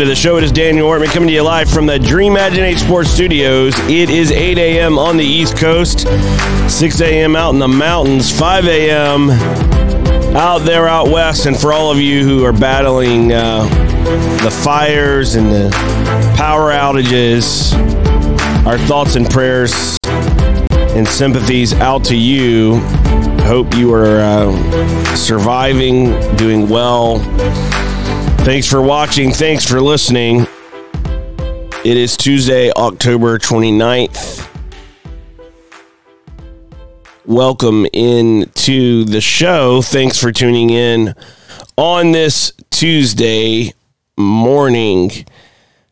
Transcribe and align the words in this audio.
into 0.00 0.08
the 0.08 0.14
show. 0.14 0.36
It 0.36 0.44
is 0.44 0.52
Daniel 0.52 0.86
Workman 0.86 1.08
coming 1.08 1.26
to 1.26 1.34
you 1.34 1.42
live 1.42 1.68
from 1.68 1.86
the 1.86 1.98
Dream 1.98 2.34
Imaginate 2.34 2.78
Sports 2.78 3.10
Studios. 3.10 3.74
It 3.88 4.10
is 4.10 4.30
8 4.30 4.56
a.m. 4.56 4.96
on 4.96 5.16
the 5.16 5.24
East 5.24 5.56
Coast, 5.56 6.06
6 6.70 7.00
a.m. 7.00 7.34
out 7.34 7.52
in 7.52 7.58
the 7.58 7.66
mountains, 7.66 8.30
5 8.30 8.66
a.m. 8.66 9.30
out 10.36 10.58
there 10.58 10.86
out 10.86 11.08
west. 11.08 11.46
And 11.46 11.58
for 11.58 11.72
all 11.72 11.90
of 11.90 11.98
you 11.98 12.22
who 12.22 12.44
are 12.44 12.52
battling 12.52 13.32
uh, 13.32 13.64
the 14.44 14.52
fires 14.62 15.34
and 15.34 15.50
the 15.50 15.70
power 16.36 16.70
outages, 16.70 17.72
our 18.66 18.78
thoughts 18.78 19.16
and 19.16 19.28
prayers 19.28 19.98
and 20.70 21.08
sympathies 21.08 21.72
out 21.74 22.04
to 22.04 22.16
you. 22.16 22.76
Hope 23.48 23.74
you 23.74 23.92
are 23.94 24.20
uh, 24.20 25.14
surviving, 25.16 26.10
doing 26.36 26.68
well. 26.68 27.18
Thanks 28.48 28.66
for 28.66 28.80
watching. 28.80 29.30
Thanks 29.30 29.66
for 29.66 29.78
listening. 29.78 30.46
It 31.84 31.98
is 31.98 32.16
Tuesday, 32.16 32.72
October 32.72 33.38
29th. 33.38 34.48
Welcome 37.26 37.86
in 37.92 38.50
to 38.54 39.04
the 39.04 39.20
show. 39.20 39.82
Thanks 39.82 40.18
for 40.18 40.32
tuning 40.32 40.70
in 40.70 41.14
on 41.76 42.12
this 42.12 42.54
Tuesday 42.70 43.74
morning. 44.16 45.10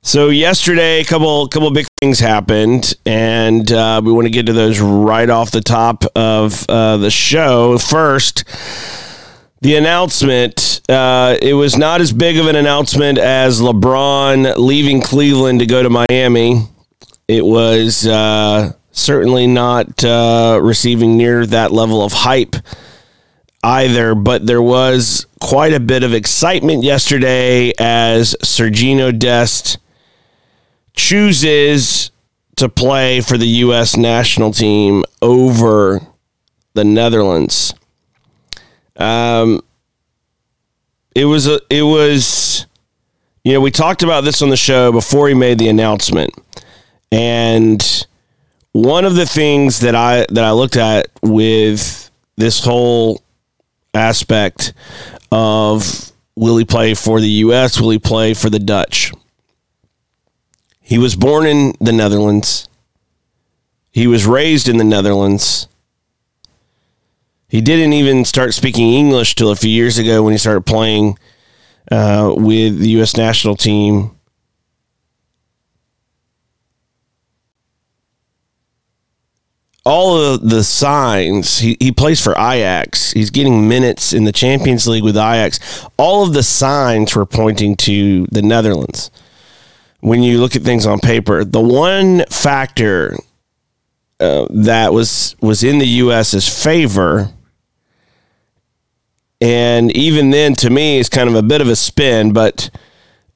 So 0.00 0.30
yesterday, 0.30 1.02
a 1.02 1.04
couple 1.04 1.46
couple 1.48 1.70
big 1.72 1.86
things 2.00 2.20
happened, 2.20 2.94
and 3.04 3.70
uh, 3.70 4.00
we 4.02 4.12
want 4.12 4.28
to 4.28 4.30
get 4.30 4.46
to 4.46 4.54
those 4.54 4.80
right 4.80 5.28
off 5.28 5.50
the 5.50 5.60
top 5.60 6.04
of 6.16 6.64
uh, 6.70 6.96
the 6.96 7.10
show. 7.10 7.76
First, 7.76 8.44
the 9.60 9.76
announcement. 9.76 10.80
Uh, 10.88 11.36
it 11.40 11.54
was 11.54 11.76
not 11.76 12.00
as 12.00 12.12
big 12.12 12.38
of 12.38 12.46
an 12.46 12.56
announcement 12.56 13.18
as 13.18 13.60
LeBron 13.60 14.56
leaving 14.56 15.00
Cleveland 15.00 15.60
to 15.60 15.66
go 15.66 15.82
to 15.82 15.90
Miami. 15.90 16.62
It 17.28 17.44
was 17.44 18.06
uh, 18.06 18.72
certainly 18.92 19.46
not 19.46 20.04
uh, 20.04 20.60
receiving 20.62 21.16
near 21.16 21.46
that 21.46 21.72
level 21.72 22.04
of 22.04 22.12
hype 22.12 22.56
either, 23.62 24.14
but 24.14 24.46
there 24.46 24.62
was 24.62 25.26
quite 25.40 25.72
a 25.72 25.80
bit 25.80 26.04
of 26.04 26.14
excitement 26.14 26.84
yesterday 26.84 27.72
as 27.78 28.36
Sergino 28.42 29.16
Dest 29.16 29.78
chooses 30.94 32.10
to 32.56 32.68
play 32.68 33.20
for 33.20 33.36
the 33.36 33.46
U.S. 33.46 33.96
national 33.96 34.52
team 34.52 35.04
over 35.20 36.00
the 36.74 36.84
Netherlands. 36.84 37.74
Um, 38.96 39.62
it 41.14 41.24
was 41.24 41.46
a, 41.46 41.60
it 41.70 41.82
was, 41.82 42.66
you 43.44 43.52
know, 43.52 43.60
we 43.60 43.70
talked 43.70 44.02
about 44.02 44.24
this 44.24 44.42
on 44.42 44.50
the 44.50 44.56
show 44.56 44.92
before 44.92 45.28
he 45.28 45.34
made 45.34 45.58
the 45.58 45.68
announcement, 45.68 46.30
and 47.10 48.06
one 48.72 49.04
of 49.04 49.14
the 49.14 49.26
things 49.26 49.80
that 49.80 49.94
I 49.94 50.26
that 50.30 50.44
I 50.44 50.52
looked 50.52 50.76
at 50.76 51.08
with 51.22 52.10
this 52.36 52.64
whole 52.64 53.22
aspect 53.94 54.74
of 55.32 56.12
will 56.34 56.58
he 56.58 56.64
play 56.64 56.94
for 56.94 57.20
the 57.20 57.28
U.S. 57.28 57.80
Will 57.80 57.90
he 57.90 57.98
play 57.98 58.34
for 58.34 58.50
the 58.50 58.58
Dutch? 58.58 59.12
He 60.80 60.98
was 60.98 61.16
born 61.16 61.46
in 61.46 61.74
the 61.80 61.92
Netherlands. 61.92 62.68
He 63.90 64.06
was 64.06 64.26
raised 64.26 64.68
in 64.68 64.76
the 64.76 64.84
Netherlands. 64.84 65.66
He 67.48 67.60
didn't 67.60 67.92
even 67.92 68.24
start 68.24 68.54
speaking 68.54 68.92
English 68.92 69.34
till 69.34 69.50
a 69.50 69.56
few 69.56 69.70
years 69.70 69.98
ago 69.98 70.22
when 70.22 70.32
he 70.32 70.38
started 70.38 70.66
playing 70.66 71.18
uh, 71.90 72.34
with 72.36 72.78
the 72.78 72.90
U.S. 72.90 73.16
national 73.16 73.56
team. 73.56 74.12
All 79.84 80.20
of 80.20 80.48
the 80.50 80.64
signs, 80.64 81.60
he, 81.60 81.76
he 81.78 81.92
plays 81.92 82.20
for 82.20 82.32
Ajax. 82.32 83.12
He's 83.12 83.30
getting 83.30 83.68
minutes 83.68 84.12
in 84.12 84.24
the 84.24 84.32
Champions 84.32 84.88
League 84.88 85.04
with 85.04 85.16
Ajax. 85.16 85.86
All 85.96 86.24
of 86.24 86.32
the 86.32 86.42
signs 86.42 87.14
were 87.14 87.26
pointing 87.26 87.76
to 87.76 88.26
the 88.32 88.42
Netherlands 88.42 89.12
when 90.00 90.24
you 90.24 90.40
look 90.40 90.56
at 90.56 90.62
things 90.62 90.86
on 90.86 90.98
paper. 90.98 91.44
The 91.44 91.60
one 91.60 92.24
factor 92.26 93.16
uh, 94.18 94.46
that 94.50 94.92
was 94.92 95.36
was 95.40 95.62
in 95.62 95.78
the 95.78 95.86
U.S.'s 95.86 96.48
favor, 96.64 97.32
and 99.40 99.94
even 99.94 100.30
then, 100.30 100.54
to 100.56 100.70
me, 100.70 100.98
is 100.98 101.08
kind 101.08 101.28
of 101.28 101.34
a 101.34 101.42
bit 101.42 101.60
of 101.60 101.68
a 101.68 101.76
spin, 101.76 102.32
but 102.32 102.70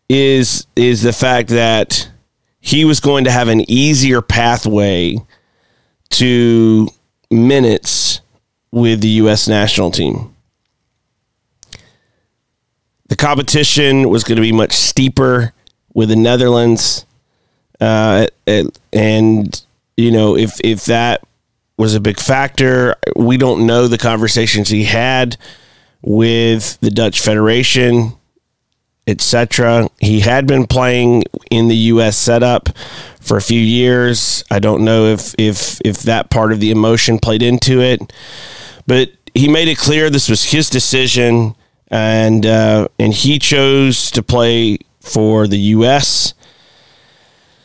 is 0.08 0.66
is 0.74 1.02
the 1.02 1.12
fact 1.12 1.50
that 1.50 2.10
he 2.60 2.84
was 2.84 3.00
going 3.00 3.24
to 3.24 3.30
have 3.30 3.48
an 3.48 3.70
easier 3.70 4.22
pathway 4.22 5.16
to 6.10 6.88
minutes 7.30 8.20
with 8.70 9.00
the 9.00 9.08
U.S. 9.08 9.46
national 9.46 9.90
team. 9.90 10.34
The 13.08 13.16
competition 13.16 14.08
was 14.08 14.24
going 14.24 14.36
to 14.36 14.42
be 14.42 14.52
much 14.52 14.72
steeper 14.72 15.52
with 15.92 16.08
the 16.08 16.16
Netherlands, 16.16 17.04
uh, 17.80 18.26
and 18.46 19.64
you 19.96 20.10
know 20.10 20.36
if 20.36 20.60
if 20.64 20.86
that 20.86 21.22
was 21.76 21.94
a 21.94 22.00
big 22.00 22.18
factor, 22.18 22.94
we 23.16 23.36
don't 23.36 23.66
know 23.66 23.86
the 23.86 23.98
conversations 23.98 24.68
he 24.68 24.84
had 24.84 25.36
with 26.02 26.78
the 26.80 26.90
Dutch 26.90 27.20
Federation, 27.20 28.12
etc. 29.06 29.88
He 29.98 30.20
had 30.20 30.46
been 30.46 30.66
playing 30.66 31.24
in 31.50 31.68
the 31.68 31.76
U.S. 31.76 32.16
setup 32.16 32.68
for 33.20 33.36
a 33.36 33.42
few 33.42 33.60
years. 33.60 34.44
I 34.50 34.58
don't 34.58 34.84
know 34.84 35.06
if 35.06 35.34
if 35.38 35.80
if 35.84 36.00
that 36.02 36.30
part 36.30 36.52
of 36.52 36.60
the 36.60 36.70
emotion 36.70 37.18
played 37.18 37.42
into 37.42 37.80
it, 37.80 38.12
but 38.86 39.10
he 39.34 39.48
made 39.48 39.68
it 39.68 39.78
clear 39.78 40.10
this 40.10 40.28
was 40.28 40.44
his 40.44 40.70
decision, 40.70 41.54
and 41.88 42.46
uh, 42.46 42.88
and 42.98 43.12
he 43.12 43.38
chose 43.38 44.10
to 44.12 44.22
play 44.22 44.78
for 45.00 45.46
the 45.46 45.58
U.S. 45.58 46.34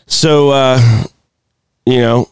So, 0.07 0.51
uh, 0.51 1.03
you 1.85 1.99
know, 1.99 2.29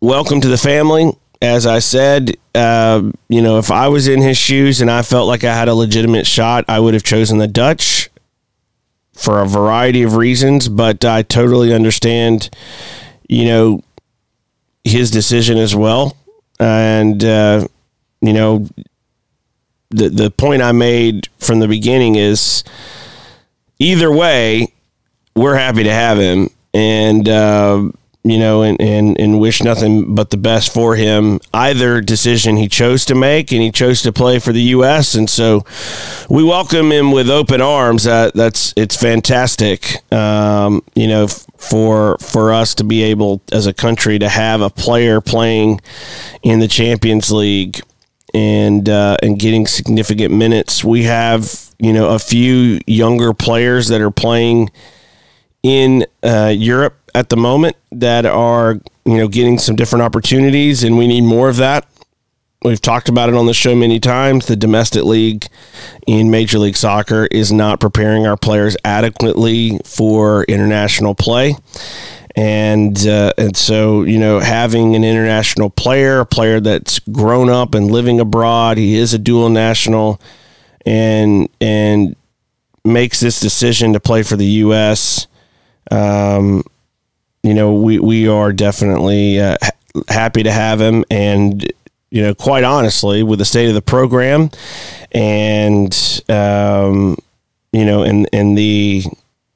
welcome 0.00 0.40
to 0.40 0.48
the 0.48 0.58
family. 0.58 1.12
As 1.40 1.66
I 1.66 1.78
said, 1.78 2.36
uh, 2.54 3.10
you 3.28 3.42
know, 3.42 3.58
if 3.58 3.70
I 3.70 3.88
was 3.88 4.08
in 4.08 4.20
his 4.20 4.36
shoes 4.36 4.80
and 4.80 4.90
I 4.90 5.02
felt 5.02 5.28
like 5.28 5.44
I 5.44 5.54
had 5.54 5.68
a 5.68 5.74
legitimate 5.74 6.26
shot, 6.26 6.64
I 6.66 6.80
would 6.80 6.94
have 6.94 7.04
chosen 7.04 7.38
the 7.38 7.46
Dutch 7.46 8.10
for 9.12 9.40
a 9.40 9.46
variety 9.46 10.02
of 10.02 10.16
reasons. 10.16 10.68
But 10.68 11.04
I 11.04 11.22
totally 11.22 11.72
understand, 11.72 12.50
you 13.28 13.44
know, 13.44 13.82
his 14.82 15.10
decision 15.10 15.58
as 15.58 15.76
well. 15.76 16.16
And, 16.58 17.22
uh, 17.22 17.68
you 18.20 18.32
know, 18.32 18.66
the 19.90 20.08
the 20.08 20.30
point 20.30 20.62
I 20.62 20.72
made 20.72 21.28
from 21.38 21.60
the 21.60 21.68
beginning 21.68 22.16
is 22.16 22.64
either 23.78 24.12
way, 24.12 24.72
we're 25.34 25.56
happy 25.56 25.84
to 25.84 25.92
have 25.92 26.18
him, 26.18 26.50
and 26.74 27.28
uh, 27.28 27.90
you 28.24 28.38
know, 28.38 28.62
and, 28.62 28.80
and 28.80 29.18
and 29.18 29.40
wish 29.40 29.62
nothing 29.62 30.14
but 30.14 30.30
the 30.30 30.36
best 30.36 30.72
for 30.72 30.96
him. 30.96 31.40
Either 31.54 32.00
decision 32.00 32.56
he 32.56 32.68
chose 32.68 33.04
to 33.06 33.14
make, 33.14 33.52
and 33.52 33.62
he 33.62 33.70
chose 33.70 34.02
to 34.02 34.12
play 34.12 34.38
for 34.38 34.52
the 34.52 34.62
U.S., 34.62 35.14
and 35.14 35.30
so 35.30 35.64
we 36.28 36.42
welcome 36.42 36.90
him 36.90 37.12
with 37.12 37.30
open 37.30 37.60
arms. 37.60 38.06
Uh, 38.06 38.30
that's 38.34 38.74
it's 38.76 38.96
fantastic, 38.96 40.02
um, 40.12 40.82
you 40.94 41.06
know, 41.06 41.24
f- 41.24 41.46
for 41.56 42.18
for 42.18 42.52
us 42.52 42.74
to 42.76 42.84
be 42.84 43.02
able 43.04 43.40
as 43.52 43.66
a 43.66 43.72
country 43.72 44.18
to 44.18 44.28
have 44.28 44.60
a 44.60 44.70
player 44.70 45.20
playing 45.20 45.80
in 46.42 46.58
the 46.58 46.68
Champions 46.68 47.30
League 47.30 47.80
and 48.34 48.88
uh, 48.88 49.16
and 49.22 49.38
getting 49.38 49.66
significant 49.66 50.34
minutes. 50.34 50.84
We 50.84 51.04
have 51.04 51.72
you 51.78 51.92
know 51.92 52.10
a 52.10 52.18
few 52.18 52.80
younger 52.86 53.32
players 53.32 53.88
that 53.88 54.00
are 54.00 54.10
playing 54.10 54.70
in 55.62 56.04
uh, 56.22 56.52
Europe 56.54 56.97
at 57.14 57.28
the 57.28 57.36
moment 57.36 57.76
that 57.92 58.26
are 58.26 58.80
you 59.04 59.16
know 59.16 59.28
getting 59.28 59.58
some 59.58 59.76
different 59.76 60.02
opportunities, 60.02 60.84
and 60.84 60.98
we 60.98 61.06
need 61.06 61.22
more 61.22 61.48
of 61.48 61.56
that. 61.56 61.86
We've 62.62 62.80
talked 62.80 63.08
about 63.08 63.28
it 63.28 63.36
on 63.36 63.46
the 63.46 63.54
show 63.54 63.76
many 63.76 64.00
times. 64.00 64.46
The 64.46 64.56
domestic 64.56 65.04
league 65.04 65.46
in 66.08 66.30
Major 66.30 66.58
League 66.58 66.76
Soccer 66.76 67.26
is 67.30 67.52
not 67.52 67.78
preparing 67.78 68.26
our 68.26 68.36
players 68.36 68.76
adequately 68.84 69.78
for 69.84 70.42
international 70.44 71.14
play. 71.14 71.54
And 72.34 72.98
uh, 73.06 73.32
and 73.38 73.56
so 73.56 74.02
you 74.02 74.18
know 74.18 74.40
having 74.40 74.96
an 74.96 75.04
international 75.04 75.70
player, 75.70 76.20
a 76.20 76.26
player 76.26 76.60
that's 76.60 76.98
grown 76.98 77.48
up 77.48 77.74
and 77.74 77.90
living 77.90 78.20
abroad, 78.20 78.76
he 78.76 78.96
is 78.96 79.14
a 79.14 79.18
dual 79.18 79.50
national 79.50 80.20
and 80.84 81.48
and 81.60 82.16
makes 82.84 83.20
this 83.20 83.40
decision 83.40 83.92
to 83.92 84.00
play 84.00 84.22
for 84.22 84.36
the 84.36 84.46
U.S. 84.46 85.26
Um, 85.90 86.64
you 87.42 87.54
know, 87.54 87.74
we 87.74 87.98
we 87.98 88.28
are 88.28 88.52
definitely 88.52 89.40
uh, 89.40 89.56
happy 90.08 90.42
to 90.42 90.52
have 90.52 90.80
him, 90.80 91.04
and 91.10 91.70
you 92.10 92.22
know, 92.22 92.34
quite 92.34 92.64
honestly, 92.64 93.22
with 93.22 93.38
the 93.38 93.44
state 93.44 93.68
of 93.68 93.74
the 93.74 93.82
program 93.82 94.50
and 95.12 96.22
um, 96.28 97.16
you 97.72 97.84
know, 97.84 98.02
and 98.02 98.28
and 98.32 98.56
the 98.56 99.04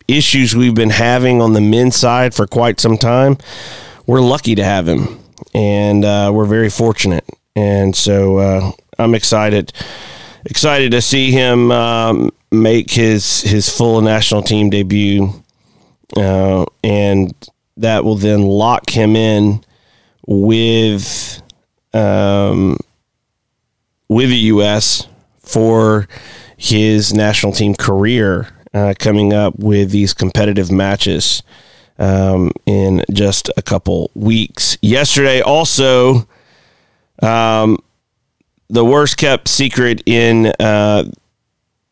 issues 0.09 0.55
we've 0.55 0.75
been 0.75 0.91
having 0.91 1.41
on 1.41 1.53
the 1.53 1.61
men's 1.61 1.97
side 1.97 2.35
for 2.35 2.47
quite 2.47 2.81
some 2.81 2.99
time, 2.99 3.39
we're 4.07 4.21
lucky 4.21 4.55
to 4.55 4.65
have 4.65 4.87
him, 4.87 5.19
and 5.55 6.05
uh, 6.05 6.31
we're 6.33 6.47
very 6.47 6.71
fortunate. 6.71 7.25
And 7.55 7.95
so 7.95 8.39
uh, 8.39 8.73
I'm 8.99 9.15
excited, 9.15 9.73
excited 10.45 10.93
to 10.93 11.03
see 11.03 11.31
him 11.31 11.71
um, 11.71 12.31
make 12.51 12.91
his 12.91 13.43
his 13.43 13.69
full 13.69 14.01
national 14.01 14.43
team 14.43 14.71
debut, 14.71 15.33
uh, 16.17 16.65
and 16.83 17.33
that 17.77 18.05
will 18.05 18.17
then 18.17 18.43
lock 18.43 18.91
him 18.91 19.17
in 19.17 19.65
with 20.27 21.43
um, 21.95 22.77
with 24.09 24.29
the 24.29 24.37
U.S. 24.37 25.07
for 25.41 26.09
his 26.57 27.13
national 27.13 27.53
team 27.53 27.75
career 27.75 28.49
uh, 28.75 28.95
coming 28.99 29.33
up 29.33 29.59
with 29.59 29.91
these 29.91 30.15
competitive 30.15 30.71
matches 30.71 31.43
um, 31.99 32.53
in 32.67 33.05
just 33.13 33.51
a 33.57 33.63
couple 33.63 34.11
weeks. 34.15 34.79
Yesterday, 34.81 35.41
also, 35.41 36.27
um, 37.23 37.79
the 38.69 38.85
worst 38.85 39.17
kept 39.17 39.49
secret 39.49 40.03
in 40.07 40.53
uh, 40.59 41.05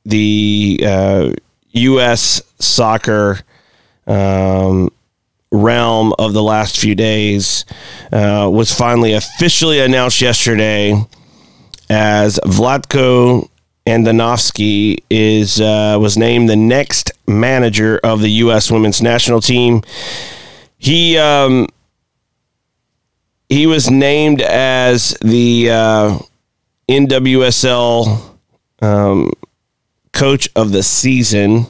the 0.05 0.81
uh, 0.87 1.33
U.S. 1.73 2.43
soccer 2.59 3.41
um, 4.07 4.91
realm 5.53 6.13
of 6.19 6.33
the 6.33 6.43
last 6.43 6.79
few 6.79 6.95
days 6.95 7.65
uh, 8.13 8.49
was 8.53 8.73
finally 8.73 9.15
officially 9.15 9.81
announced 9.81 10.21
yesterday 10.21 10.95
as 11.89 12.39
Vlatko 12.45 13.49
Andonovski 13.87 15.03
is 15.11 15.61
uh, 15.61 15.97
was 16.01 16.17
named 16.17 16.49
the 16.49 16.57
next 16.57 17.11
manager 17.27 17.99
of 18.05 18.21
the 18.21 18.31
U.S. 18.45 18.71
Women's 18.71 19.03
National 19.03 19.41
Team. 19.41 19.83
He 20.79 21.19
um, 21.19 21.67
he 23.49 23.67
was 23.67 23.91
named 23.91 24.43
as 24.43 25.17
the 25.23 25.71
uh, 25.71 26.19
NWSL 26.89 28.21
um, 28.81 29.33
coach 30.13 30.49
of 30.55 30.71
the 30.71 30.83
season, 30.83 31.67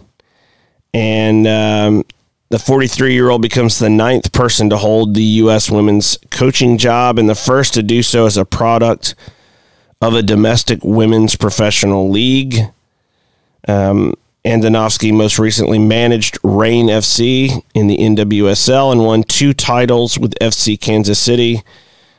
and 0.93 1.47
um, 1.47 2.05
the 2.50 2.58
43 2.58 3.14
year 3.14 3.31
old 3.31 3.43
becomes 3.43 3.79
the 3.79 3.88
ninth 3.88 4.32
person 4.32 4.69
to 4.70 4.76
hold 4.76 5.14
the 5.14 5.23
U.S. 5.23 5.70
women's 5.70 6.19
coaching 6.31 6.79
job 6.79 7.19
and 7.19 7.29
the 7.29 7.35
first 7.35 7.75
to 7.75 7.82
do 7.82 8.02
so 8.02 8.26
as 8.26 8.37
a 8.37 8.44
product 8.44 9.14
of 10.00 10.14
a 10.14 10.23
domestic 10.23 10.81
women's 10.82 11.37
professional 11.37 12.11
league. 12.11 12.56
Um, 13.69 14.14
Andonovski 14.44 15.14
most 15.14 15.38
recently 15.38 15.79
managed 15.79 16.38
Reign 16.43 16.87
FC 16.87 17.62
in 17.75 17.87
the 17.87 17.99
NWSL 17.99 18.91
and 18.91 19.05
won 19.05 19.23
two 19.23 19.53
titles 19.53 20.19
with 20.19 20.35
FC 20.41 20.81
Kansas 20.81 21.20
City. 21.20 21.62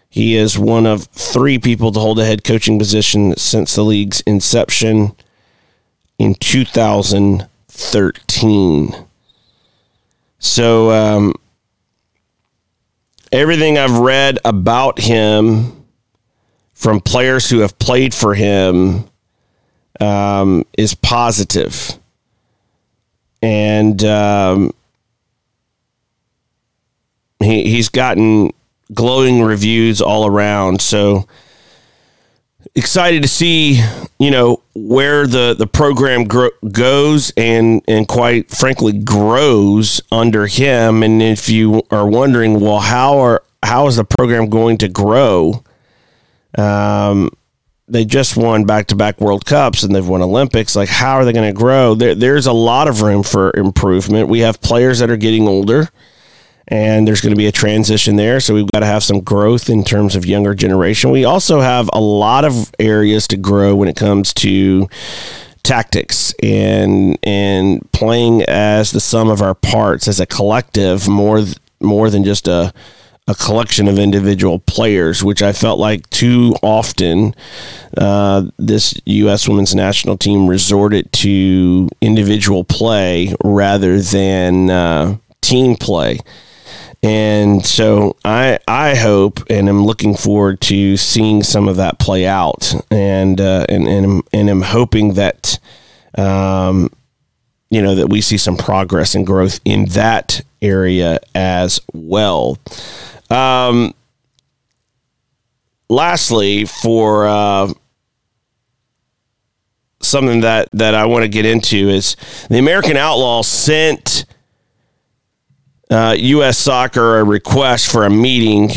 He 0.09 0.35
is 0.35 0.57
one 0.57 0.85
of 0.85 1.05
three 1.05 1.57
people 1.57 1.91
to 1.91 1.99
hold 1.99 2.19
a 2.19 2.25
head 2.25 2.43
coaching 2.43 2.77
position 2.77 3.35
since 3.37 3.73
the 3.75 3.83
league's 3.83 4.21
inception 4.21 5.15
in 6.19 6.35
2013. 6.35 9.07
So, 10.41 10.91
um, 10.91 11.33
everything 13.31 13.77
I've 13.77 13.97
read 13.99 14.39
about 14.43 14.99
him 14.99 15.85
from 16.73 16.99
players 16.99 17.49
who 17.49 17.59
have 17.59 17.77
played 17.77 18.13
for 18.13 18.33
him 18.33 19.05
um, 19.99 20.65
is 20.75 20.95
positive. 20.95 21.93
And 23.43 24.03
um, 24.03 24.73
he, 27.39 27.69
he's 27.69 27.89
gotten 27.89 28.51
glowing 28.93 29.43
reviews 29.43 30.01
all 30.01 30.25
around. 30.25 30.81
So 30.81 31.27
excited 32.75 33.21
to 33.21 33.27
see, 33.27 33.83
you 34.19 34.31
know, 34.31 34.61
where 34.73 35.27
the, 35.27 35.55
the 35.57 35.67
program 35.67 36.25
gro- 36.25 36.49
goes 36.71 37.31
and, 37.37 37.81
and 37.87 38.07
quite 38.07 38.49
frankly 38.49 38.93
grows 38.93 40.01
under 40.11 40.47
him. 40.47 41.03
And 41.03 41.21
if 41.21 41.49
you 41.49 41.83
are 41.91 42.07
wondering, 42.07 42.59
well, 42.59 42.79
how 42.79 43.19
are, 43.19 43.43
how 43.63 43.87
is 43.87 43.97
the 43.97 44.03
program 44.03 44.49
going 44.49 44.77
to 44.79 44.87
grow? 44.87 45.63
Um, 46.57 47.31
they 47.87 48.05
just 48.05 48.37
won 48.37 48.65
back 48.65 48.87
to 48.87 48.95
back 48.95 49.19
World 49.19 49.45
Cups 49.45 49.83
and 49.83 49.93
they've 49.93 50.07
won 50.07 50.21
Olympics. 50.21 50.75
Like, 50.75 50.89
how 50.89 51.15
are 51.15 51.25
they 51.25 51.33
going 51.33 51.53
to 51.53 51.57
grow? 51.57 51.93
There, 51.93 52.15
there's 52.15 52.47
a 52.47 52.53
lot 52.53 52.87
of 52.87 53.01
room 53.01 53.21
for 53.21 53.51
improvement. 53.55 54.29
We 54.29 54.39
have 54.39 54.61
players 54.61 54.99
that 54.99 55.09
are 55.09 55.17
getting 55.17 55.47
older, 55.47 55.89
and 56.71 57.05
there's 57.05 57.19
going 57.19 57.33
to 57.33 57.37
be 57.37 57.47
a 57.47 57.51
transition 57.51 58.15
there. 58.15 58.39
So 58.39 58.53
we've 58.53 58.71
got 58.71 58.79
to 58.79 58.85
have 58.85 59.03
some 59.03 59.19
growth 59.19 59.69
in 59.69 59.83
terms 59.83 60.15
of 60.15 60.25
younger 60.25 60.55
generation. 60.55 61.11
We 61.11 61.25
also 61.25 61.59
have 61.59 61.89
a 61.91 61.99
lot 61.99 62.45
of 62.45 62.71
areas 62.79 63.27
to 63.27 63.37
grow 63.37 63.75
when 63.75 63.89
it 63.89 63.97
comes 63.97 64.33
to 64.35 64.87
tactics 65.63 66.33
and 66.41 67.19
and 67.21 67.91
playing 67.91 68.41
as 68.43 68.91
the 68.91 68.99
sum 68.99 69.29
of 69.29 69.43
our 69.43 69.53
parts 69.53 70.07
as 70.07 70.19
a 70.19 70.25
collective 70.25 71.07
more 71.07 71.43
more 71.79 72.09
than 72.09 72.23
just 72.23 72.47
a 72.47 72.73
a 73.27 73.35
collection 73.35 73.87
of 73.87 73.99
individual 73.99 74.57
players, 74.59 75.23
which 75.23 75.43
I 75.43 75.53
felt 75.53 75.79
like 75.79 76.09
too 76.09 76.55
often 76.63 77.35
uh, 77.95 78.45
this 78.57 78.99
U.S. 79.05 79.47
women's 79.47 79.75
national 79.75 80.17
team 80.17 80.47
resorted 80.47 81.11
to 81.13 81.87
individual 82.01 82.63
play 82.63 83.35
rather 83.43 84.01
than 84.01 84.71
uh, 84.71 85.17
team 85.41 85.75
play. 85.75 86.19
And 87.03 87.65
so 87.65 88.15
I 88.23 88.59
I 88.67 88.95
hope 88.95 89.39
and 89.49 89.67
I'm 89.67 89.85
looking 89.85 90.15
forward 90.15 90.61
to 90.61 90.97
seeing 90.97 91.41
some 91.41 91.67
of 91.67 91.77
that 91.77 91.97
play 91.97 92.27
out, 92.27 92.75
and 92.91 93.41
uh, 93.41 93.65
and 93.67 93.87
and 93.87 94.23
and 94.31 94.49
am 94.49 94.61
hoping 94.61 95.15
that 95.15 95.57
um, 96.15 96.91
you 97.71 97.81
know 97.81 97.95
that 97.95 98.07
we 98.07 98.21
see 98.21 98.37
some 98.37 98.55
progress 98.55 99.15
and 99.15 99.25
growth 99.25 99.59
in 99.65 99.85
that 99.89 100.41
area 100.61 101.19
as 101.33 101.79
well. 101.91 102.59
Um, 103.31 103.95
lastly, 105.89 106.65
for 106.65 107.25
uh, 107.25 107.73
something 110.01 110.41
that 110.41 110.69
that 110.73 110.93
I 110.93 111.05
want 111.05 111.23
to 111.23 111.29
get 111.29 111.45
into 111.45 111.89
is 111.89 112.15
the 112.49 112.59
American 112.59 112.97
Outlaw 112.97 113.41
sent 113.41 114.25
uh, 115.91 116.15
U.S. 116.17 116.57
Soccer 116.57 117.19
a 117.19 117.23
request 117.23 117.91
for 117.91 118.05
a 118.05 118.09
meeting. 118.09 118.69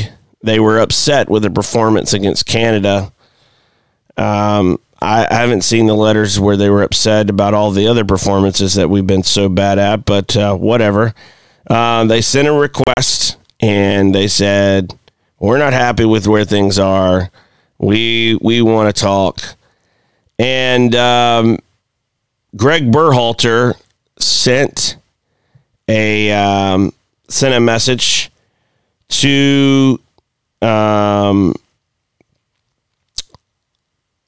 They 0.43 0.59
were 0.59 0.81
upset 0.81 1.31
with 1.31 1.45
the 1.45 1.51
performance 1.51 2.13
against 2.13 2.45
Canada. 2.45 3.13
Um, 4.17 4.81
I, 5.01 5.27
I, 5.31 5.35
haven't 5.35 5.63
seen 5.63 5.87
the 5.87 5.95
letters 5.95 6.39
where 6.39 6.57
they 6.57 6.71
were 6.71 6.83
upset 6.83 7.31
about 7.31 7.55
all 7.55 7.71
the 7.71 7.89
other 7.89 8.05
performances 8.05 8.75
that 8.75 8.91
we've 8.91 9.07
been 9.07 9.23
so 9.23 9.49
bad 9.49 9.79
at, 9.79 10.05
but 10.05 10.37
uh, 10.37 10.55
whatever. 10.55 11.15
Uh, 11.69 12.05
they 12.05 12.21
sent 12.21 12.47
a 12.47 12.53
request 12.53 13.37
and 13.61 14.15
they 14.15 14.29
said, 14.29 14.95
"We're 15.39 15.59
not 15.59 15.73
happy 15.73 16.05
with 16.05 16.27
where 16.27 16.45
things 16.45 16.79
are. 16.79 17.31
We 17.79 18.39
we 18.41 18.63
want 18.63 18.95
to 18.95 19.01
talk." 19.01 19.41
And 20.39 20.95
um, 20.95 21.59
Greg 22.57 22.91
Berhalter 22.91 23.75
sent 24.19 24.97
a 25.89 26.33
um, 26.33 26.93
sent 27.29 27.55
a 27.55 27.61
message 27.61 28.31
to 29.09 30.01
um, 30.63 31.55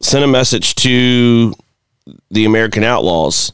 sent 0.01 0.25
a 0.25 0.29
message 0.29 0.75
to 0.77 1.55
the 2.31 2.45
American 2.45 2.85
Outlaws 2.85 3.53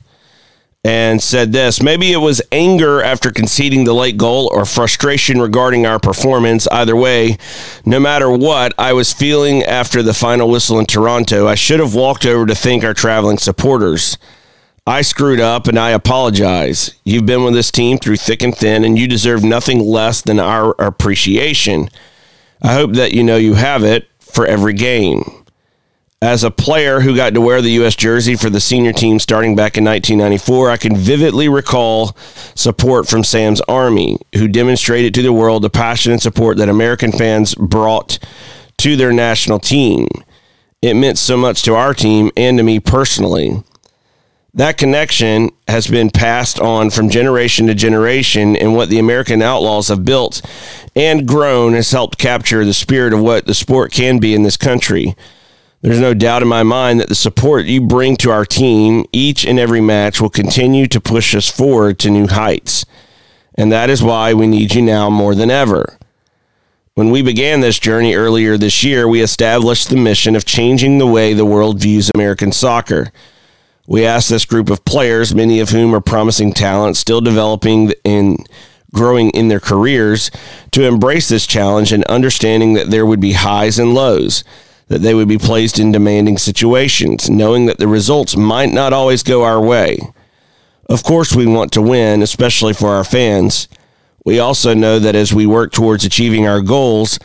and 0.85 1.23
said 1.23 1.53
this 1.53 1.81
maybe 1.81 2.13
it 2.13 2.19
was 2.19 2.43
anger 2.51 3.03
after 3.03 3.31
conceding 3.31 3.85
the 3.85 3.93
late 3.93 4.17
goal 4.17 4.51
or 4.53 4.65
frustration 4.65 5.41
regarding 5.41 5.87
our 5.87 6.01
performance. 6.01 6.67
Either 6.69 6.97
way, 6.97 7.39
no 7.87 8.01
matter 8.01 8.31
what 8.31 8.75
I 8.79 8.93
was 8.93 9.13
feeling 9.13 9.63
after 9.63 10.03
the 10.03 10.15
final 10.15 10.51
whistle 10.51 10.79
in 10.79 10.87
Toronto, 10.87 11.47
I 11.47 11.55
should 11.55 11.81
have 11.81 11.95
walked 11.95 12.27
over 12.27 12.47
to 12.47 12.55
thank 12.55 12.85
our 12.85 12.95
traveling 12.95 13.39
supporters. 13.39 14.19
I 14.87 15.03
screwed 15.03 15.41
up 15.41 15.69
and 15.69 15.79
I 15.79 15.91
apologize. 15.91 16.95
You've 17.05 17.27
been 17.27 17.45
with 17.45 17.55
this 17.55 17.71
team 17.71 17.99
through 17.99 18.17
thick 18.17 18.43
and 18.43 18.57
thin, 18.57 18.85
and 18.85 18.99
you 18.99 19.07
deserve 19.07 19.45
nothing 19.45 19.79
less 19.79 20.23
than 20.23 20.41
our 20.41 20.75
appreciation. 20.79 21.89
I 22.61 22.75
hope 22.75 22.95
that 22.95 23.13
you 23.13 23.23
know 23.23 23.37
you 23.37 23.55
have 23.55 23.85
it 23.85 24.09
for 24.19 24.45
every 24.47 24.73
game 24.73 25.43
as 26.23 26.45
a 26.45 26.53
player 26.53 27.01
who 27.01 27.17
got 27.17 27.35
to 27.35 27.41
wear 27.41 27.61
the 27.61 27.73
U.S. 27.73 27.97
jersey 27.97 28.37
for 28.37 28.49
the 28.49 28.61
senior 28.61 28.93
team 28.93 29.19
starting 29.19 29.57
back 29.57 29.77
in 29.77 29.85
1994, 29.85 30.71
I 30.71 30.77
can 30.77 30.97
vividly 30.97 31.49
recall 31.49 32.17
support 32.55 33.09
from 33.09 33.25
Sam's 33.25 33.61
Army, 33.63 34.19
who 34.37 34.47
demonstrated 34.47 35.15
to 35.15 35.23
the 35.23 35.33
world 35.33 35.63
the 35.63 35.71
passion 35.71 36.13
and 36.13 36.23
support 36.23 36.59
that 36.59 36.69
American 36.69 37.11
fans 37.11 37.57
brought 37.57 38.21
to 38.79 38.95
their 38.95 39.13
national 39.13 39.59
team. 39.59 40.07
It 40.81 40.95
meant 40.95 41.19
so 41.19 41.37
much 41.37 41.63
to 41.65 41.75
our 41.75 41.93
team 41.93 42.31
and 42.37 42.57
to 42.57 42.63
me 42.63 42.79
personally. 42.79 43.65
That 44.55 44.77
connection 44.77 45.51
has 45.67 45.87
been 45.87 46.11
passed 46.11 46.61
on 46.61 46.91
from 46.91 47.09
generation 47.09 47.69
to 47.69 47.75
generation, 47.75 48.55
and 48.55 48.75
what 48.75 48.91
the 48.91 48.99
American 48.99 49.41
Outlaws 49.41 49.89
have 49.89 50.05
built 50.05 50.43
and 50.95 51.27
grown 51.27 51.73
has 51.73 51.91
helped 51.91 52.19
capture 52.19 52.63
the 52.63 52.75
spirit 52.75 53.15
of 53.15 53.21
what 53.21 53.47
the 53.47 53.55
sport 53.55 53.93
can 53.93 54.19
be 54.19 54.35
in 54.35 54.43
this 54.43 54.59
country. 54.59 55.17
There's 55.81 56.01
no 56.01 56.13
doubt 56.13 56.43
in 56.43 56.49
my 56.49 56.65
mind 56.65 57.01
that 57.01 57.09
the 57.09 57.15
support 57.15 57.65
you 57.65 57.81
bring 57.81 58.17
to 58.19 58.31
our 58.31 58.45
team 58.45 59.07
each 59.11 59.47
and 59.47 59.59
every 59.59 59.81
match 59.81 60.21
will 60.21 60.29
continue 60.29 60.87
to 60.87 61.01
push 61.01 61.35
us 61.35 61.51
forward 61.51 61.99
to 62.01 62.11
new 62.11 62.27
heights. 62.27 62.85
And 63.55 63.73
that 63.73 63.89
is 63.89 64.03
why 64.03 64.35
we 64.35 64.47
need 64.47 64.75
you 64.75 64.83
now 64.83 65.09
more 65.09 65.35
than 65.35 65.51
ever. 65.51 65.97
When 66.95 67.11
we 67.11 67.23
began 67.23 67.61
this 67.61 67.79
journey 67.79 68.15
earlier 68.15 68.59
this 68.59 68.85
year, 68.85 69.09
we 69.09 69.23
established 69.23 69.89
the 69.89 69.97
mission 69.97 70.37
of 70.37 70.45
changing 70.45 70.99
the 70.99 71.07
way 71.07 71.33
the 71.33 71.47
world 71.47 71.81
views 71.81 72.11
American 72.15 72.53
soccer. 72.53 73.11
We 73.87 74.07
asked 74.07 74.29
this 74.29 74.45
group 74.45 74.71
of 74.71 74.85
players, 74.85 75.35
many 75.35 75.61
of 75.61 75.71
whom 75.71 75.95
are 75.95 76.01
promising 76.01 76.53
talent, 76.53 76.97
still 76.97 77.21
developing 77.21 77.93
and 78.05 78.49
growing 78.95 79.31
in 79.31 79.49
their 79.49 79.61
careers, 79.61 80.31
to 80.71 80.85
embrace 80.85 81.29
this 81.29 81.47
challenge 81.47 81.93
and 81.93 82.05
understanding 82.05 82.75
that 82.75 82.91
there 82.91 83.07
would 83.07 83.21
be 83.21 83.33
highs 83.33 83.79
and 83.79 83.95
lows, 83.95 84.45
that 84.89 85.01
they 85.01 85.15
would 85.15 85.29
be 85.29 85.39
placed 85.39 85.79
in 85.79 85.91
demanding 85.91 86.39
situations, 86.39 87.29
knowing 87.29 87.67
that 87.67 87.79
the 87.79 87.89
results 87.89 88.37
might 88.37 88.73
not 88.73 88.93
always 88.93 89.23
go 89.23 89.43
our 89.43 89.61
way. 89.61 89.99
Of 90.89 91.03
course, 91.03 91.35
we 91.35 91.47
want 91.47 91.73
to 91.73 91.83
win, 91.83 92.23
especially 92.23 92.75
for 92.75 92.89
our 92.89 93.05
fans. 93.05 93.69
We 94.25 94.39
also 94.39 94.75
know 94.75 94.99
that 94.99 95.17
as 95.17 95.33
we 95.33 95.47
work 95.47 95.73
towards 95.73 96.05
achieving 96.05 96.47
our 96.47 96.61
goals, 96.61 97.19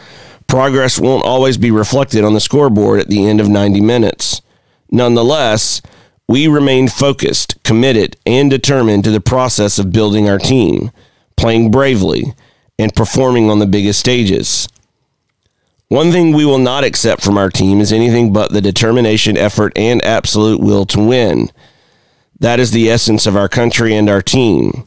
progress 0.48 1.00
won't 1.00 1.26
always 1.26 1.58
be 1.58 1.70
reflected 1.70 2.24
on 2.24 2.34
the 2.34 2.40
scoreboard 2.40 3.00
at 3.00 3.10
the 3.10 3.28
end 3.28 3.42
of 3.42 3.50
90 3.50 3.82
minutes. 3.82 4.42
Nonetheless, 4.90 5.82
we 6.28 6.48
remain 6.48 6.88
focused, 6.88 7.62
committed, 7.64 8.18
and 8.26 8.50
determined 8.50 9.04
to 9.06 9.12
the 9.12 9.22
process 9.22 9.80
of 9.80 9.94
building 9.94 10.30
our 10.30 10.38
team, 10.38 10.92
playing 11.38 11.72
bravely, 11.72 12.34
and 12.78 12.94
performing 12.94 13.50
on 13.50 13.60
the 13.60 13.66
biggest 13.66 14.00
stages. 14.00 14.68
One 15.90 16.12
thing 16.12 16.34
we 16.34 16.46
will 16.46 16.58
not 16.58 16.84
accept 16.84 17.24
from 17.24 17.38
our 17.38 17.50
team 17.50 17.80
is 17.80 17.94
anything 17.94 18.34
but 18.34 18.52
the 18.52 18.60
determination, 18.60 19.38
effort, 19.38 19.72
and 19.78 20.04
absolute 20.04 20.60
will 20.60 20.86
to 20.88 21.00
win. 21.00 21.50
That 22.40 22.60
is 22.60 22.72
the 22.72 22.90
essence 22.90 23.26
of 23.26 23.38
our 23.38 23.48
country 23.48 23.96
and 23.96 24.10
our 24.10 24.22
team. 24.22 24.86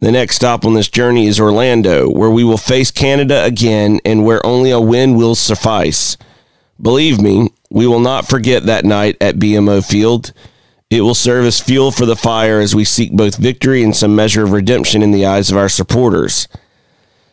The 0.00 0.12
next 0.12 0.36
stop 0.36 0.66
on 0.66 0.74
this 0.74 0.88
journey 0.88 1.26
is 1.26 1.40
Orlando, 1.40 2.08
where 2.10 2.30
we 2.30 2.44
will 2.44 2.58
face 2.58 2.90
Canada 2.90 3.42
again 3.42 4.00
and 4.04 4.24
where 4.24 4.44
only 4.46 4.70
a 4.70 4.80
win 4.80 5.16
will 5.16 5.34
suffice. 5.34 6.18
Believe 6.80 7.20
me, 7.20 7.48
we 7.70 7.86
will 7.86 7.98
not 7.98 8.28
forget 8.28 8.64
that 8.64 8.84
night 8.84 9.16
at 9.20 9.36
BMO 9.36 9.84
Field. 9.84 10.32
It 10.90 11.02
will 11.02 11.14
serve 11.14 11.44
as 11.44 11.60
fuel 11.60 11.90
for 11.90 12.06
the 12.06 12.16
fire 12.16 12.60
as 12.60 12.74
we 12.74 12.84
seek 12.84 13.12
both 13.12 13.36
victory 13.36 13.82
and 13.82 13.94
some 13.94 14.16
measure 14.16 14.42
of 14.42 14.52
redemption 14.52 15.02
in 15.02 15.10
the 15.10 15.26
eyes 15.26 15.50
of 15.50 15.58
our 15.58 15.68
supporters. 15.68 16.48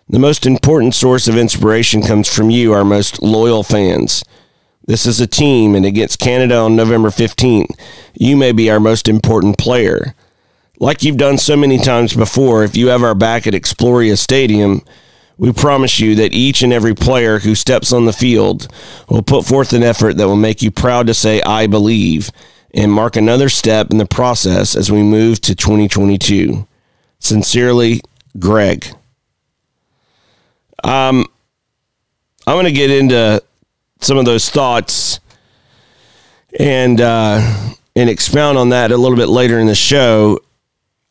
The 0.10 0.20
most 0.20 0.46
important 0.46 0.94
source 0.94 1.30
of 1.30 1.38
inspiration 1.38 2.02
comes 2.02 2.28
from 2.28 2.50
you, 2.50 2.74
our 2.74 2.84
most 2.84 3.22
loyal 3.22 3.64
fans. 3.64 4.26
This 4.86 5.06
is 5.06 5.22
a 5.22 5.26
team, 5.26 5.74
and 5.74 5.86
against 5.86 6.20
Canada 6.20 6.58
on 6.58 6.76
November 6.76 7.10
15th, 7.10 7.80
you 8.14 8.36
may 8.36 8.52
be 8.52 8.70
our 8.70 8.82
most 8.82 9.08
important 9.08 9.58
player. 9.58 10.14
Like 10.78 11.04
you've 11.04 11.16
done 11.16 11.38
so 11.38 11.56
many 11.56 11.78
times 11.78 12.14
before, 12.14 12.66
if 12.66 12.76
you 12.76 12.90
have 12.90 13.04
our 13.04 13.16
back 13.16 13.48
at 13.48 13.54
Exploria 13.54 14.18
Stadium, 14.18 14.82
we 15.38 15.54
promise 15.54 15.98
you 15.98 16.16
that 16.16 16.34
each 16.34 16.62
and 16.62 16.74
every 16.74 16.94
player 16.94 17.40
who 17.40 17.56
steps 17.56 17.94
on 17.94 18.04
the 18.04 18.14
field 18.14 18.68
will 19.10 19.24
put 19.24 19.46
forth 19.46 19.72
an 19.72 19.82
effort 19.82 20.18
that 20.18 20.28
will 20.28 20.36
make 20.36 20.62
you 20.62 20.72
proud 20.72 21.08
to 21.08 21.14
say, 21.14 21.42
I 21.42 21.68
believe 21.68 22.30
and 22.76 22.92
mark 22.92 23.16
another 23.16 23.48
step 23.48 23.90
in 23.90 23.98
the 23.98 24.06
process 24.06 24.76
as 24.76 24.92
we 24.92 25.02
move 25.02 25.40
to 25.42 25.56
2022. 25.56 26.68
Sincerely, 27.20 28.02
Greg. 28.38 28.86
Um, 30.84 31.26
I'm 32.46 32.56
going 32.56 32.66
to 32.66 32.72
get 32.72 32.92
into 32.92 33.42
some 34.02 34.18
of 34.18 34.26
those 34.26 34.50
thoughts 34.50 35.20
and 36.60 37.00
uh, 37.02 37.40
and 37.96 38.10
expound 38.10 38.58
on 38.58 38.70
that 38.70 38.92
a 38.92 38.98
little 38.98 39.18
bit 39.18 39.30
later 39.30 39.58
in 39.58 39.68
the 39.68 39.76
show. 39.76 40.40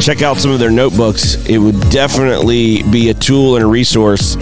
check 0.00 0.22
out 0.22 0.38
some 0.38 0.50
of 0.50 0.58
their 0.58 0.70
notebooks. 0.70 1.34
It 1.46 1.58
would 1.58 1.78
definitely 1.90 2.82
be 2.84 3.10
a 3.10 3.14
tool 3.14 3.56
and 3.56 3.64
a 3.64 3.68
resource 3.68 4.36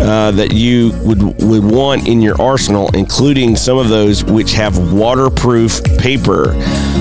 uh, 0.00 0.32
that 0.34 0.52
you 0.52 0.92
would 1.02 1.22
would 1.42 1.64
want 1.64 2.08
in 2.08 2.22
your 2.22 2.40
arsenal, 2.40 2.88
including 2.94 3.56
some 3.56 3.78
of 3.78 3.88
those 3.88 4.24
which 4.24 4.52
have 4.52 4.92
waterproof 4.92 5.82
paper. 5.98 6.52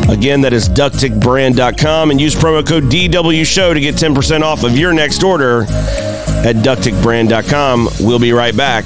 Again, 0.09 0.41
that 0.41 0.53
is 0.53 0.67
duktigbrand.com 0.67 2.11
and 2.11 2.19
use 2.19 2.35
promo 2.35 2.65
code 2.65 2.85
DW 2.85 3.45
Show 3.45 3.73
to 3.73 3.79
get 3.79 3.95
10% 3.95 4.41
off 4.41 4.63
of 4.63 4.77
your 4.77 4.93
next 4.93 5.23
order 5.23 5.63
at 5.63 6.55
duktigbrand.com. 6.57 7.89
We'll 8.01 8.19
be 8.19 8.33
right 8.33 8.55
back 8.55 8.85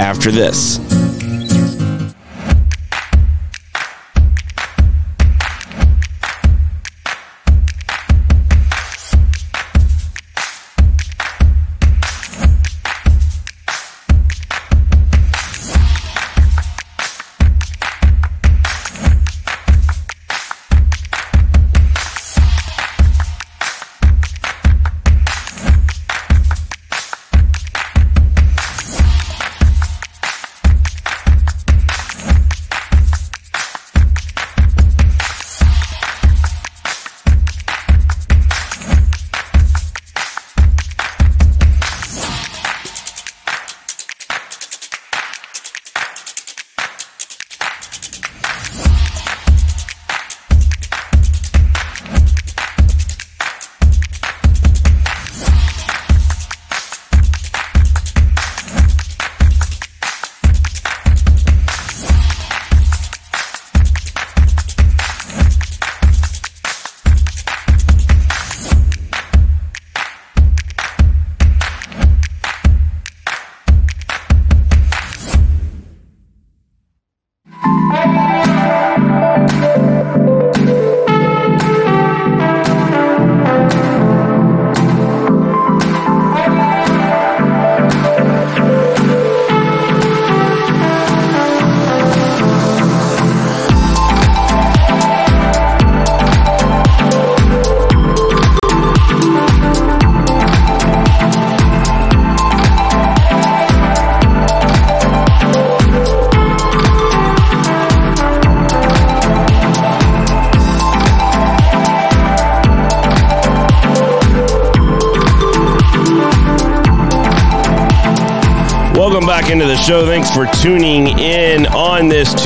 after 0.00 0.30
this. 0.30 0.93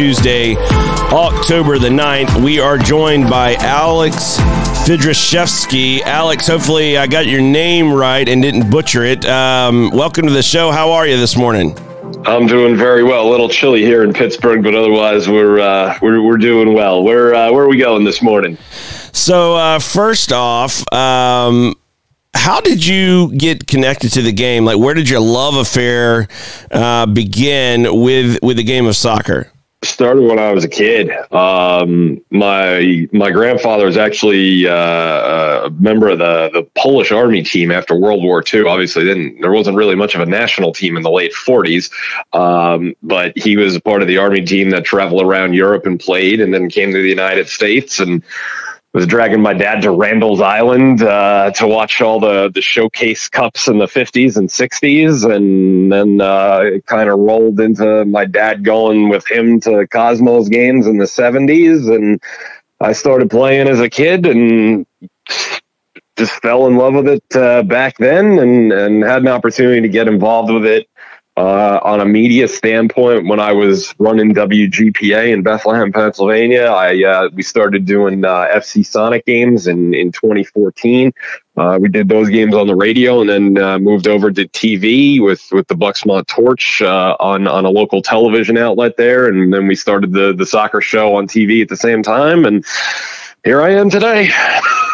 Tuesday, 0.08 0.56
October 0.56 1.78
the 1.78 1.90
9th. 1.90 2.42
We 2.42 2.60
are 2.60 2.78
joined 2.78 3.28
by 3.28 3.56
Alex 3.56 4.38
Fydryszewski. 4.86 6.00
Alex, 6.00 6.46
hopefully 6.46 6.96
I 6.96 7.06
got 7.06 7.26
your 7.26 7.42
name 7.42 7.92
right 7.92 8.26
and 8.26 8.40
didn't 8.40 8.70
butcher 8.70 9.04
it. 9.04 9.26
Um, 9.26 9.90
welcome 9.90 10.26
to 10.26 10.32
the 10.32 10.42
show. 10.42 10.70
How 10.70 10.92
are 10.92 11.06
you 11.06 11.18
this 11.18 11.36
morning? 11.36 11.76
I'm 12.24 12.46
doing 12.46 12.74
very 12.74 13.04
well. 13.04 13.28
A 13.28 13.30
little 13.30 13.50
chilly 13.50 13.82
here 13.82 14.02
in 14.02 14.14
Pittsburgh, 14.14 14.64
but 14.64 14.74
otherwise 14.74 15.28
we're 15.28 15.60
uh, 15.60 15.98
we're, 16.00 16.22
we're 16.22 16.38
doing 16.38 16.72
well. 16.72 17.04
Where 17.04 17.34
uh, 17.34 17.52
where 17.52 17.64
are 17.64 17.68
we 17.68 17.76
going 17.76 18.04
this 18.04 18.22
morning? 18.22 18.56
So 19.12 19.56
uh, 19.56 19.78
first 19.78 20.32
off, 20.32 20.90
um, 20.90 21.74
how 22.32 22.62
did 22.62 22.86
you 22.86 23.30
get 23.36 23.66
connected 23.66 24.12
to 24.12 24.22
the 24.22 24.32
game? 24.32 24.64
Like, 24.64 24.78
where 24.78 24.94
did 24.94 25.10
your 25.10 25.20
love 25.20 25.56
affair 25.56 26.28
uh, 26.70 27.04
begin 27.04 28.00
with 28.00 28.38
with 28.42 28.56
the 28.56 28.64
game 28.64 28.86
of 28.86 28.96
soccer? 28.96 29.52
Started 29.84 30.22
when 30.22 30.40
I 30.40 30.50
was 30.52 30.64
a 30.64 30.68
kid. 30.68 31.08
Um, 31.32 32.20
my 32.30 33.06
my 33.12 33.30
grandfather 33.30 33.86
was 33.86 33.96
actually 33.96 34.66
uh, 34.66 35.66
a 35.66 35.70
member 35.78 36.08
of 36.08 36.18
the 36.18 36.50
the 36.52 36.62
Polish 36.76 37.12
Army 37.12 37.44
team 37.44 37.70
after 37.70 37.94
World 37.94 38.24
War 38.24 38.42
II. 38.52 38.66
Obviously, 38.66 39.04
then 39.04 39.38
there 39.40 39.52
wasn't 39.52 39.76
really 39.76 39.94
much 39.94 40.16
of 40.16 40.20
a 40.20 40.26
national 40.26 40.72
team 40.72 40.96
in 40.96 41.04
the 41.04 41.10
late 41.10 41.32
40s, 41.32 41.92
um, 42.34 42.96
but 43.04 43.38
he 43.38 43.56
was 43.56 43.78
part 43.80 44.02
of 44.02 44.08
the 44.08 44.18
Army 44.18 44.44
team 44.44 44.70
that 44.70 44.84
traveled 44.84 45.22
around 45.22 45.54
Europe 45.54 45.86
and 45.86 46.00
played, 46.00 46.40
and 46.40 46.52
then 46.52 46.68
came 46.68 46.92
to 46.92 47.00
the 47.00 47.08
United 47.08 47.48
States 47.48 48.00
and 48.00 48.24
was 48.92 49.06
dragging 49.06 49.40
my 49.40 49.52
dad 49.52 49.82
to 49.82 49.90
Randall's 49.90 50.40
Island 50.40 51.02
uh, 51.02 51.50
to 51.52 51.66
watch 51.66 52.00
all 52.00 52.20
the 52.20 52.50
the 52.52 52.62
showcase 52.62 53.28
cups 53.28 53.68
in 53.68 53.78
the 53.78 53.86
50s 53.86 54.36
and 54.36 54.48
60s, 54.48 55.30
and 55.30 55.92
then 55.92 56.20
uh, 56.20 56.60
it 56.62 56.86
kind 56.86 57.08
of 57.08 57.18
rolled 57.18 57.60
into 57.60 58.04
my 58.06 58.24
dad 58.24 58.64
going 58.64 59.08
with 59.08 59.30
him 59.30 59.60
to 59.60 59.86
Cosmos 59.88 60.48
games 60.48 60.86
in 60.86 60.98
the 60.98 61.04
70s, 61.04 61.94
and 61.94 62.22
I 62.80 62.92
started 62.92 63.30
playing 63.30 63.68
as 63.68 63.80
a 63.80 63.90
kid 63.90 64.24
and 64.26 64.86
just 66.16 66.32
fell 66.42 66.66
in 66.66 66.76
love 66.76 66.94
with 66.94 67.08
it 67.08 67.36
uh, 67.36 67.62
back 67.62 67.98
then, 67.98 68.38
and 68.38 68.72
and 68.72 69.02
had 69.02 69.22
an 69.22 69.28
opportunity 69.28 69.82
to 69.82 69.88
get 69.88 70.08
involved 70.08 70.50
with 70.50 70.64
it 70.64 70.88
uh, 71.38 71.78
on 71.84 72.00
a 72.00 72.04
media 72.04 72.48
standpoint, 72.48 73.28
when 73.28 73.38
I 73.38 73.52
was 73.52 73.94
running 74.00 74.34
WGPA 74.34 75.32
in 75.32 75.44
Bethlehem, 75.44 75.92
Pennsylvania, 75.92 76.64
I 76.64 77.04
uh, 77.04 77.28
we 77.32 77.44
started 77.44 77.84
doing 77.84 78.24
uh, 78.24 78.48
FC 78.48 78.84
Sonic 78.84 79.24
games 79.24 79.68
in 79.68 79.94
in 79.94 80.10
2014. 80.10 81.12
Uh, 81.56 81.78
we 81.80 81.88
did 81.88 82.08
those 82.08 82.28
games 82.28 82.56
on 82.56 82.66
the 82.66 82.74
radio, 82.74 83.20
and 83.20 83.30
then 83.30 83.58
uh, 83.58 83.78
moved 83.78 84.08
over 84.08 84.32
to 84.32 84.48
TV 84.48 85.22
with 85.22 85.46
with 85.52 85.68
the 85.68 85.76
Bucksmont 85.76 86.26
Torch 86.26 86.82
uh, 86.82 87.16
on 87.20 87.46
on 87.46 87.64
a 87.64 87.70
local 87.70 88.02
television 88.02 88.58
outlet 88.58 88.96
there, 88.96 89.28
and 89.28 89.52
then 89.52 89.68
we 89.68 89.76
started 89.76 90.12
the 90.12 90.34
the 90.34 90.46
soccer 90.46 90.80
show 90.80 91.14
on 91.14 91.28
TV 91.28 91.62
at 91.62 91.68
the 91.68 91.76
same 91.76 92.02
time, 92.02 92.46
and 92.46 92.64
here 93.44 93.62
I 93.62 93.70
am 93.74 93.90
today. 93.90 94.28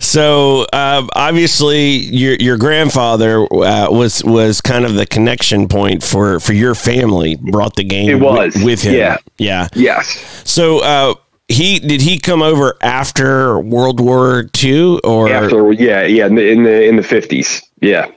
So 0.00 0.62
uh, 0.72 1.06
obviously, 1.14 1.90
your 1.90 2.34
your 2.36 2.56
grandfather 2.56 3.42
uh, 3.42 3.90
was 3.90 4.24
was 4.24 4.62
kind 4.62 4.86
of 4.86 4.94
the 4.94 5.06
connection 5.06 5.68
point 5.68 6.02
for 6.02 6.40
for 6.40 6.54
your 6.54 6.74
family. 6.74 7.36
Brought 7.36 7.76
the 7.76 7.84
game. 7.84 8.08
It 8.08 8.14
was 8.20 8.54
with, 8.54 8.64
with 8.64 8.82
him. 8.82 8.94
Yeah. 8.94 9.18
Yeah. 9.38 9.68
Yes. 9.74 10.42
So 10.44 10.82
uh, 10.82 11.14
he 11.48 11.78
did 11.78 12.00
he 12.00 12.18
come 12.18 12.40
over 12.40 12.76
after 12.80 13.60
World 13.60 14.00
War 14.00 14.48
II 14.62 15.00
or 15.04 15.30
after? 15.30 15.70
Yeah. 15.72 16.04
Yeah. 16.06 16.26
In 16.26 16.34
the 16.34 16.50
in 16.50 16.62
the 16.62 16.88
in 16.88 16.96
the 16.96 17.02
fifties. 17.02 17.62
Yeah. 17.80 18.10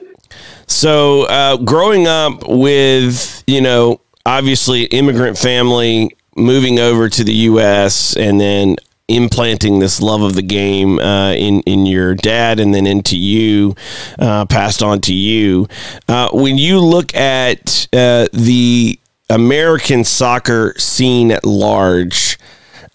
So 0.66 1.24
uh, 1.24 1.58
growing 1.58 2.06
up 2.06 2.48
with 2.48 3.44
you 3.46 3.60
know 3.60 4.00
obviously 4.24 4.84
immigrant 4.84 5.36
family 5.36 6.16
moving 6.34 6.78
over 6.78 7.10
to 7.10 7.24
the 7.24 7.34
U.S. 7.34 8.16
and 8.16 8.40
then 8.40 8.76
implanting 9.08 9.80
this 9.80 10.00
love 10.00 10.22
of 10.22 10.34
the 10.34 10.42
game 10.42 10.98
uh, 10.98 11.32
in 11.32 11.60
in 11.62 11.86
your 11.86 12.14
dad 12.14 12.58
and 12.58 12.74
then 12.74 12.86
into 12.86 13.16
you, 13.16 13.74
uh, 14.18 14.46
passed 14.46 14.82
on 14.82 15.00
to 15.02 15.14
you. 15.14 15.68
Uh, 16.08 16.30
when 16.32 16.56
you 16.56 16.80
look 16.80 17.14
at 17.14 17.86
uh, 17.92 18.26
the 18.32 18.98
American 19.28 20.04
soccer 20.04 20.74
scene 20.78 21.30
at 21.30 21.44
large, 21.44 22.38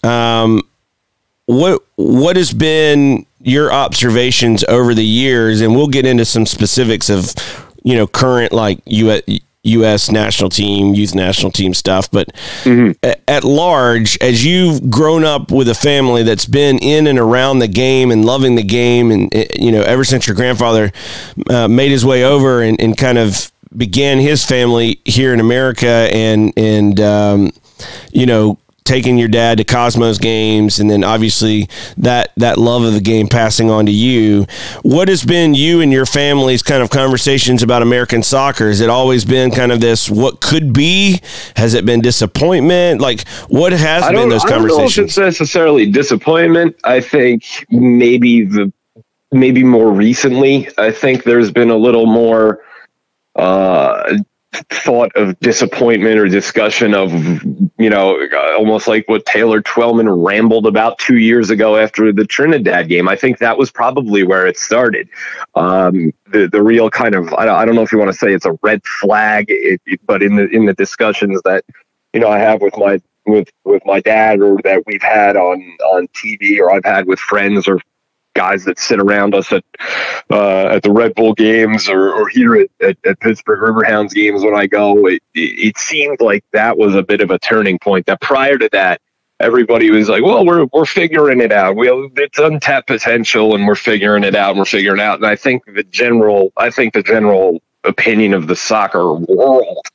um, 0.02 0.62
what 1.46 1.82
what 1.96 2.36
has 2.36 2.52
been 2.52 3.26
your 3.40 3.72
observations 3.72 4.64
over 4.64 4.94
the 4.94 5.06
years? 5.06 5.60
And 5.60 5.74
we'll 5.74 5.88
get 5.88 6.06
into 6.06 6.24
some 6.24 6.46
specifics 6.46 7.08
of 7.08 7.34
you 7.82 7.94
know 7.94 8.06
current 8.06 8.52
like 8.52 8.80
U.S. 8.86 9.22
U.S. 9.62 10.10
national 10.10 10.48
team, 10.48 10.94
youth 10.94 11.14
national 11.14 11.52
team 11.52 11.74
stuff, 11.74 12.10
but 12.10 12.28
mm-hmm. 12.64 12.92
at, 13.28 13.44
large, 13.44 14.16
as 14.22 14.44
you've 14.44 14.90
grown 14.90 15.22
up 15.24 15.50
with 15.50 15.68
a 15.68 15.74
family 15.74 16.22
that's 16.22 16.46
been 16.46 16.78
in 16.78 17.06
and 17.06 17.18
around 17.18 17.58
the 17.58 17.68
game 17.68 18.10
and 18.10 18.24
loving 18.24 18.54
the 18.54 18.62
game, 18.62 19.10
and 19.10 19.34
eh, 19.34 19.46
you 19.54 19.70
know, 19.70 19.82
ever 19.82 20.02
since 20.02 20.26
your 20.26 20.34
grandfather 20.34 20.90
uh, 21.50 21.68
made 21.68 21.90
his 21.90 22.06
way 22.06 22.24
over 22.24 22.62
and, 22.62 22.80
and 22.80 22.96
kind 22.96 23.18
of 23.18 23.52
began 23.76 24.18
his 24.18 24.44
family 24.44 25.00
here 25.04 25.34
in 25.34 25.40
America, 25.40 26.08
and 26.10 26.54
and 26.56 26.98
um, 27.00 27.50
you 28.12 28.24
know, 28.24 28.58
taking 28.90 29.16
your 29.16 29.28
dad 29.28 29.58
to 29.58 29.64
Cosmos 29.64 30.18
games, 30.18 30.80
and 30.80 30.90
then 30.90 31.04
obviously 31.04 31.68
that 31.96 32.32
that 32.36 32.58
love 32.58 32.82
of 32.82 32.92
the 32.92 33.00
game 33.00 33.28
passing 33.28 33.70
on 33.70 33.86
to 33.86 33.92
you. 33.92 34.46
What 34.82 35.06
has 35.06 35.24
been 35.24 35.54
you 35.54 35.80
and 35.80 35.92
your 35.92 36.06
family's 36.06 36.60
kind 36.60 36.82
of 36.82 36.90
conversations 36.90 37.62
about 37.62 37.82
American 37.82 38.24
soccer? 38.24 38.66
Has 38.66 38.80
it 38.80 38.90
always 38.90 39.24
been 39.24 39.52
kind 39.52 39.70
of 39.70 39.80
this 39.80 40.10
what 40.10 40.40
could 40.40 40.72
be? 40.72 41.20
Has 41.54 41.74
it 41.74 41.86
been 41.86 42.00
disappointment? 42.00 43.00
Like 43.00 43.28
what 43.48 43.72
has 43.72 44.08
been 44.08 44.28
those 44.28 44.42
conversations? 44.42 44.48
I 44.48 44.56
don't 44.56 44.78
know 44.78 44.84
if 44.84 44.98
it's 44.98 45.18
necessarily 45.18 45.86
disappointment. 45.86 46.74
I 46.82 47.00
think 47.00 47.44
maybe 47.70 48.44
the 48.44 48.72
maybe 49.30 49.62
more 49.62 49.92
recently, 49.92 50.68
I 50.78 50.90
think 50.90 51.22
there's 51.22 51.52
been 51.52 51.70
a 51.70 51.76
little 51.76 52.06
more 52.06 52.64
uh, 53.36 54.18
thought 54.52 55.12
of 55.14 55.38
disappointment 55.40 56.18
or 56.18 56.26
discussion 56.26 56.94
of, 56.94 57.12
you 57.78 57.88
know, 57.88 58.18
almost 58.58 58.88
like 58.88 59.08
what 59.08 59.24
Taylor 59.24 59.62
Twellman 59.62 60.24
rambled 60.24 60.66
about 60.66 60.98
two 60.98 61.18
years 61.18 61.50
ago 61.50 61.76
after 61.76 62.12
the 62.12 62.24
Trinidad 62.24 62.88
game. 62.88 63.08
I 63.08 63.16
think 63.16 63.38
that 63.38 63.58
was 63.58 63.70
probably 63.70 64.22
where 64.24 64.46
it 64.46 64.58
started. 64.58 65.08
Um, 65.54 66.12
the 66.32 66.48
the 66.48 66.62
real 66.62 66.90
kind 66.90 67.14
of 67.14 67.32
I 67.34 67.64
don't 67.64 67.74
know 67.74 67.82
if 67.82 67.92
you 67.92 67.98
want 67.98 68.10
to 68.10 68.18
say 68.18 68.32
it's 68.32 68.46
a 68.46 68.58
red 68.62 68.84
flag, 68.84 69.46
it, 69.48 69.80
it, 69.86 70.00
but 70.06 70.22
in 70.22 70.36
the 70.36 70.48
in 70.48 70.66
the 70.66 70.74
discussions 70.74 71.40
that 71.44 71.64
you 72.12 72.20
know 72.20 72.28
I 72.28 72.38
have 72.38 72.60
with 72.60 72.76
my 72.76 73.00
with 73.26 73.48
with 73.64 73.82
my 73.86 74.00
dad 74.00 74.40
or 74.40 74.58
that 74.64 74.82
we've 74.86 75.02
had 75.02 75.36
on 75.36 75.60
on 75.84 76.08
TV 76.08 76.58
or 76.58 76.72
I've 76.72 76.84
had 76.84 77.06
with 77.06 77.18
friends 77.18 77.68
or 77.68 77.80
guys 78.34 78.64
that 78.64 78.78
sit 78.78 79.00
around 79.00 79.34
us 79.34 79.52
at 79.52 79.64
uh, 80.30 80.66
at 80.66 80.82
the 80.82 80.90
Red 80.90 81.14
Bull 81.14 81.34
games 81.34 81.88
or, 81.88 82.12
or 82.12 82.28
here 82.28 82.56
at, 82.56 82.70
at, 82.80 82.96
at, 83.04 83.20
Pittsburgh 83.20 83.60
Riverhounds 83.60 84.12
games 84.12 84.42
when 84.42 84.54
I 84.54 84.66
go, 84.66 85.06
it, 85.06 85.22
it 85.34 85.76
seemed 85.78 86.20
like 86.20 86.44
that 86.52 86.78
was 86.78 86.94
a 86.94 87.02
bit 87.02 87.20
of 87.20 87.30
a 87.30 87.38
turning 87.38 87.78
point. 87.78 88.06
That 88.06 88.20
prior 88.20 88.56
to 88.58 88.68
that, 88.72 89.00
everybody 89.40 89.90
was 89.90 90.08
like, 90.08 90.22
"Well, 90.22 90.44
we're 90.44 90.66
we're 90.72 90.86
figuring 90.86 91.40
it 91.40 91.52
out. 91.52 91.76
We 91.76 91.88
it's 92.16 92.38
untapped 92.38 92.86
potential, 92.86 93.54
and 93.54 93.66
we're 93.66 93.74
figuring 93.74 94.24
it 94.24 94.34
out. 94.34 94.50
and 94.50 94.58
We're 94.58 94.64
figuring 94.64 95.00
it 95.00 95.04
out." 95.04 95.16
And 95.16 95.26
I 95.26 95.36
think 95.36 95.64
the 95.66 95.84
general, 95.84 96.52
I 96.56 96.70
think 96.70 96.94
the 96.94 97.02
general 97.02 97.62
opinion 97.84 98.34
of 98.34 98.46
the 98.46 98.56
soccer 98.56 99.12
world 99.14 99.86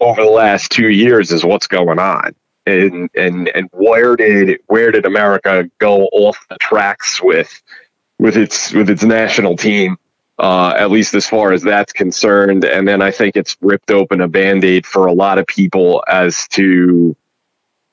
over 0.00 0.22
the 0.22 0.30
last 0.30 0.70
two 0.70 0.88
years 0.88 1.32
is 1.32 1.44
what's 1.44 1.66
going 1.66 1.98
on 1.98 2.34
and 2.66 3.10
and 3.14 3.48
and 3.48 3.68
where 3.72 4.16
did 4.16 4.60
where 4.66 4.90
did 4.90 5.06
America 5.06 5.70
go 5.78 6.06
off 6.06 6.46
the 6.48 6.56
tracks 6.58 7.22
with 7.22 7.62
with 8.18 8.36
its 8.36 8.72
with 8.72 8.90
its 8.90 9.04
national 9.04 9.56
team? 9.56 9.96
Uh, 10.38 10.74
at 10.76 10.90
least 10.90 11.14
as 11.14 11.26
far 11.26 11.52
as 11.52 11.62
that's 11.62 11.94
concerned. 11.94 12.62
And 12.62 12.86
then 12.86 13.00
I 13.00 13.10
think 13.10 13.36
it's 13.36 13.56
ripped 13.62 13.90
open 13.90 14.20
a 14.20 14.28
band 14.28 14.66
aid 14.66 14.84
for 14.84 15.06
a 15.06 15.12
lot 15.14 15.38
of 15.38 15.46
people 15.46 16.04
as 16.06 16.46
to 16.48 17.16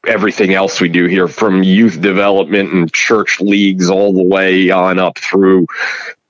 everything 0.06 0.54
else 0.54 0.82
we 0.82 0.90
do 0.90 1.06
here 1.06 1.30
from 1.30 1.64
youth 1.64 2.02
development 2.02 2.74
and 2.74 2.92
church 2.92 3.40
leagues 3.40 3.90
all 3.90 4.12
the 4.12 4.24
way 4.24 4.70
on 4.72 5.00
up 5.00 5.18
through 5.18 5.68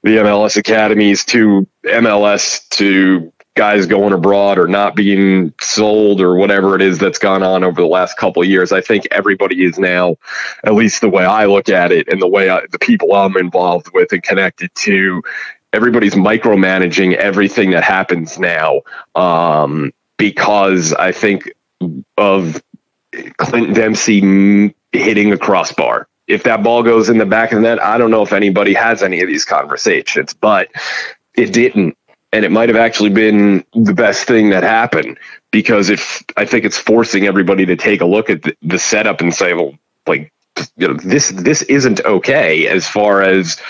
the 0.04 0.18
MLS 0.18 0.58
academies 0.58 1.26
to 1.26 1.68
MLS 1.84 2.68
to 2.70 3.34
guys 3.56 3.86
going 3.86 4.14
abroad 4.14 4.58
or 4.58 4.68
not 4.68 4.96
being 4.96 5.54
sold 5.62 6.22
or 6.22 6.36
whatever 6.36 6.76
it 6.76 6.82
is 6.82 6.98
that's 6.98 7.20
gone 7.20 7.44
on 7.44 7.64
over 7.64 7.82
the 7.82 7.88
last 7.88 8.18
couple 8.18 8.44
years. 8.44 8.72
I 8.72 8.82
think 8.82 9.08
everybody 9.12 9.64
is 9.64 9.78
now, 9.78 10.18
at 10.64 10.74
least 10.74 11.02
the 11.02 11.10
way 11.10 11.24
I 11.24 11.46
look 11.46 11.70
at 11.70 11.92
it 11.92 12.08
and 12.08 12.22
the 12.22 12.28
way 12.28 12.50
I, 12.50 12.66
the 12.72 12.80
people 12.80 13.14
I'm 13.14 13.38
involved 13.38 13.92
with 13.94 14.12
and 14.12 14.24
connected 14.24 14.74
to, 14.76 15.22
everybody's 15.72 16.16
micromanaging 16.16 17.14
everything 17.16 17.72
that 17.72 17.84
happens 17.84 18.40
now 18.40 18.82
um, 19.16 19.94
because 20.18 20.94
I 20.94 21.12
think 21.12 21.52
of 22.18 22.64
Clint 23.38 23.76
Dempsey 23.76 24.74
hitting 24.92 25.32
a 25.32 25.38
crossbar. 25.38 26.08
If 26.26 26.44
that 26.44 26.64
ball 26.64 26.84
goes 26.84 27.10
in 27.10 27.18
the 27.18 27.26
back 27.26 27.52
of 27.52 27.58
the 27.58 27.64
net, 27.64 27.84
I 27.84 27.98
don't 27.98 28.10
know 28.10 28.24
if 28.24 28.34
anybody 28.34 28.74
has 28.74 29.04
any 29.04 29.22
of 29.22 29.28
these 29.28 29.46
conversations, 29.46 30.34
but 30.34 30.70
it 31.36 31.52
didn't 31.52 31.98
and 32.34 32.44
it 32.44 32.52
might 32.52 32.68
have 32.68 32.78
actually 32.78 33.12
been 33.12 33.64
the 33.74 33.94
best 33.94 34.28
thing 34.28 34.50
that 34.50 34.64
happened 34.64 35.20
because 35.52 35.92
if 35.92 36.24
I 36.36 36.46
think 36.46 36.66
it's 36.66 36.80
forcing 36.80 37.28
everybody 37.28 37.66
to 37.68 37.76
take 37.76 38.02
a 38.02 38.06
look 38.06 38.30
at 38.30 38.42
the, 38.42 38.58
the 38.64 38.80
setup 38.80 39.22
and 39.22 39.34
say, 39.34 39.54
well, 39.54 39.78
like 40.08 40.34
you 40.76 40.88
know, 40.88 40.96
this 40.96 41.30
this 41.30 41.62
isn't 41.62 42.04
okay 42.04 42.68
as 42.68 42.88
far 42.88 43.22
as 43.22 43.62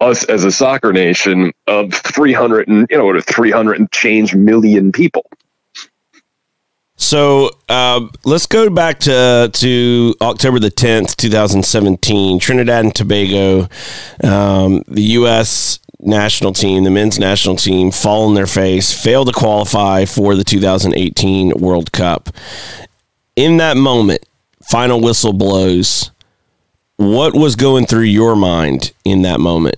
us 0.00 0.24
as 0.24 0.44
a 0.44 0.52
soccer 0.52 0.92
nation 0.92 1.52
of 1.66 1.92
300 1.92 2.68
and 2.68 2.86
you 2.90 2.96
know 2.96 3.20
300 3.20 3.78
and 3.78 3.92
change 3.92 4.34
million 4.34 4.90
people 4.90 5.24
so 6.96 7.50
uh, 7.68 8.06
let's 8.24 8.46
go 8.46 8.70
back 8.70 9.00
to 9.00 9.50
to 9.52 10.14
October 10.20 10.60
the 10.60 10.70
tenth, 10.70 11.16
two 11.16 11.30
thousand 11.30 11.64
seventeen. 11.64 12.38
Trinidad 12.38 12.84
and 12.84 12.94
Tobago, 12.94 13.68
um, 14.22 14.84
the 14.86 15.02
U.S. 15.18 15.80
national 16.02 16.52
team, 16.52 16.84
the 16.84 16.90
men's 16.90 17.18
national 17.18 17.56
team, 17.56 17.90
fall 17.90 18.28
on 18.28 18.34
their 18.34 18.46
face, 18.46 18.92
fail 18.92 19.24
to 19.24 19.32
qualify 19.32 20.04
for 20.04 20.34
the 20.34 20.44
2018 20.44 21.52
World 21.58 21.92
Cup. 21.92 22.30
In 23.36 23.56
that 23.58 23.76
moment, 23.76 24.26
final 24.62 25.00
whistle 25.00 25.32
blows. 25.32 26.10
What 26.96 27.34
was 27.34 27.56
going 27.56 27.86
through 27.86 28.02
your 28.02 28.36
mind 28.36 28.92
in 29.04 29.22
that 29.22 29.40
moment? 29.40 29.76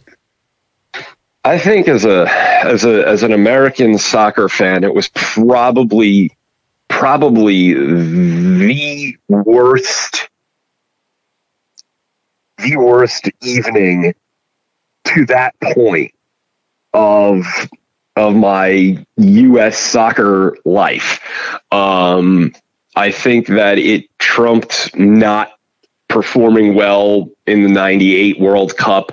I 1.45 1.59
think 1.59 1.89
as 1.89 2.05
a 2.05 2.27
as 2.65 2.85
a 2.85 3.07
as 3.07 3.23
an 3.23 3.33
American 3.33 3.99
soccer 3.99 4.49
fan, 4.49 4.83
it 4.83 4.95
was 4.95 5.09
probably 5.09 6.35
probably 6.89 7.75
the 7.75 9.19
worst 9.29 10.29
the 12.59 12.77
worst 12.77 13.29
evening 13.43 14.15
to 15.05 15.27
that 15.27 15.55
point 15.61 16.13
of 16.93 17.45
of 18.17 18.35
my 18.35 19.05
US 19.17 19.77
soccer 19.77 20.57
life. 20.65 21.21
Um, 21.73 22.55
I 22.97 23.11
think 23.11 23.49
that 23.49 23.79
it 23.79 24.07
trumped 24.19 24.97
not 24.97 25.55
performing 26.09 26.77
well 26.77 27.29
in 27.47 27.65
the 27.65 27.69
98 27.69 28.39
World 28.39 28.77
Cup. 28.77 29.11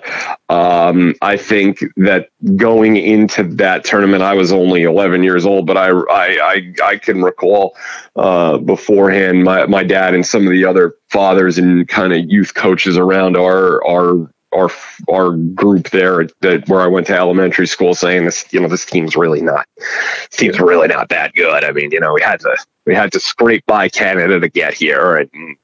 Um, 0.49 1.15
I 1.21 1.35
think 1.35 1.79
that 1.97 2.29
going 2.55 2.95
into 2.95 3.43
that 3.55 3.83
tournament, 3.83 4.21
I 4.21 4.35
was 4.35 4.51
only 4.51 4.83
11 4.83 5.23
years 5.23 5.45
old, 5.45 5.65
but 5.65 5.77
I, 5.77 5.89
I, 5.89 6.37
I, 6.43 6.73
I 6.83 6.97
can 6.97 7.23
recall 7.23 7.75
uh, 8.15 8.59
beforehand 8.59 9.43
my, 9.43 9.65
my 9.65 9.83
dad 9.83 10.13
and 10.13 10.23
some 10.23 10.45
of 10.45 10.51
the 10.51 10.63
other 10.63 10.93
fathers 11.09 11.57
and 11.57 11.87
kind 11.87 12.13
of 12.13 12.29
youth 12.29 12.53
coaches 12.53 12.97
around 12.97 13.35
our, 13.35 13.83
our, 13.83 14.31
our 14.53 14.69
our 15.09 15.31
group 15.31 15.89
there 15.89 16.27
that 16.41 16.67
where 16.67 16.81
I 16.81 16.87
went 16.87 17.07
to 17.07 17.15
elementary 17.15 17.67
school 17.67 17.93
saying 17.93 18.25
this 18.25 18.51
you 18.51 18.59
know 18.59 18.67
this 18.67 18.85
team's 18.85 19.15
really 19.15 19.41
not 19.41 19.65
this 19.77 20.37
team's 20.37 20.59
really 20.59 20.87
not 20.87 21.09
that 21.09 21.33
good. 21.33 21.63
I 21.63 21.71
mean 21.71 21.91
you 21.91 21.99
know 21.99 22.13
we 22.13 22.21
had 22.21 22.39
to 22.41 22.57
we 22.85 22.95
had 22.95 23.11
to 23.13 23.19
scrape 23.19 23.65
by 23.65 23.89
Canada 23.89 24.39
to 24.39 24.49
get 24.49 24.73
here 24.73 25.15
and 25.17 25.57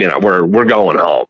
you 0.00 0.08
know 0.08 0.18
we're 0.18 0.44
we're 0.44 0.64
going 0.64 0.98
home. 0.98 1.26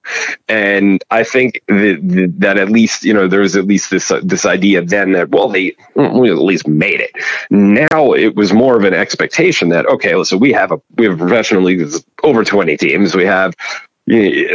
And 0.48 1.02
i 1.10 1.24
think 1.24 1.60
that, 1.66 2.32
that 2.38 2.56
at 2.56 2.70
least 2.70 3.04
you 3.04 3.12
know 3.12 3.26
there's 3.26 3.56
at 3.56 3.66
least 3.66 3.90
this 3.90 4.10
uh, 4.10 4.20
this 4.22 4.46
idea 4.46 4.82
then 4.82 5.12
that 5.12 5.30
well 5.30 5.48
they 5.48 5.74
we 5.96 6.30
at 6.30 6.38
least 6.38 6.68
made 6.68 7.00
it. 7.00 7.10
Now 7.50 8.12
it 8.12 8.36
was 8.36 8.52
more 8.52 8.76
of 8.76 8.84
an 8.84 8.94
expectation 8.94 9.70
that 9.70 9.86
okay 9.86 10.14
listen 10.14 10.38
we 10.38 10.52
have 10.52 10.70
a 10.70 10.80
we 10.96 11.06
have 11.06 11.14
a 11.14 11.18
professional 11.18 11.62
league 11.62 11.80
that's 11.80 12.04
over 12.22 12.44
20 12.44 12.76
teams. 12.76 13.14
We 13.14 13.26
have 13.26 13.54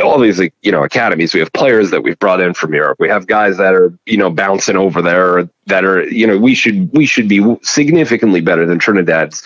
all 0.01 0.19
these 0.19 0.39
you 0.61 0.71
know 0.71 0.83
academies 0.83 1.33
we 1.33 1.39
have 1.39 1.53
players 1.53 1.91
that 1.91 2.01
we've 2.01 2.19
brought 2.19 2.41
in 2.41 2.53
from 2.53 2.73
Europe. 2.73 2.97
We 2.99 3.09
have 3.09 3.27
guys 3.27 3.57
that 3.57 3.73
are 3.73 3.93
you 4.05 4.17
know 4.17 4.29
bouncing 4.29 4.75
over 4.75 5.01
there 5.01 5.49
that 5.67 5.85
are 5.85 6.03
you 6.09 6.27
know 6.27 6.37
we 6.37 6.55
should 6.55 6.91
we 6.91 7.05
should 7.05 7.29
be 7.29 7.55
significantly 7.61 8.41
better 8.41 8.65
than 8.65 8.79
Trinidad's 8.79 9.43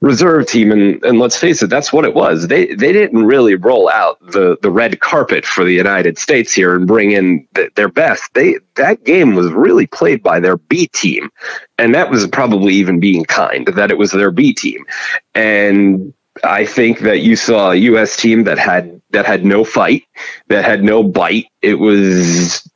reserve 0.00 0.46
team. 0.46 0.72
And 0.72 1.04
and 1.04 1.18
let's 1.18 1.36
face 1.36 1.62
it 1.62 1.70
that's 1.70 1.92
what 1.92 2.04
it 2.04 2.14
was. 2.14 2.48
They 2.48 2.74
they 2.74 2.92
didn't 2.92 3.24
really 3.24 3.54
roll 3.54 3.88
out 3.88 4.18
the 4.20 4.56
the 4.62 4.70
red 4.70 5.00
carpet 5.00 5.44
for 5.44 5.64
the 5.64 5.74
United 5.74 6.18
States 6.18 6.52
here 6.52 6.74
and 6.74 6.86
bring 6.86 7.12
in 7.12 7.46
the, 7.54 7.70
their 7.76 7.88
best. 7.88 8.34
They 8.34 8.56
that 8.74 9.04
game 9.04 9.34
was 9.34 9.52
really 9.52 9.86
played 9.86 10.22
by 10.22 10.40
their 10.40 10.56
B 10.56 10.88
team. 10.88 11.30
And 11.78 11.94
that 11.94 12.10
was 12.10 12.26
probably 12.26 12.74
even 12.74 13.00
being 13.00 13.24
kind 13.24 13.66
that 13.66 13.90
it 13.90 13.98
was 13.98 14.12
their 14.12 14.30
B 14.30 14.54
team. 14.54 14.84
And 15.34 16.14
I 16.44 16.66
think 16.66 17.00
that 17.00 17.20
you 17.20 17.36
saw 17.36 17.70
a 17.70 17.76
U.S. 17.76 18.16
team 18.16 18.44
that 18.44 18.58
had 18.58 19.00
that 19.10 19.26
had 19.26 19.44
no 19.44 19.64
fight, 19.64 20.04
that 20.48 20.64
had 20.64 20.82
no 20.82 21.02
bite. 21.02 21.46
It 21.60 21.74
was 21.74 22.68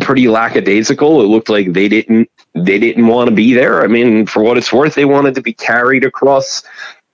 pretty 0.00 0.28
lackadaisical. 0.28 1.20
It 1.20 1.26
looked 1.26 1.48
like 1.48 1.72
they 1.72 1.88
didn't 1.88 2.30
they 2.54 2.78
didn't 2.78 3.06
want 3.06 3.28
to 3.28 3.34
be 3.34 3.54
there. 3.54 3.82
I 3.82 3.86
mean, 3.86 4.26
for 4.26 4.42
what 4.42 4.56
it's 4.56 4.72
worth, 4.72 4.94
they 4.94 5.04
wanted 5.04 5.34
to 5.34 5.42
be 5.42 5.52
carried 5.52 6.04
across 6.04 6.62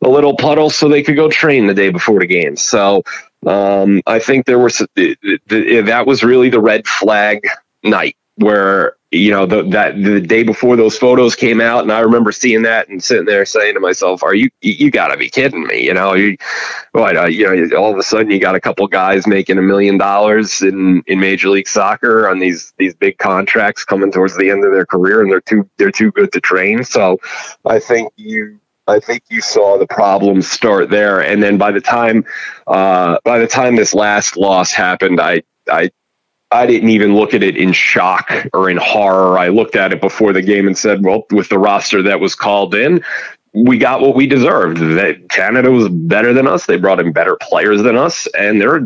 a 0.02 0.08
little 0.08 0.36
puddle 0.36 0.70
so 0.70 0.88
they 0.88 1.02
could 1.02 1.16
go 1.16 1.28
train 1.30 1.66
the 1.66 1.74
day 1.74 1.90
before 1.90 2.20
the 2.20 2.26
game. 2.26 2.56
So 2.56 3.02
um, 3.46 4.02
I 4.06 4.18
think 4.18 4.46
there 4.46 4.58
was 4.58 4.78
that 4.96 6.04
was 6.06 6.22
really 6.22 6.50
the 6.50 6.60
red 6.60 6.86
flag 6.86 7.46
night 7.82 8.16
where 8.36 8.95
you 9.12 9.30
know 9.30 9.46
the, 9.46 9.62
that 9.62 10.02
the 10.02 10.20
day 10.20 10.42
before 10.42 10.76
those 10.76 10.98
photos 10.98 11.36
came 11.36 11.60
out 11.60 11.82
and 11.82 11.92
i 11.92 12.00
remember 12.00 12.32
seeing 12.32 12.62
that 12.62 12.88
and 12.88 13.02
sitting 13.02 13.24
there 13.24 13.46
saying 13.46 13.74
to 13.74 13.80
myself 13.80 14.22
are 14.22 14.34
you 14.34 14.50
you 14.60 14.90
gotta 14.90 15.16
be 15.16 15.30
kidding 15.30 15.64
me 15.66 15.84
you 15.84 15.94
know? 15.94 16.14
You 16.14 16.36
what 16.92 17.16
uh, 17.16 17.26
you 17.26 17.44
know 17.44 17.76
all 17.76 17.92
of 17.92 17.98
a 17.98 18.02
sudden 18.02 18.30
you 18.30 18.40
got 18.40 18.54
a 18.54 18.60
couple 18.60 18.86
guys 18.88 19.26
making 19.26 19.58
a 19.58 19.62
million 19.62 19.98
dollars 19.98 20.62
in 20.62 21.02
in 21.06 21.20
major 21.20 21.48
league 21.48 21.68
soccer 21.68 22.28
on 22.28 22.38
these 22.38 22.72
these 22.78 22.94
big 22.94 23.18
contracts 23.18 23.84
coming 23.84 24.10
towards 24.10 24.36
the 24.36 24.50
end 24.50 24.64
of 24.64 24.72
their 24.72 24.86
career 24.86 25.22
and 25.22 25.30
they're 25.30 25.40
too 25.40 25.68
they're 25.76 25.90
too 25.90 26.10
good 26.12 26.32
to 26.32 26.40
train. 26.40 26.84
So 26.84 27.18
i 27.64 27.78
think 27.78 28.12
you 28.16 28.60
I 28.88 29.00
think 29.00 29.24
you 29.28 29.40
saw 29.40 29.78
the 29.78 29.86
problems 29.86 30.48
start 30.48 30.90
there, 30.90 31.20
and 31.20 31.42
then 31.42 31.58
by 31.58 31.72
the 31.72 31.80
time, 31.80 32.24
uh, 32.68 33.18
by 33.24 33.40
the 33.40 33.48
time 33.48 33.74
this 33.74 33.92
last 33.92 34.36
loss 34.36 34.70
happened, 34.70 35.20
I 35.20 35.42
I 35.68 35.90
I 36.50 36.66
didn't 36.66 36.90
even 36.90 37.16
look 37.16 37.34
at 37.34 37.42
it 37.42 37.56
in 37.56 37.72
shock 37.72 38.30
or 38.52 38.70
in 38.70 38.76
horror. 38.76 39.38
I 39.38 39.48
looked 39.48 39.74
at 39.74 39.92
it 39.92 40.00
before 40.00 40.32
the 40.32 40.42
game 40.42 40.66
and 40.66 40.78
said, 40.78 41.04
well, 41.04 41.26
with 41.30 41.48
the 41.48 41.58
roster 41.58 42.02
that 42.02 42.20
was 42.20 42.34
called 42.34 42.74
in, 42.74 43.02
we 43.52 43.78
got 43.78 44.00
what 44.00 44.14
we 44.14 44.26
deserved. 44.26 44.78
That 44.78 45.28
Canada 45.28 45.70
was 45.70 45.88
better 45.88 46.32
than 46.32 46.46
us. 46.46 46.66
They 46.66 46.76
brought 46.76 47.00
in 47.00 47.12
better 47.12 47.36
players 47.40 47.82
than 47.82 47.96
us, 47.96 48.28
and 48.38 48.60
they're 48.60 48.80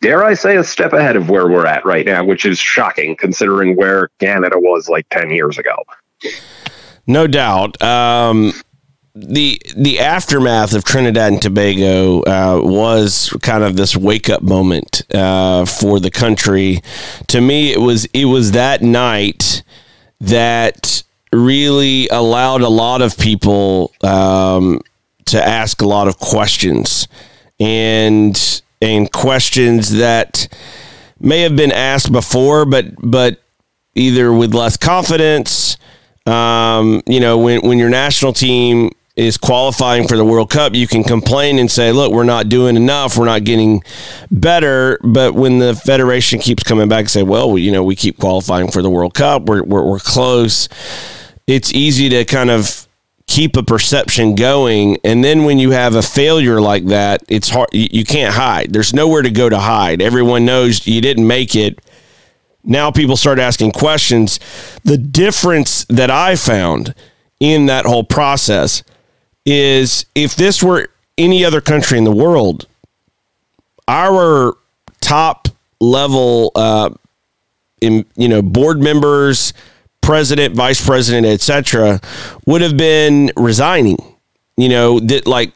dare 0.00 0.24
I 0.24 0.34
say 0.34 0.56
a 0.56 0.64
step 0.64 0.92
ahead 0.94 1.16
of 1.16 1.28
where 1.28 1.46
we're 1.48 1.66
at 1.66 1.84
right 1.84 2.06
now, 2.06 2.24
which 2.24 2.46
is 2.46 2.58
shocking 2.58 3.14
considering 3.14 3.76
where 3.76 4.08
Canada 4.18 4.58
was 4.58 4.88
like 4.88 5.06
ten 5.10 5.30
years 5.30 5.58
ago. 5.58 5.76
No 7.06 7.26
doubt. 7.26 7.80
Um, 7.82 8.52
the 9.14 9.60
the 9.76 9.98
aftermath 9.98 10.72
of 10.72 10.84
Trinidad 10.84 11.32
and 11.32 11.42
Tobago 11.42 12.20
uh, 12.20 12.60
was 12.62 13.36
kind 13.42 13.64
of 13.64 13.76
this 13.76 13.96
wake 13.96 14.30
up 14.30 14.42
moment 14.42 15.02
uh, 15.14 15.64
for 15.64 15.98
the 15.98 16.10
country. 16.10 16.80
To 17.28 17.40
me, 17.40 17.72
it 17.72 17.80
was 17.80 18.04
it 18.06 18.26
was 18.26 18.52
that 18.52 18.82
night 18.82 19.62
that 20.20 21.02
really 21.32 22.08
allowed 22.08 22.60
a 22.60 22.68
lot 22.68 23.02
of 23.02 23.16
people 23.18 23.92
um, 24.02 24.80
to 25.26 25.42
ask 25.44 25.80
a 25.80 25.86
lot 25.86 26.06
of 26.06 26.18
questions 26.18 27.08
and 27.58 28.62
and 28.80 29.10
questions 29.10 29.92
that 29.92 30.48
may 31.18 31.40
have 31.40 31.56
been 31.56 31.72
asked 31.72 32.12
before, 32.12 32.64
but 32.64 32.86
but 33.02 33.42
either 33.96 34.32
with 34.32 34.54
less 34.54 34.76
confidence. 34.76 35.76
Um, 36.26 37.02
you 37.06 37.18
know, 37.18 37.38
when 37.38 37.60
when 37.62 37.78
your 37.78 37.88
national 37.88 38.32
team 38.32 38.92
is 39.20 39.36
qualifying 39.36 40.08
for 40.08 40.16
the 40.16 40.24
World 40.24 40.48
Cup, 40.48 40.74
you 40.74 40.86
can 40.86 41.04
complain 41.04 41.58
and 41.58 41.70
say, 41.70 41.92
look, 41.92 42.10
we're 42.10 42.24
not 42.24 42.48
doing 42.48 42.74
enough. 42.74 43.18
We're 43.18 43.26
not 43.26 43.44
getting 43.44 43.82
better. 44.30 44.98
But 45.02 45.34
when 45.34 45.58
the 45.58 45.74
Federation 45.74 46.38
keeps 46.38 46.62
coming 46.62 46.88
back 46.88 47.00
and 47.00 47.10
say, 47.10 47.22
well, 47.22 47.58
you 47.58 47.70
know, 47.70 47.84
we 47.84 47.96
keep 47.96 48.18
qualifying 48.18 48.70
for 48.70 48.80
the 48.80 48.88
World 48.88 49.12
Cup, 49.12 49.42
we're, 49.42 49.62
we're, 49.62 49.84
we're 49.84 49.98
close, 49.98 50.68
it's 51.46 51.72
easy 51.74 52.08
to 52.08 52.24
kind 52.24 52.50
of 52.50 52.88
keep 53.26 53.56
a 53.56 53.62
perception 53.62 54.34
going. 54.34 54.96
And 55.04 55.22
then 55.22 55.44
when 55.44 55.58
you 55.58 55.72
have 55.72 55.94
a 55.94 56.02
failure 56.02 56.60
like 56.60 56.86
that, 56.86 57.22
it's 57.28 57.50
hard. 57.50 57.68
You 57.72 58.04
can't 58.04 58.34
hide. 58.34 58.72
There's 58.72 58.94
nowhere 58.94 59.22
to 59.22 59.30
go 59.30 59.48
to 59.48 59.58
hide. 59.58 60.00
Everyone 60.00 60.46
knows 60.46 60.86
you 60.86 61.00
didn't 61.02 61.26
make 61.26 61.54
it. 61.54 61.78
Now 62.64 62.90
people 62.90 63.16
start 63.16 63.38
asking 63.38 63.72
questions. 63.72 64.40
The 64.84 64.98
difference 64.98 65.84
that 65.90 66.10
I 66.10 66.36
found 66.36 66.94
in 67.38 67.66
that 67.66 67.86
whole 67.86 68.04
process 68.04 68.82
is 69.44 70.06
if 70.14 70.36
this 70.36 70.62
were 70.62 70.88
any 71.18 71.44
other 71.44 71.60
country 71.60 71.98
in 71.98 72.04
the 72.04 72.12
world, 72.12 72.66
our 73.88 74.54
top 75.00 75.48
level, 75.80 76.52
uh, 76.54 76.90
in, 77.80 78.04
you 78.16 78.28
know, 78.28 78.42
board 78.42 78.82
members, 78.82 79.52
president, 80.00 80.54
vice 80.54 80.84
president, 80.84 81.26
etc., 81.26 82.00
would 82.46 82.62
have 82.62 82.76
been 82.76 83.30
resigning. 83.36 83.98
You 84.56 84.68
know 84.68 85.00
that 85.00 85.26
like 85.26 85.54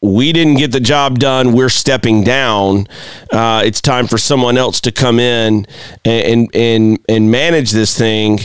we 0.00 0.32
didn't 0.32 0.54
get 0.54 0.72
the 0.72 0.80
job 0.80 1.18
done. 1.18 1.52
We're 1.52 1.68
stepping 1.68 2.22
down. 2.22 2.86
Uh, 3.32 3.62
it's 3.64 3.80
time 3.80 4.06
for 4.06 4.16
someone 4.16 4.56
else 4.56 4.80
to 4.82 4.92
come 4.92 5.18
in 5.18 5.66
and 6.04 6.24
and 6.24 6.50
and, 6.54 6.98
and 7.08 7.30
manage 7.30 7.72
this 7.72 7.96
thing. 7.96 8.40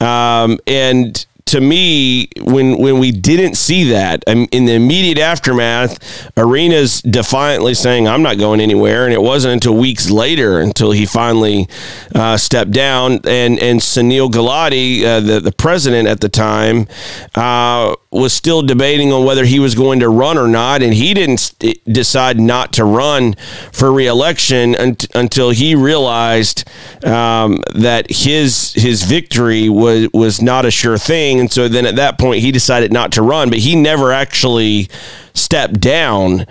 Um, 0.00 0.58
and 0.66 1.24
to 1.46 1.60
me, 1.60 2.28
when 2.42 2.76
when 2.78 2.98
we 2.98 3.12
didn't 3.12 3.54
see 3.54 3.90
that 3.90 4.24
um, 4.26 4.48
in 4.50 4.64
the 4.64 4.72
immediate 4.74 5.18
aftermath, 5.18 5.98
Arenas 6.36 7.00
defiantly 7.02 7.72
saying, 7.74 8.08
"I'm 8.08 8.22
not 8.22 8.36
going 8.36 8.60
anywhere," 8.60 9.04
and 9.04 9.14
it 9.14 9.22
wasn't 9.22 9.54
until 9.54 9.76
weeks 9.76 10.10
later 10.10 10.60
until 10.60 10.90
he 10.90 11.06
finally 11.06 11.68
uh, 12.14 12.36
stepped 12.36 12.72
down. 12.72 13.20
And 13.24 13.60
and 13.60 13.80
Sunil 13.80 14.28
Gulati, 14.28 15.04
uh, 15.04 15.20
the 15.20 15.38
the 15.38 15.52
president 15.52 16.08
at 16.08 16.20
the 16.20 16.28
time, 16.28 16.88
uh, 17.36 17.94
was 18.10 18.32
still 18.32 18.62
debating 18.62 19.12
on 19.12 19.24
whether 19.24 19.44
he 19.44 19.60
was 19.60 19.74
going 19.76 20.00
to 20.00 20.08
run 20.08 20.38
or 20.38 20.48
not, 20.48 20.82
and 20.82 20.94
he 20.94 21.14
didn't 21.14 21.54
decide 21.86 22.40
not 22.40 22.72
to 22.72 22.84
run 22.84 23.34
for 23.72 23.92
reelection 23.92 24.74
until 25.14 25.50
he 25.50 25.76
realized 25.76 26.68
um, 27.04 27.60
that 27.74 28.10
his 28.10 28.72
his 28.72 29.04
victory 29.04 29.68
was 29.68 30.08
was 30.12 30.42
not 30.42 30.64
a 30.64 30.70
sure 30.70 30.98
thing, 30.98 31.35
and 31.40 31.50
so 31.50 31.68
then 31.68 31.86
at 31.86 31.96
that 31.96 32.18
point 32.18 32.40
he 32.40 32.52
decided 32.52 32.92
not 32.92 33.12
to 33.12 33.22
run, 33.22 33.50
but 33.50 33.58
he 33.58 33.76
never 33.76 34.12
actually 34.12 34.88
stepped 35.34 35.80
down, 35.80 36.46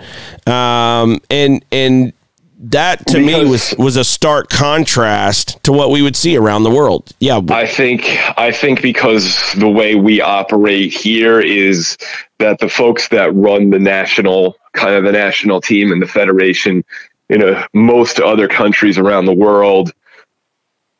um, 0.46 1.20
and 1.30 1.64
and 1.72 2.12
that 2.58 3.06
to 3.06 3.18
because 3.18 3.44
me 3.44 3.50
was 3.50 3.74
was 3.78 3.96
a 3.96 4.04
stark 4.04 4.48
contrast 4.48 5.62
to 5.64 5.72
what 5.72 5.90
we 5.90 6.02
would 6.02 6.16
see 6.16 6.36
around 6.36 6.62
the 6.62 6.70
world. 6.70 7.12
Yeah, 7.20 7.40
I 7.50 7.66
think 7.66 8.04
I 8.38 8.50
think 8.50 8.82
because 8.82 9.52
the 9.54 9.68
way 9.68 9.94
we 9.94 10.20
operate 10.20 10.92
here 10.92 11.40
is 11.40 11.96
that 12.38 12.58
the 12.58 12.68
folks 12.68 13.08
that 13.08 13.34
run 13.34 13.70
the 13.70 13.78
national 13.78 14.56
kind 14.72 14.94
of 14.94 15.04
the 15.04 15.12
national 15.12 15.60
team 15.60 15.92
and 15.92 16.00
the 16.00 16.06
federation, 16.06 16.84
you 17.28 17.38
know, 17.38 17.64
most 17.72 18.20
other 18.20 18.48
countries 18.48 18.98
around 18.98 19.26
the 19.26 19.34
world 19.34 19.92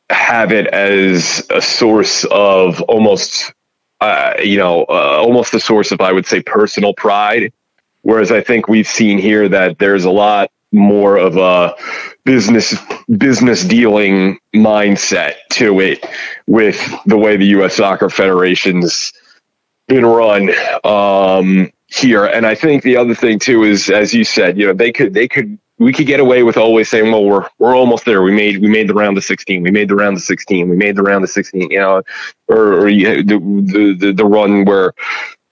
have 0.09 0.51
it 0.51 0.67
as 0.67 1.45
a 1.49 1.61
source 1.61 2.23
of 2.25 2.81
almost 2.83 3.53
uh, 3.99 4.33
you 4.43 4.57
know, 4.57 4.83
uh, 4.83 5.17
almost 5.19 5.53
a 5.53 5.59
source 5.59 5.91
of 5.91 6.01
I 6.01 6.11
would 6.11 6.25
say 6.25 6.41
personal 6.41 6.93
pride. 6.93 7.53
Whereas 8.01 8.31
I 8.31 8.41
think 8.41 8.67
we've 8.67 8.87
seen 8.87 9.17
here 9.17 9.49
that 9.49 9.79
there's 9.79 10.05
a 10.05 10.11
lot 10.11 10.51
more 10.71 11.17
of 11.17 11.37
a 11.37 11.75
business 12.23 12.75
business 13.09 13.63
dealing 13.63 14.37
mindset 14.55 15.35
to 15.51 15.79
it 15.79 16.05
with 16.45 16.79
the 17.05 17.17
way 17.17 17.37
the 17.37 17.47
U.S. 17.47 17.75
Soccer 17.75 18.09
Federation's 18.09 19.13
been 19.87 20.05
run 20.05 20.51
um, 20.83 21.71
here. 21.87 22.25
And 22.25 22.45
I 22.45 22.55
think 22.55 22.83
the 22.83 22.97
other 22.97 23.15
thing 23.15 23.39
too 23.39 23.63
is, 23.63 23.89
as 23.89 24.13
you 24.13 24.23
said, 24.23 24.57
you 24.57 24.67
know, 24.67 24.73
they 24.73 24.91
could 24.91 25.13
they 25.13 25.27
could 25.27 25.57
we 25.79 25.93
could 25.93 26.07
get 26.07 26.19
away 26.19 26.43
with 26.43 26.57
always 26.57 26.89
saying, 26.89 27.11
"Well, 27.11 27.23
we're 27.23 27.47
we're 27.59 27.75
almost 27.75 28.05
there. 28.05 28.21
We 28.21 28.31
made 28.31 28.57
we 28.59 28.67
made 28.67 28.89
the 28.89 28.93
round 28.93 29.17
of 29.17 29.23
16. 29.23 29.61
We 29.61 29.71
made 29.71 29.89
the 29.89 29.95
round 29.95 30.17
of 30.17 30.23
16. 30.23 30.69
We 30.69 30.75
made 30.75 30.95
the 30.95 31.03
round 31.03 31.23
of 31.23 31.29
16." 31.29 31.71
You 31.71 31.79
know, 31.79 32.03
or, 32.47 32.85
or 32.85 32.91
the, 32.91 33.23
the 33.23 33.97
the 33.99 34.13
the 34.13 34.25
run 34.25 34.65
where 34.65 34.93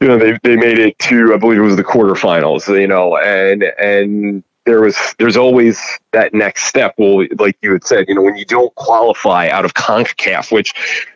you 0.01 0.07
know 0.07 0.17
they 0.17 0.37
they 0.43 0.55
made 0.55 0.79
it 0.79 0.97
to 0.99 1.33
I 1.33 1.37
believe 1.37 1.59
it 1.59 1.63
was 1.63 1.75
the 1.75 1.83
quarterfinals. 1.83 2.67
You 2.67 2.87
know, 2.87 3.17
and 3.17 3.63
and 3.63 4.43
there 4.65 4.81
was 4.81 4.97
there's 5.19 5.37
always 5.37 5.79
that 6.11 6.33
next 6.33 6.65
step. 6.65 6.95
Well, 6.97 7.27
like 7.37 7.57
you 7.61 7.73
had 7.73 7.85
said, 7.85 8.05
you 8.07 8.15
know, 8.15 8.23
when 8.23 8.35
you 8.35 8.45
don't 8.45 8.73
qualify 8.75 9.47
out 9.49 9.65
of 9.65 9.75
CONCACAF, 9.75 10.51
which 10.51 10.73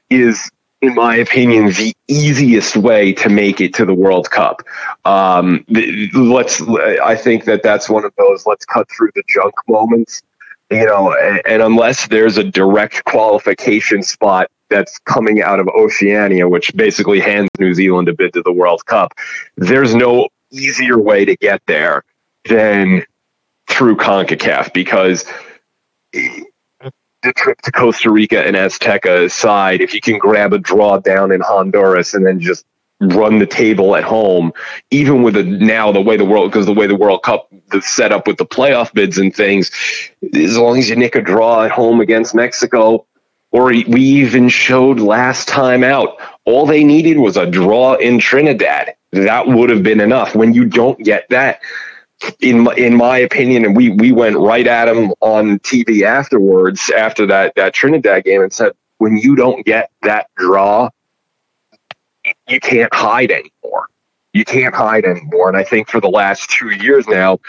is 0.10 0.52
in 0.82 0.96
my 0.96 1.16
opinion, 1.16 1.68
the 1.68 1.94
easiest 2.08 2.78
way 2.78 3.12
to 3.14 3.30
make 3.30 3.60
it 3.60 3.74
to 3.74 3.86
the 3.86 3.94
World 3.94 4.30
Cup. 4.32 4.62
Um, 5.06 5.66
let's, 6.14 6.62
I 6.62 7.16
think 7.16 7.46
that 7.46 7.64
that's 7.64 7.90
one 7.90 8.06
of 8.06 8.14
those 8.18 8.46
let's 8.46 8.66
cut 8.66 8.90
through 8.90 9.12
the 9.16 9.24
junk 9.28 9.54
moments, 9.68 10.22
you 10.70 10.86
know, 10.86 11.14
and, 11.14 11.42
and 11.46 11.62
unless 11.62 12.08
there's 12.08 12.38
a 12.38 12.44
direct 12.44 13.06
qualification 13.06 14.04
spot 14.04 14.52
that's 14.70 15.00
coming 15.00 15.42
out 15.42 15.60
of 15.60 15.68
Oceania, 15.70 16.48
which 16.48 16.76
basically 16.76 17.20
hands 17.20 17.50
New 17.60 17.74
Zealand 17.74 18.08
a 18.08 18.14
bid 18.14 18.34
to 18.34 18.44
the 18.44 18.52
World 18.52 18.86
Cup, 18.86 19.14
there's 19.58 19.96
no 19.96 20.30
easier 20.52 20.98
way 20.98 21.26
to 21.26 21.36
get 21.38 21.62
there 21.66 22.04
than 22.48 23.04
through 23.68 23.96
CONCACAF 23.96 24.74
because 24.74 25.26
the 26.12 27.34
trip 27.36 27.62
to 27.62 27.72
Costa 27.72 28.12
Rica 28.12 28.46
and 28.46 28.56
Azteca 28.56 29.26
aside, 29.26 29.82
if 29.82 29.94
you 29.94 30.02
can 30.02 30.18
grab 30.18 30.54
a 30.54 30.60
draw 30.60 30.98
down 30.98 31.32
in 31.32 31.42
Honduras 31.42 32.14
and 32.14 32.26
then 32.26 32.40
just 32.40 32.66
run 33.00 33.40
the 33.40 33.46
table 33.46 33.96
at 33.96 34.04
home, 34.04 34.52
even 34.92 35.24
with 35.24 35.36
the 35.36 35.44
now 35.44 35.92
the 35.92 36.02
way 36.02 36.18
the 36.18 36.26
world 36.26 36.52
because 36.52 36.66
the 36.66 36.74
way 36.74 36.88
the 36.88 36.96
World 36.96 37.24
Cup 37.24 37.50
the 37.70 37.82
setup 37.82 38.28
with 38.28 38.38
the 38.38 38.46
playoff 38.46 38.94
bids 38.94 39.18
and 39.18 39.36
things, 39.36 39.72
as 40.34 40.58
long 40.58 40.78
as 40.78 40.90
you 40.90 40.96
nick 40.96 41.16
a 41.16 41.22
draw 41.22 41.64
at 41.64 41.72
home 41.72 42.02
against 42.02 42.36
Mexico, 42.36 43.06
or 43.52 43.66
we 43.68 44.02
even 44.02 44.50
showed 44.50 45.00
last 45.00 45.48
time 45.48 45.84
out, 45.84 46.18
all 46.46 46.66
they 46.66 46.84
needed 46.84 47.18
was 47.18 47.38
a 47.38 47.46
draw 47.46 47.96
in 47.96 48.20
Trinidad. 48.20 48.96
That 49.12 49.48
would 49.48 49.70
have 49.70 49.84
been 49.84 50.02
enough. 50.02 50.36
When 50.36 50.54
you 50.54 50.66
don't 50.66 51.00
get 51.04 51.30
that, 51.30 51.62
in 52.42 52.68
in 52.78 52.96
my 52.96 53.18
opinion, 53.18 53.66
and 53.66 53.76
we 53.76 53.90
we 53.90 54.12
went 54.12 54.38
right 54.38 54.68
at 54.68 54.88
him 54.88 55.14
on 55.22 55.60
TV 55.60 56.04
afterwards 56.04 56.90
after 56.90 57.26
that 57.28 57.54
that 57.56 57.74
Trinidad 57.74 58.26
game 58.26 58.42
and 58.42 58.54
said, 58.54 58.74
when 58.98 59.18
you 59.18 59.36
don't 59.36 59.66
get 59.66 59.90
that 60.02 60.28
draw, 60.36 60.90
you 62.48 62.60
can't 62.60 62.94
hide 62.94 63.32
anymore. 63.32 63.88
You 64.34 64.46
can't 64.46 64.76
hide 64.76 65.06
anymore. 65.06 65.50
And 65.50 65.58
I 65.58 65.64
think 65.64 65.90
for 65.90 66.00
the 66.00 66.10
last 66.10 66.50
two 66.50 66.70
years 66.70 67.08
now, 67.08 67.40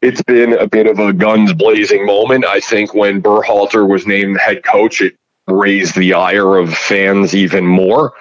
it's 0.00 0.22
been 0.22 0.54
a 0.54 0.66
bit 0.66 0.86
of 0.86 0.98
a 0.98 1.12
guns 1.12 1.52
blazing 1.52 2.04
moment. 2.04 2.44
I 2.44 2.60
think 2.60 2.92
when 2.94 3.22
Berhalter 3.22 3.88
was 3.88 4.06
named 4.06 4.38
head 4.38 4.64
coach, 4.64 5.00
it 5.00 5.16
raised 5.46 5.96
the 5.96 6.14
ire 6.14 6.56
of 6.56 6.74
fans 6.74 7.34
even 7.34 7.66
more. 7.66 8.12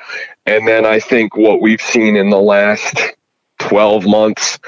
And 0.45 0.67
then 0.67 0.86
I 0.86 1.00
think 1.00 1.36
what 1.36 1.62
we've 1.62 1.82
seen 1.82 2.15
in 2.15 2.30
the 2.30 2.39
last 2.39 3.00
12 3.60 4.06
months 4.06 4.60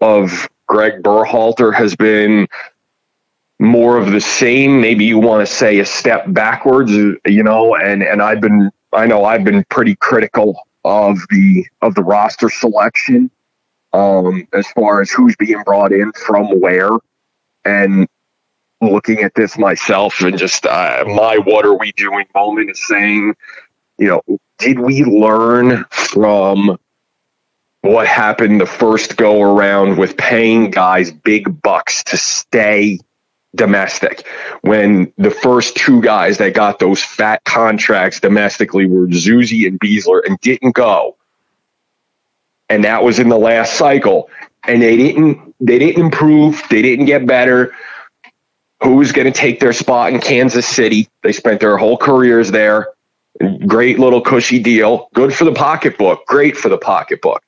of 0.00 0.48
Greg 0.66 1.02
Berhalter 1.02 1.74
has 1.74 1.96
been 1.96 2.46
more 3.58 3.96
of 3.96 4.10
the 4.10 4.20
same. 4.20 4.80
Maybe 4.80 5.04
you 5.04 5.18
want 5.18 5.46
to 5.46 5.52
say 5.52 5.78
a 5.78 5.86
step 5.86 6.24
backwards, 6.28 6.92
you 6.92 7.42
know, 7.42 7.76
and, 7.76 8.02
and 8.02 8.20
I've 8.20 8.40
been, 8.40 8.70
I 8.92 9.06
know 9.06 9.24
I've 9.24 9.44
been 9.44 9.64
pretty 9.64 9.96
critical 9.96 10.66
of 10.84 11.18
the, 11.30 11.66
of 11.80 11.94
the 11.94 12.02
roster 12.02 12.50
selection, 12.50 13.30
um, 13.92 14.46
as 14.52 14.66
far 14.72 15.00
as 15.00 15.10
who's 15.10 15.36
being 15.36 15.62
brought 15.64 15.92
in 15.92 16.12
from 16.12 16.60
where. 16.60 16.90
And 17.64 18.08
looking 18.80 19.20
at 19.20 19.34
this 19.34 19.56
myself 19.56 20.20
and 20.20 20.36
just, 20.36 20.66
uh, 20.66 21.04
my, 21.06 21.38
what 21.38 21.64
are 21.64 21.76
we 21.76 21.92
doing 21.92 22.26
moment 22.34 22.70
is 22.70 22.86
saying, 22.86 23.34
you 23.98 24.08
know, 24.08 24.38
did 24.58 24.78
we 24.78 25.04
learn 25.04 25.84
from 25.90 26.78
what 27.82 28.06
happened 28.06 28.60
the 28.60 28.66
first 28.66 29.16
go 29.16 29.42
around 29.42 29.98
with 29.98 30.16
paying 30.16 30.70
guys 30.70 31.12
big 31.12 31.62
bucks 31.62 32.04
to 32.04 32.16
stay 32.16 32.98
domestic 33.54 34.26
when 34.62 35.12
the 35.18 35.30
first 35.30 35.76
two 35.76 36.00
guys 36.00 36.38
that 36.38 36.54
got 36.54 36.78
those 36.78 37.02
fat 37.02 37.44
contracts 37.44 38.20
domestically 38.20 38.86
were 38.86 39.06
Zusi 39.08 39.66
and 39.66 39.78
Besler 39.78 40.22
and 40.24 40.40
didn't 40.40 40.74
go. 40.74 41.16
And 42.68 42.84
that 42.84 43.04
was 43.04 43.18
in 43.18 43.28
the 43.28 43.38
last 43.38 43.74
cycle. 43.74 44.30
And 44.64 44.80
they 44.80 44.96
didn't 44.96 45.54
they 45.60 45.78
didn't 45.78 46.02
improve, 46.02 46.62
they 46.70 46.82
didn't 46.82 47.06
get 47.06 47.26
better. 47.26 47.74
Who's 48.82 49.12
going 49.12 49.32
to 49.32 49.38
take 49.38 49.60
their 49.60 49.72
spot 49.72 50.12
in 50.12 50.20
Kansas 50.20 50.66
City? 50.66 51.08
They 51.22 51.32
spent 51.32 51.60
their 51.60 51.76
whole 51.76 51.96
careers 51.96 52.50
there. 52.50 52.88
Great 53.66 53.98
little 53.98 54.20
cushy 54.20 54.60
deal. 54.60 55.08
Good 55.14 55.32
for 55.32 55.44
the 55.44 55.52
pocketbook. 55.52 56.26
Great 56.26 56.56
for 56.56 56.68
the 56.68 56.78
pocketbook 56.78 57.42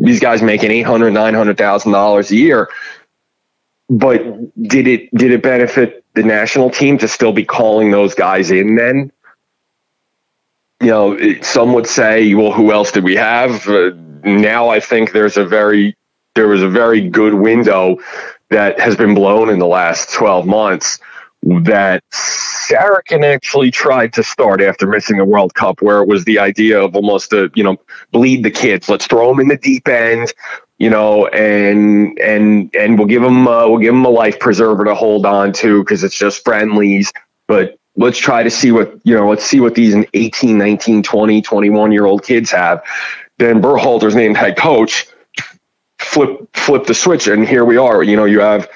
these 0.00 0.20
guys 0.20 0.42
making 0.42 0.70
eight 0.70 0.82
hundred, 0.82 1.10
nine 1.12 1.34
hundred 1.34 1.58
thousand 1.58 1.92
dollars 1.92 2.30
a 2.30 2.36
year. 2.36 2.68
But 3.88 4.22
did 4.62 4.86
it 4.86 5.14
did 5.14 5.32
it 5.32 5.42
benefit 5.42 6.04
the 6.14 6.22
national 6.22 6.70
team 6.70 6.98
to 6.98 7.08
still 7.08 7.32
be 7.32 7.44
calling 7.44 7.90
those 7.90 8.14
guys 8.14 8.50
in 8.50 8.76
then? 8.76 9.12
You 10.80 10.88
know, 10.88 11.40
some 11.42 11.72
would 11.72 11.86
say, 11.86 12.34
well, 12.34 12.52
who 12.52 12.70
else 12.70 12.92
did 12.92 13.02
we 13.02 13.16
have? 13.16 13.66
Uh, 13.66 13.90
now 14.24 14.68
I 14.68 14.80
think 14.80 15.12
there's 15.12 15.36
a 15.36 15.44
very 15.44 15.96
there 16.34 16.48
was 16.48 16.62
a 16.62 16.68
very 16.68 17.08
good 17.08 17.34
window 17.34 17.98
that 18.50 18.78
has 18.78 18.96
been 18.96 19.14
blown 19.14 19.50
in 19.50 19.58
the 19.58 19.66
last 19.66 20.12
12 20.12 20.46
months 20.46 21.00
that 21.42 22.02
Sarachan 22.10 23.24
actually 23.24 23.70
tried 23.70 24.12
to 24.14 24.22
start 24.22 24.60
after 24.60 24.86
missing 24.86 25.18
the 25.18 25.24
World 25.24 25.54
Cup, 25.54 25.80
where 25.82 26.02
it 26.02 26.08
was 26.08 26.24
the 26.24 26.38
idea 26.38 26.80
of 26.80 26.94
almost 26.94 27.32
a 27.32 27.50
you 27.54 27.64
know 27.64 27.76
bleed 28.12 28.44
the 28.44 28.50
kids, 28.50 28.88
let's 28.88 29.06
throw 29.06 29.28
them 29.28 29.40
in 29.40 29.48
the 29.48 29.56
deep 29.56 29.88
end, 29.88 30.32
you 30.78 30.90
know, 30.90 31.26
and 31.26 32.18
and 32.18 32.74
and 32.74 32.98
we'll 32.98 33.08
give 33.08 33.22
them 33.22 33.46
uh, 33.46 33.68
we'll 33.68 33.78
give 33.78 33.94
them 33.94 34.04
a 34.04 34.10
life 34.10 34.38
preserver 34.38 34.84
to 34.84 34.94
hold 34.94 35.26
on 35.26 35.52
to 35.54 35.82
because 35.82 36.04
it's 36.04 36.16
just 36.16 36.44
friendlies, 36.44 37.12
but 37.46 37.78
let's 37.96 38.18
try 38.18 38.42
to 38.42 38.50
see 38.50 38.70
what 38.70 38.94
you 39.04 39.14
know 39.14 39.28
let's 39.28 39.44
see 39.44 39.60
what 39.60 39.74
these 39.74 39.94
18 40.14 40.56
19 40.56 41.02
20 41.02 41.42
21 41.42 41.92
year 41.92 42.04
old 42.04 42.22
kids 42.22 42.52
have 42.52 42.80
then 43.38 43.60
Berhalter's 43.60 44.14
named 44.14 44.36
head 44.36 44.56
coach 44.56 45.06
flip 45.98 46.48
flip 46.54 46.86
the 46.86 46.94
switch 46.94 47.26
and 47.26 47.46
here 47.46 47.64
we 47.64 47.76
are 47.76 48.04
you 48.04 48.14
know 48.14 48.24
you 48.24 48.38
have 48.38 48.68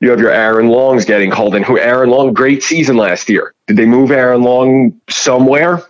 you 0.00 0.08
have 0.08 0.18
your 0.18 0.30
Aaron 0.30 0.68
Longs 0.68 1.04
getting 1.04 1.30
called 1.30 1.54
in. 1.54 1.62
Who 1.62 1.78
Aaron 1.78 2.08
Long, 2.08 2.32
great 2.32 2.62
season 2.62 2.96
last 2.96 3.28
year. 3.28 3.52
Did 3.66 3.76
they 3.76 3.84
move 3.84 4.10
Aaron 4.10 4.42
Long 4.42 4.98
somewhere? 5.10 5.82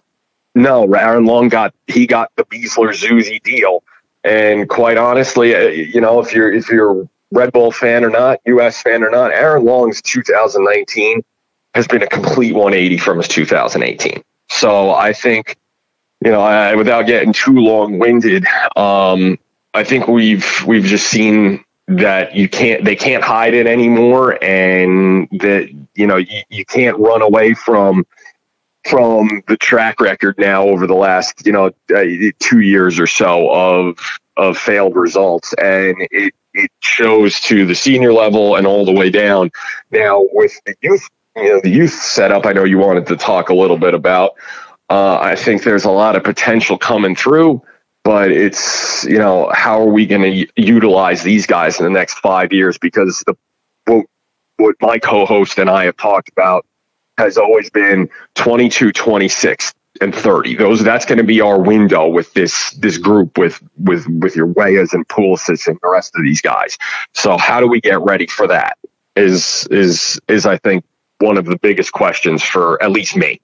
no, 0.55 0.93
Aaron 0.95 1.25
Long 1.25 1.49
got 1.49 1.75
he 1.87 2.07
got 2.07 2.31
the 2.37 2.45
Besler 2.45 2.91
Zusi 2.91 3.43
deal, 3.43 3.83
and 4.25 4.69
quite 4.69 4.97
honestly, 4.97 5.55
uh, 5.55 5.69
you 5.69 6.01
know, 6.01 6.21
if 6.21 6.35
you're 6.35 6.53
if 6.53 6.69
you're 6.69 7.09
Red 7.31 7.53
Bull 7.53 7.71
fan 7.73 8.05
or 8.05 8.11
not, 8.11 8.41
U.S. 8.47 8.83
fan 8.83 9.03
or 9.03 9.11
not, 9.11 9.33
Aaron 9.33 9.65
Long's 9.65 10.03
2019 10.03 11.23
has 11.75 11.87
been 11.87 12.03
a 12.03 12.07
complete 12.07 12.53
180 12.53 12.99
from 12.99 13.19
his 13.19 13.29
2018. 13.29 14.23
So 14.51 14.93
I 14.93 15.13
think, 15.13 15.57
you 16.25 16.31
know, 16.31 16.41
I, 16.41 16.75
without 16.75 17.07
getting 17.07 17.33
too 17.33 17.55
long 17.55 17.99
winded, 17.99 18.45
um, 18.77 19.39
I 19.73 19.85
think 19.85 20.09
we've 20.09 20.65
we've 20.67 20.85
just 20.85 21.07
seen 21.07 21.65
that 21.87 22.35
you 22.35 22.49
can't 22.49 22.85
they 22.85 22.97
can't 22.97 23.23
hide 23.23 23.55
it 23.55 23.67
anymore, 23.67 24.43
and 24.43 25.29
that 25.41 25.71
you 25.95 26.07
know 26.07 26.17
you, 26.17 26.43
you 26.49 26.65
can't 26.65 26.99
run 26.99 27.23
away 27.23 27.55
from 27.55 28.05
from 28.88 29.43
the 29.47 29.57
track 29.57 30.01
record 30.01 30.37
now 30.38 30.64
over 30.64 30.87
the 30.87 30.95
last 30.95 31.47
you 31.47 31.53
know 31.53 31.66
uh, 31.95 32.05
two 32.38 32.61
years 32.61 32.99
or 32.99 33.07
so 33.07 33.51
of 33.51 33.99
of 34.37 34.57
failed 34.57 34.97
results, 34.97 35.53
and 35.55 35.97
it 36.11 36.35
it 36.55 36.71
shows 36.81 37.40
to 37.40 37.66
the 37.66 37.75
senior 37.75 38.12
level 38.12 38.57
and 38.57 38.66
all 38.66 38.85
the 38.85 38.93
way 38.93 39.11
down. 39.11 39.51
Now 39.90 40.27
with 40.33 40.59
the 40.66 40.75
youth, 40.81 41.09
you 41.37 41.45
know, 41.45 41.61
the 41.61 41.71
youth 41.71 41.93
setup, 41.93 42.47
I 42.47 42.53
know 42.53 42.64
you 42.64 42.79
wanted 42.79 43.07
to 43.09 43.16
talk 43.16 43.51
a 43.51 43.55
little 43.55 43.79
bit 43.79 43.95
about. 43.95 44.33
Uh, 44.88 45.19
I 45.21 45.37
think 45.37 45.62
there's 45.62 45.85
a 45.85 45.90
lot 45.90 46.16
of 46.16 46.25
potential 46.25 46.77
coming 46.77 47.14
through, 47.14 47.62
but 48.03 48.33
it's 48.33 49.05
you 49.05 49.19
know 49.19 49.51
how 49.53 49.81
are 49.83 49.93
we 49.93 50.07
going 50.07 50.23
to 50.23 50.47
utilize 50.57 51.23
these 51.23 51.47
guys 51.47 51.79
in 51.79 51.85
the 51.85 51.90
next 51.90 52.14
five 52.19 52.53
years? 52.53 52.79
Because 52.79 53.23
the 53.27 53.37
what, 53.85 54.07
what 54.57 54.77
my 54.81 54.99
co-host 54.99 55.59
and 55.59 55.71
I 55.71 55.85
have 55.85 55.97
talked 55.97 56.31
about 56.31 56.66
has 57.21 57.39
always 57.39 57.71
been 57.71 58.09
22, 58.35 58.93
26 58.93 59.75
and 60.01 60.15
30. 60.15 60.57
Those 60.57 60.83
that's 60.83 61.05
going 61.05 61.19
to 61.19 61.25
be 61.25 61.41
our 61.41 61.61
window 61.61 62.09
with 62.09 62.33
this 62.33 62.71
this 62.73 62.99
group 62.99 63.39
with 63.39 63.63
with 63.77 64.07
with 64.09 64.37
your 64.37 64.47
Weahs 64.47 64.93
and 64.93 65.07
Pulisic 65.09 65.67
and 65.67 65.79
the 65.83 65.89
rest 65.89 66.15
of 66.17 66.23
these 66.23 66.41
guys. 66.41 66.79
So 67.15 67.37
how 67.37 67.61
do 67.61 67.67
we 67.67 67.81
get 67.81 68.01
ready 68.01 68.27
for 68.27 68.47
that? 68.49 68.79
Is 69.17 69.67
is 69.71 70.21
is 70.29 70.47
I 70.47 70.57
think 70.57 70.85
one 71.19 71.37
of 71.37 71.45
the 71.45 71.59
biggest 71.59 71.93
questions 71.93 72.43
for 72.43 72.83
at 72.83 72.91
least 72.91 73.17
me 73.17 73.41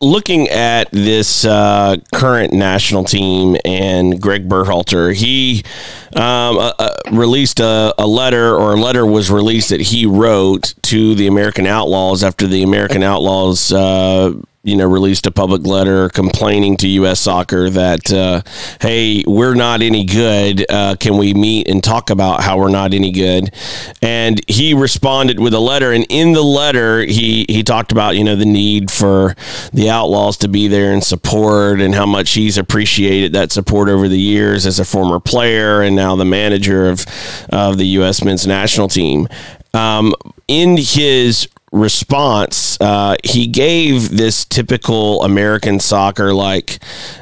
looking 0.00 0.48
at 0.48 0.90
this 0.92 1.44
uh, 1.44 1.96
current 2.14 2.52
national 2.52 3.04
team 3.04 3.56
and 3.64 4.20
Greg 4.20 4.48
Berhalter, 4.48 5.14
he 5.14 5.62
um, 6.14 6.58
uh, 6.58 6.72
uh, 6.78 6.94
released 7.12 7.60
a, 7.60 7.94
a, 7.98 8.06
letter, 8.06 8.54
or 8.54 8.74
a 8.74 8.76
letter 8.76 9.04
was 9.04 9.30
released 9.30 9.70
that 9.70 9.80
he 9.80 10.06
wrote 10.06 10.74
to 10.82 11.14
the 11.14 11.26
American 11.26 11.66
Outlaws 11.66 12.22
after 12.22 12.46
the 12.46 12.62
American 12.62 13.02
Outlaws 13.02 13.72
uh, 13.72 14.32
you 14.64 14.76
know, 14.76 14.86
released 14.86 15.26
a 15.26 15.30
public 15.30 15.66
letter 15.66 16.08
complaining 16.08 16.78
to 16.78 16.88
U.S. 16.88 17.20
Soccer 17.20 17.68
that, 17.68 18.10
uh, 18.10 18.40
hey, 18.80 19.22
we're 19.26 19.54
not 19.54 19.82
any 19.82 20.06
good. 20.06 20.64
Uh, 20.70 20.96
can 20.98 21.18
we 21.18 21.34
meet 21.34 21.68
and 21.68 21.84
talk 21.84 22.08
about 22.08 22.42
how 22.42 22.58
we're 22.58 22.70
not 22.70 22.94
any 22.94 23.12
good? 23.12 23.52
And 24.00 24.40
he 24.48 24.72
responded 24.72 25.38
with 25.38 25.52
a 25.52 25.60
letter, 25.60 25.92
and 25.92 26.06
in 26.08 26.32
the 26.32 26.42
letter, 26.42 27.04
he 27.04 27.44
he 27.46 27.62
talked 27.62 27.92
about 27.92 28.16
you 28.16 28.24
know 28.24 28.36
the 28.36 28.46
need 28.46 28.90
for 28.90 29.36
the 29.74 29.90
Outlaws 29.90 30.38
to 30.38 30.48
be 30.48 30.66
there 30.66 30.94
and 30.94 31.04
support, 31.04 31.80
and 31.80 31.94
how 31.94 32.06
much 32.06 32.32
he's 32.32 32.56
appreciated 32.56 33.34
that 33.34 33.52
support 33.52 33.90
over 33.90 34.08
the 34.08 34.18
years 34.18 34.64
as 34.64 34.78
a 34.80 34.84
former 34.84 35.20
player 35.20 35.82
and 35.82 35.94
now 35.94 36.16
the 36.16 36.24
manager 36.24 36.88
of 36.88 37.04
of 37.50 37.76
the 37.76 37.86
U.S. 37.98 38.24
men's 38.24 38.46
national 38.46 38.88
team. 38.88 39.28
Um, 39.74 40.14
in 40.46 40.76
his 40.76 41.48
response, 41.74 42.80
uh, 42.80 43.16
he 43.24 43.46
gave 43.46 44.16
this 44.16 44.44
typical 44.44 45.22
American 45.24 45.80
soccer 45.80 46.32
like, 46.32 46.78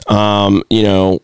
um, 0.07 0.63
you 0.71 0.83
know, 0.83 1.23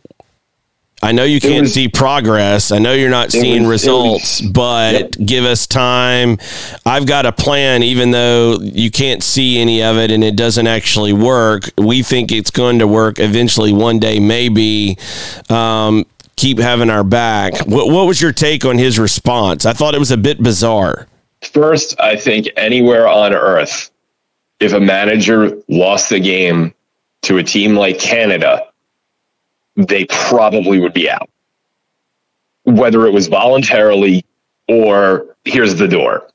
I 1.01 1.13
know 1.13 1.23
you 1.23 1.41
can't 1.41 1.63
was, 1.63 1.75
see 1.75 1.87
progress. 1.87 2.73
I 2.73 2.79
know 2.79 2.93
you're 2.93 3.09
not 3.09 3.31
seeing 3.31 3.63
was, 3.63 3.71
results, 3.71 4.41
was, 4.41 4.51
but 4.51 4.93
yep. 4.95 5.11
give 5.25 5.45
us 5.45 5.69
time. 5.69 6.39
I've 6.85 7.07
got 7.07 7.25
a 7.25 7.31
plan, 7.31 7.85
even 7.85 8.11
though 8.11 8.59
you 8.61 8.91
can't 8.91 9.23
see 9.23 9.61
any 9.61 9.81
of 9.81 9.97
it 9.97 10.11
and 10.11 10.25
it 10.25 10.35
doesn't 10.35 10.67
actually 10.67 11.13
work. 11.13 11.71
We 11.79 12.03
think 12.03 12.33
it's 12.33 12.51
going 12.51 12.81
to 12.81 12.89
work 12.89 13.21
eventually, 13.21 13.73
one 13.73 14.01
day, 14.01 14.19
maybe. 14.19 14.99
Um, 15.49 16.05
keep 16.35 16.59
having 16.59 16.91
our 16.91 17.05
back. 17.05 17.67
What, 17.67 17.93
what 17.93 18.09
was 18.09 18.21
your 18.21 18.33
take 18.33 18.65
on 18.65 18.79
his 18.79 18.99
response? 18.99 19.67
I 19.67 19.75
thought 19.75 19.95
it 19.95 19.99
was 19.99 20.11
a 20.11 20.17
bit 20.17 20.43
bizarre. 20.43 21.07
First, 21.43 22.01
I 22.01 22.17
think 22.17 22.49
anywhere 22.57 23.07
on 23.09 23.33
earth, 23.33 23.91
if 24.61 24.73
a 24.73 24.81
manager 24.81 25.57
lost 25.69 26.11
the 26.11 26.21
game 26.21 26.75
to 27.23 27.39
a 27.39 27.45
team 27.45 27.77
like 27.77 27.99
Canada, 27.99 28.67
they 29.77 30.07
probably 30.07 30.81
would 30.81 30.93
be 30.93 31.09
out. 31.09 31.31
Whether 32.65 33.07
it 33.07 33.13
was 33.13 33.29
voluntarily 33.29 34.25
or 34.69 35.37
here's 35.45 35.77
the 35.77 35.89
door. 35.89 36.29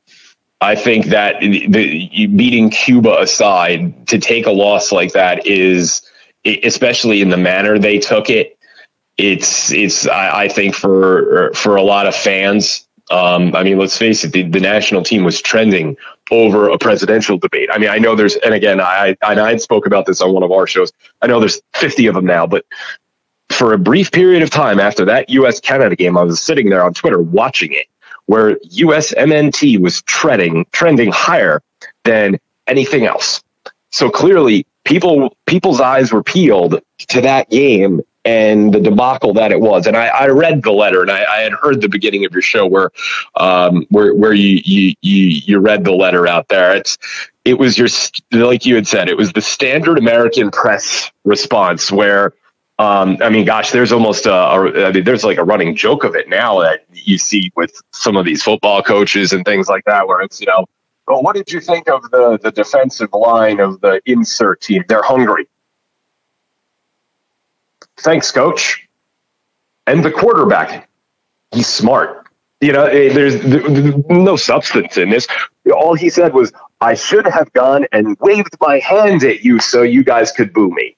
I 0.62 0.76
think 0.76 1.08
that 1.08 1.42
the, 1.42 2.28
beating 2.28 2.70
Cuba 2.70 3.22
aside, 3.22 4.08
to 4.08 4.18
take 4.18 4.46
a 4.46 4.52
loss 4.52 4.94
like 4.94 5.12
that 5.12 5.46
is, 5.46 6.02
especially 6.46 7.22
in 7.22 7.30
the 7.30 7.38
manner 7.38 7.78
they 7.78 8.00
took 8.00 8.30
it, 8.30 8.58
it's 9.18 9.72
it's 9.72 10.08
I, 10.08 10.44
I 10.44 10.48
think 10.48 10.74
for 10.74 11.52
for 11.54 11.76
a 11.76 11.84
lot 11.84 12.08
of 12.08 12.16
fans 12.16 12.88
um, 13.14 13.56
I 13.56 13.62
mean, 13.62 13.78
let's 13.78 13.96
face 13.96 14.24
it, 14.24 14.32
the, 14.32 14.42
the, 14.42 14.60
national 14.60 15.04
team 15.04 15.24
was 15.24 15.40
trending 15.40 15.98
over 16.32 16.70
a 16.70 16.80
presidential 16.80 17.38
debate. 17.38 17.70
I 17.72 17.78
mean, 17.78 17.90
I 17.90 18.00
know 18.00 18.16
there's, 18.16 18.38
and 18.38 18.56
again, 18.56 18.82
I, 18.82 19.16
I, 19.22 19.40
I 19.40 19.58
spoke 19.58 19.86
about 19.86 20.08
this 20.08 20.20
on 20.20 20.34
one 20.34 20.42
of 20.42 20.52
our 20.52 20.66
shows. 20.66 20.92
I 21.22 21.28
know 21.28 21.40
there's 21.40 21.62
50 21.76 22.08
of 22.08 22.16
them 22.16 22.26
now, 22.26 22.48
but 22.48 22.66
for 23.50 23.74
a 23.74 23.78
brief 23.78 24.12
period 24.12 24.42
of 24.42 24.50
time 24.50 24.80
after 24.80 25.06
that 25.06 25.30
US 25.30 25.60
Canada 25.60 25.96
game, 25.96 26.18
I 26.18 26.24
was 26.24 26.42
sitting 26.42 26.72
there 26.72 26.84
on 26.84 26.96
Twitter 26.96 27.22
watching 27.22 27.72
it, 27.74 27.86
where 28.26 28.58
US 28.64 29.14
MNT 29.14 29.80
was 29.80 30.02
treading, 30.02 30.66
trending 30.72 31.12
higher 31.12 31.62
than 32.06 32.40
anything 32.66 33.06
else. 33.06 33.44
So 33.92 34.10
clearly, 34.10 34.66
people 34.86 35.38
people's 35.46 35.80
eyes 35.80 36.12
were 36.12 36.24
peeled 36.24 36.82
to 37.10 37.22
that 37.22 37.52
game 37.52 38.02
and 38.26 38.74
the 38.74 38.80
debacle 38.80 39.34
that 39.34 39.52
it 39.52 39.60
was. 39.60 39.88
And 39.88 39.98
I, 39.98 40.08
I 40.08 40.28
read 40.28 40.64
the 40.64 40.72
letter, 40.72 41.02
and 41.02 41.12
I, 41.12 41.24
I, 41.24 41.42
had 41.42 41.54
heard 41.54 41.82
the 41.82 41.90
beginning 41.90 42.26
of 42.26 42.32
your 42.32 42.42
show 42.42 42.66
where, 42.66 42.92
um, 43.36 43.86
where 43.90 44.14
where 44.16 44.34
you, 44.34 44.62
you 44.64 44.94
you 45.02 45.26
you 45.46 45.60
read 45.60 45.84
the 45.84 45.92
letter 45.92 46.28
out 46.28 46.48
there. 46.48 46.76
It's 46.76 46.98
it 47.44 47.58
was 47.58 47.78
your 47.78 47.90
like 48.32 48.66
you 48.66 48.76
had 48.76 48.88
said, 48.88 49.10
it 49.10 49.18
was 49.18 49.34
the 49.34 49.42
standard 49.42 49.98
American 49.98 50.52
press 50.52 51.12
response 51.24 51.92
where. 51.92 52.34
Um, 52.80 53.18
I 53.22 53.30
mean, 53.30 53.46
gosh, 53.46 53.70
there's 53.70 53.92
almost 53.92 54.26
a, 54.26 54.34
a 54.34 54.88
I 54.88 54.92
mean, 54.92 55.04
there's 55.04 55.24
like 55.24 55.38
a 55.38 55.44
running 55.44 55.76
joke 55.76 56.04
of 56.04 56.16
it 56.16 56.28
now 56.28 56.60
that 56.62 56.86
you 56.92 57.20
see 57.20 57.52
with 57.56 57.80
some 57.92 58.18
of 58.18 58.26
these 58.26 58.42
football 58.42 58.82
coaches 58.82 59.32
and 59.32 59.46
things 59.46 59.70
like 59.70 59.86
that, 59.86 60.08
where 60.08 60.22
it's 60.22 60.42
you 60.42 60.48
know, 60.48 60.66
well, 61.08 61.22
what 61.22 61.36
did 61.36 61.52
you 61.52 61.62
think 61.62 61.88
of 61.88 62.02
the 62.10 62.40
the 62.42 62.52
defensive 62.52 63.14
line 63.14 63.60
of 63.60 63.80
the 63.82 64.02
insert 64.08 64.60
team? 64.62 64.84
They're 64.88 65.04
hungry 65.04 65.48
thanks, 67.98 68.32
coach. 68.32 68.88
And 69.86 70.04
the 70.04 70.12
quarterback, 70.12 70.90
he's 71.52 71.68
smart. 71.68 72.28
You 72.62 72.72
know, 72.72 72.86
eh, 72.86 73.12
there's, 73.12 73.44
no 74.10 74.38
substance 74.38 74.98
in 74.98 75.10
this. 75.10 75.28
All 75.76 75.96
he 75.96 76.10
said 76.10 76.34
was, 76.34 76.54
I 76.80 76.94
should 76.94 77.28
have 77.28 77.52
gone 77.52 77.88
and 77.92 78.18
waved 78.20 78.56
my 78.62 78.80
hand 78.80 79.24
at 79.24 79.44
you 79.44 79.60
so 79.60 79.82
you 79.82 80.04
guys 80.04 80.32
could 80.32 80.54
boo 80.54 80.70
me. 80.70 80.96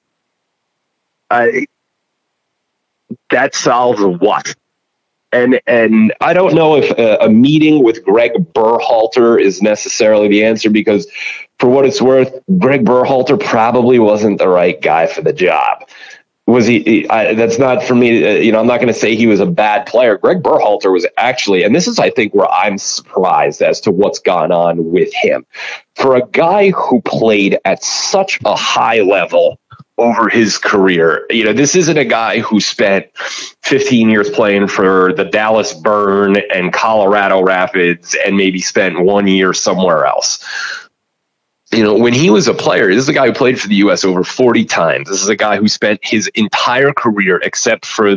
I, 1.28 1.66
that 3.30 3.54
solves 3.54 4.00
what? 4.00 4.54
And 5.32 5.60
and 5.66 6.14
I 6.20 6.34
don't 6.34 6.54
know 6.54 6.76
if 6.76 6.90
a, 6.92 7.24
a, 7.24 7.28
meeting 7.28 7.82
with 7.82 8.04
Greg 8.04 8.32
Berhalter 8.52 9.40
is 9.40 9.60
necessarily 9.60 10.28
the 10.28 10.44
answer 10.44 10.70
because, 10.70 11.08
for 11.58 11.68
what 11.68 11.84
it's 11.84 12.00
worth, 12.00 12.32
Greg 12.58 12.84
Berhalter 12.84 13.38
probably 13.38 13.98
wasn't 13.98 14.38
the 14.38 14.48
right 14.48 14.80
guy 14.80 15.08
for 15.08 15.22
the 15.22 15.32
job 15.32 15.84
was 16.46 16.66
he? 16.66 17.08
I, 17.08 17.34
that's 17.34 17.58
not 17.58 17.82
for 17.82 17.94
me. 17.94 18.24
Uh, 18.24 18.38
you 18.38 18.52
know, 18.52 18.60
I'm 18.60 18.68
not 18.68 18.76
going 18.76 18.92
to 18.92 18.98
say 18.98 19.16
he 19.16 19.26
was 19.26 19.40
a 19.40 19.46
bad 19.46 19.84
player. 19.84 20.16
Greg 20.16 20.42
Berhalter 20.42 20.92
was 20.92 21.04
actually, 21.16 21.64
and 21.64 21.74
this 21.74 21.88
is, 21.88 21.98
I 21.98 22.10
think, 22.10 22.34
where 22.34 22.48
I'm 22.48 22.78
surprised 22.78 23.62
as 23.62 23.80
to 23.82 23.90
what's 23.90 24.20
gone 24.20 24.52
on 24.52 24.92
with 24.92 25.12
him. 25.12 25.44
For 25.96 26.14
a 26.14 26.26
guy 26.26 26.70
who 26.70 27.00
played 27.02 27.58
at 27.64 27.82
such 27.82 28.38
a 28.44 28.54
high 28.54 29.00
level 29.00 29.58
over 29.98 30.28
his 30.28 30.56
career, 30.56 31.26
you 31.30 31.44
know, 31.44 31.52
this 31.52 31.74
isn't 31.74 31.98
a 31.98 32.04
guy 32.04 32.38
who 32.38 32.60
spent 32.60 33.06
15 33.62 34.08
years 34.08 34.30
playing 34.30 34.68
for 34.68 35.14
the 35.14 35.24
Dallas 35.24 35.72
Burn 35.74 36.36
and 36.54 36.72
Colorado 36.72 37.42
Rapids 37.42 38.14
and 38.24 38.36
maybe 38.36 38.60
spent 38.60 39.00
one 39.00 39.26
year 39.26 39.52
somewhere 39.52 40.06
else 40.06 40.44
you 41.76 41.82
know, 41.82 41.94
when 41.94 42.14
he 42.14 42.30
was 42.30 42.48
a 42.48 42.54
player, 42.54 42.88
this 42.88 43.02
is 43.02 43.08
a 43.08 43.12
guy 43.12 43.26
who 43.26 43.32
played 43.32 43.60
for 43.60 43.68
the 43.68 43.76
U.S. 43.76 44.04
over 44.04 44.24
40 44.24 44.64
times. 44.64 45.08
This 45.08 45.22
is 45.22 45.28
a 45.28 45.36
guy 45.36 45.56
who 45.56 45.68
spent 45.68 46.00
his 46.02 46.28
entire 46.34 46.92
career, 46.92 47.38
except 47.42 47.84
for 47.84 48.16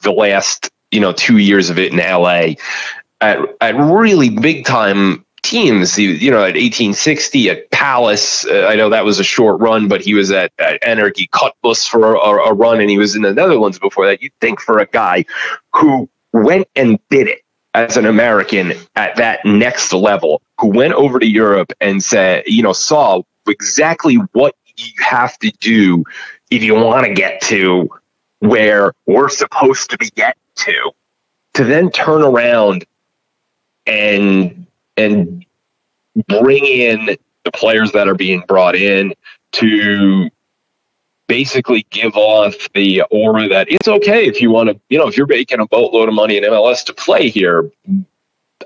the 0.00 0.12
last, 0.12 0.70
you 0.90 1.00
know, 1.00 1.12
two 1.12 1.38
years 1.38 1.70
of 1.70 1.78
it 1.78 1.92
in 1.92 2.00
L.A., 2.00 2.56
at, 3.20 3.38
at 3.60 3.76
really 3.76 4.30
big 4.30 4.64
time 4.64 5.24
teams. 5.42 5.98
You 5.98 6.30
know, 6.30 6.38
at 6.38 6.54
1860 6.54 7.50
at 7.50 7.70
Palace, 7.70 8.44
uh, 8.46 8.66
I 8.68 8.76
know 8.76 8.90
that 8.90 9.04
was 9.04 9.18
a 9.18 9.24
short 9.24 9.60
run, 9.60 9.88
but 9.88 10.00
he 10.00 10.14
was 10.14 10.30
at, 10.30 10.52
at 10.58 10.80
Energie 10.82 11.28
Cottbus 11.30 11.88
for 11.88 12.14
a, 12.14 12.18
a, 12.18 12.52
run, 12.52 12.80
and 12.80 12.90
he 12.90 12.98
was 12.98 13.16
in 13.16 13.22
the 13.22 13.32
Netherlands 13.32 13.78
before 13.78 14.06
that. 14.06 14.22
You'd 14.22 14.32
think 14.40 14.60
for 14.60 14.78
a 14.78 14.86
guy 14.86 15.24
who 15.72 16.08
went 16.32 16.68
and 16.74 16.98
did 17.10 17.28
it 17.28 17.43
as 17.74 17.96
an 17.96 18.06
American 18.06 18.72
at 18.94 19.16
that 19.16 19.44
next 19.44 19.92
level, 19.92 20.40
who 20.60 20.68
went 20.68 20.94
over 20.94 21.18
to 21.18 21.26
Europe 21.26 21.72
and 21.80 22.02
said, 22.02 22.44
you 22.46 22.62
know, 22.62 22.72
saw 22.72 23.22
exactly 23.48 24.16
what 24.32 24.54
you 24.76 24.92
have 25.04 25.38
to 25.40 25.50
do 25.60 26.04
if 26.50 26.62
you 26.62 26.74
want 26.74 27.06
to 27.06 27.12
get 27.12 27.40
to 27.42 27.88
where 28.38 28.92
we're 29.06 29.28
supposed 29.28 29.90
to 29.90 29.98
be 29.98 30.08
getting 30.10 30.40
to, 30.56 30.90
to 31.54 31.64
then 31.64 31.90
turn 31.90 32.22
around 32.22 32.84
and 33.86 34.66
and 34.96 35.44
bring 36.28 36.64
in 36.64 37.16
the 37.44 37.52
players 37.52 37.92
that 37.92 38.08
are 38.08 38.14
being 38.14 38.42
brought 38.46 38.76
in 38.76 39.12
to 39.52 40.30
basically 41.26 41.86
give 41.90 42.16
off 42.16 42.68
the 42.74 43.02
aura 43.10 43.48
that 43.48 43.70
it's 43.70 43.88
okay 43.88 44.26
if 44.26 44.40
you 44.40 44.50
want 44.50 44.70
to, 44.70 44.80
you 44.88 44.98
know, 44.98 45.08
if 45.08 45.16
you're 45.16 45.26
making 45.26 45.60
a 45.60 45.66
boatload 45.66 46.08
of 46.08 46.14
money 46.14 46.36
in 46.36 46.44
MLS 46.44 46.84
to 46.84 46.94
play 46.94 47.28
here. 47.28 47.70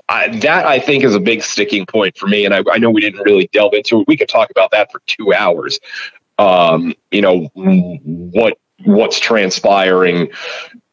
I, 0.07 0.29
that 0.39 0.65
I 0.65 0.79
think 0.79 1.03
is 1.03 1.15
a 1.15 1.19
big 1.19 1.43
sticking 1.43 1.85
point 1.85 2.17
for 2.17 2.27
me, 2.27 2.45
and 2.45 2.53
I, 2.53 2.63
I, 2.71 2.77
know 2.77 2.89
we 2.89 3.01
didn't 3.01 3.21
really 3.21 3.49
delve 3.51 3.73
into 3.73 4.01
it. 4.01 4.07
We 4.07 4.17
could 4.17 4.29
talk 4.29 4.49
about 4.49 4.71
that 4.71 4.91
for 4.91 5.01
two 5.07 5.33
hours. 5.33 5.79
Um, 6.37 6.93
you 7.11 7.21
know 7.21 7.49
what 7.53 8.57
what's 8.85 9.19
transpiring 9.19 10.29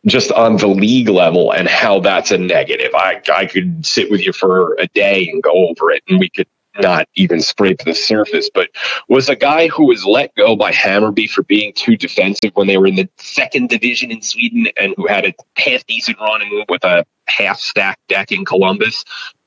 just 0.07 0.31
on 0.33 0.57
the 0.57 0.69
league 0.69 1.09
level 1.09 1.53
and 1.53 1.69
how 1.69 2.01
that's 2.01 2.31
a 2.31 2.39
negative. 2.39 2.95
I, 2.95 3.21
I 3.33 3.47
could 3.47 3.85
sit 3.85 4.11
with 4.11 4.25
you 4.25 4.33
for 4.33 4.75
a 4.79 4.87
day 4.89 5.29
and 5.29 5.43
go 5.43 5.69
over 5.69 5.91
it 5.91 6.03
and 6.09 6.21
we 6.21 6.29
could 6.29 6.47
not 6.81 7.09
even 7.15 7.41
scrape 7.41 7.79
the 7.85 7.95
surface, 7.95 8.51
but 8.53 8.69
was 9.09 9.29
a 9.29 9.37
guy 9.37 9.69
who 9.69 9.87
was 9.87 10.05
let 10.05 10.35
go 10.35 10.57
by 10.57 10.73
Hammarby 10.73 11.29
for 11.31 11.43
being 11.43 11.73
too 11.75 11.97
defensive 11.97 12.51
when 12.55 12.67
they 12.67 12.77
were 12.77 12.87
in 12.87 12.97
the 12.97 13.09
second 13.17 13.69
division 13.69 14.11
in 14.11 14.23
Sweden 14.23 14.69
and 14.77 14.95
who 14.97 15.07
had 15.07 15.25
a 15.25 15.35
half 15.57 15.87
decent 15.87 16.19
run 16.19 16.43
with 16.69 16.85
a 16.85 17.05
half 17.27 17.59
stacked 17.59 18.07
deck 18.09 18.33
in 18.33 18.45
Columbus. 18.45 19.05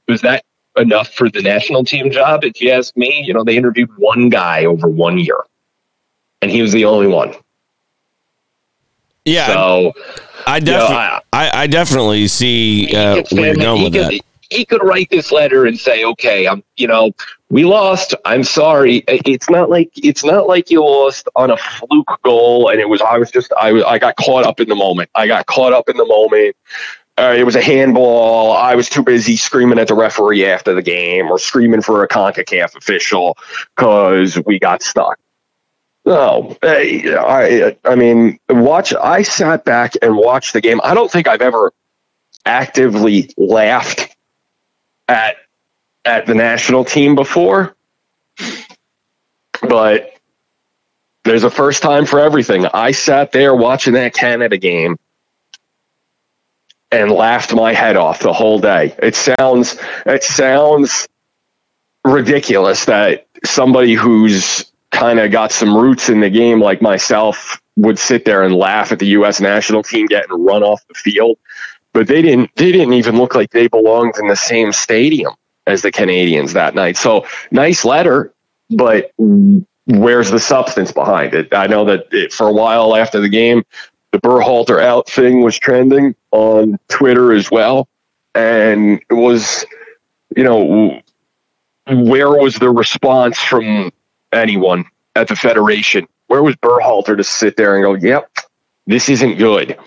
Was 0.07 0.21
that 0.21 0.43
enough 0.77 1.09
for 1.09 1.29
the 1.29 1.41
national 1.41 1.83
team 1.83 2.11
job? 2.11 2.43
If 2.43 2.61
you 2.61 2.71
ask 2.71 2.95
me, 2.97 3.23
you 3.25 3.33
know, 3.33 3.43
they 3.43 3.57
interviewed 3.57 3.89
one 3.97 4.29
guy 4.29 4.65
over 4.65 4.87
one 4.87 5.17
year 5.17 5.43
and 6.41 6.49
he 6.49 6.61
was 6.61 6.71
the 6.71 6.85
only 6.85 7.07
one. 7.07 7.33
Yeah. 9.25 9.47
So 9.47 9.93
I 10.47 10.59
definitely, 10.59 10.95
you 10.95 11.01
know, 11.01 11.19
I, 11.33 11.51
I, 11.53 11.67
definitely 11.67 12.27
see 12.27 12.95
uh, 12.95 13.23
where 13.31 13.47
you're 13.47 13.55
going 13.55 13.83
with 13.83 13.93
that. 13.93 14.21
He 14.49 14.65
could 14.65 14.83
write 14.83 15.09
this 15.09 15.31
letter 15.31 15.65
and 15.65 15.79
say, 15.79 16.03
"Okay, 16.03 16.47
I'm, 16.47 16.63
you 16.75 16.87
know, 16.87 17.11
we 17.49 17.65
lost. 17.65 18.15
I'm 18.25 18.43
sorry. 18.43 19.03
It's 19.07 19.49
not 19.49 19.69
like 19.69 19.91
it's 19.95 20.23
not 20.23 20.47
like 20.47 20.69
you 20.69 20.83
lost 20.83 21.27
on 21.35 21.51
a 21.51 21.57
fluke 21.57 22.19
goal, 22.23 22.69
and 22.69 22.79
it 22.79 22.89
was. 22.89 23.01
I 23.01 23.17
was 23.17 23.31
just, 23.31 23.51
I, 23.59 23.69
I 23.83 23.99
got 23.99 24.15
caught 24.15 24.45
up 24.45 24.59
in 24.59 24.69
the 24.69 24.75
moment. 24.75 25.09
I 25.15 25.27
got 25.27 25.45
caught 25.45 25.73
up 25.73 25.89
in 25.89 25.97
the 25.97 26.05
moment. 26.05 26.55
Uh, 27.17 27.35
it 27.37 27.43
was 27.43 27.55
a 27.55 27.61
handball. 27.61 28.53
I 28.53 28.75
was 28.75 28.87
too 28.87 29.03
busy 29.03 29.35
screaming 29.35 29.77
at 29.77 29.89
the 29.89 29.95
referee 29.95 30.45
after 30.45 30.73
the 30.73 30.81
game 30.81 31.29
or 31.29 31.37
screaming 31.37 31.81
for 31.81 32.03
a 32.03 32.07
CONCACAF 32.07 32.77
official 32.77 33.37
because 33.75 34.41
we 34.45 34.57
got 34.57 34.81
stuck. 34.81 35.19
No, 36.05 36.55
I, 36.63 37.75
I 37.83 37.95
mean, 37.95 38.39
watch. 38.49 38.93
I 38.93 39.23
sat 39.23 39.65
back 39.65 39.93
and 40.01 40.15
watched 40.15 40.53
the 40.53 40.61
game. 40.61 40.79
I 40.83 40.93
don't 40.93 41.11
think 41.11 41.27
I've 41.27 41.41
ever 41.41 41.73
actively 42.45 43.31
laughed 43.37 44.08
at 45.09 45.37
at 46.05 46.25
the 46.25 46.35
national 46.35 46.85
team 46.85 47.15
before, 47.15 47.75
but 49.61 50.13
there's 51.25 51.43
a 51.43 51.49
first 51.49 51.83
time 51.83 52.05
for 52.05 52.19
everything. 52.19 52.65
I 52.65 52.91
sat 52.91 53.31
there 53.31 53.53
watching 53.53 53.93
that 53.93 54.13
Canada 54.13 54.57
game 54.57 54.97
and 56.91 57.11
laughed 57.11 57.53
my 57.53 57.73
head 57.73 57.97
off 57.97 58.19
the 58.19 58.33
whole 58.33 58.59
day. 58.59 58.95
It 58.99 59.15
sounds 59.15 59.77
it 60.05 60.23
sounds 60.23 61.07
ridiculous 62.05 62.85
that 62.85 63.27
somebody 63.43 63.93
who's 63.93 64.71
kind 64.91 65.19
of 65.19 65.31
got 65.31 65.51
some 65.51 65.77
roots 65.77 66.09
in 66.09 66.19
the 66.19 66.29
game 66.29 66.61
like 66.61 66.81
myself 66.81 67.61
would 67.75 67.99
sit 67.99 68.25
there 68.25 68.43
and 68.43 68.55
laugh 68.55 68.91
at 68.91 68.99
the 68.99 69.07
U.S. 69.07 69.39
national 69.39 69.83
team 69.83 70.07
getting 70.07 70.43
run 70.43 70.63
off 70.63 70.85
the 70.87 70.93
field, 70.93 71.37
but 71.93 72.07
they 72.07 72.21
didn't. 72.21 72.51
They 72.55 72.71
didn't 72.71 72.93
even 72.93 73.17
look 73.17 73.35
like 73.35 73.51
they 73.51 73.67
belonged 73.67 74.15
in 74.19 74.27
the 74.27 74.35
same 74.35 74.71
stadium 74.71 75.33
as 75.67 75.81
the 75.81 75.91
Canadians 75.91 76.53
that 76.53 76.75
night. 76.75 76.97
So 76.97 77.25
nice 77.51 77.85
letter, 77.85 78.33
but 78.69 79.11
where's 79.17 80.31
the 80.31 80.39
substance 80.39 80.91
behind 80.91 81.33
it? 81.33 81.53
I 81.53 81.67
know 81.67 81.85
that 81.85 82.07
it, 82.11 82.33
for 82.33 82.47
a 82.47 82.53
while 82.53 82.95
after 82.95 83.19
the 83.19 83.29
game, 83.29 83.63
the 84.11 84.19
Berhalter 84.19 84.81
out 84.81 85.09
thing 85.09 85.41
was 85.43 85.57
trending 85.57 86.15
on 86.31 86.79
Twitter 86.87 87.33
as 87.33 87.51
well, 87.51 87.87
and 88.33 89.01
it 89.09 89.13
was, 89.13 89.65
you 90.35 90.43
know, 90.43 91.01
where 91.87 92.29
was 92.29 92.55
the 92.55 92.69
response 92.69 93.39
from 93.39 93.91
anyone 94.31 94.85
at 95.15 95.27
the 95.27 95.35
Federation. 95.35 96.07
Where 96.27 96.43
was 96.43 96.55
Berhalter 96.57 97.17
to 97.17 97.23
sit 97.23 97.57
there 97.57 97.75
and 97.75 97.83
go, 97.83 97.93
yep, 97.95 98.29
this 98.89 99.07
isn't 99.07 99.37
good? 99.37 99.77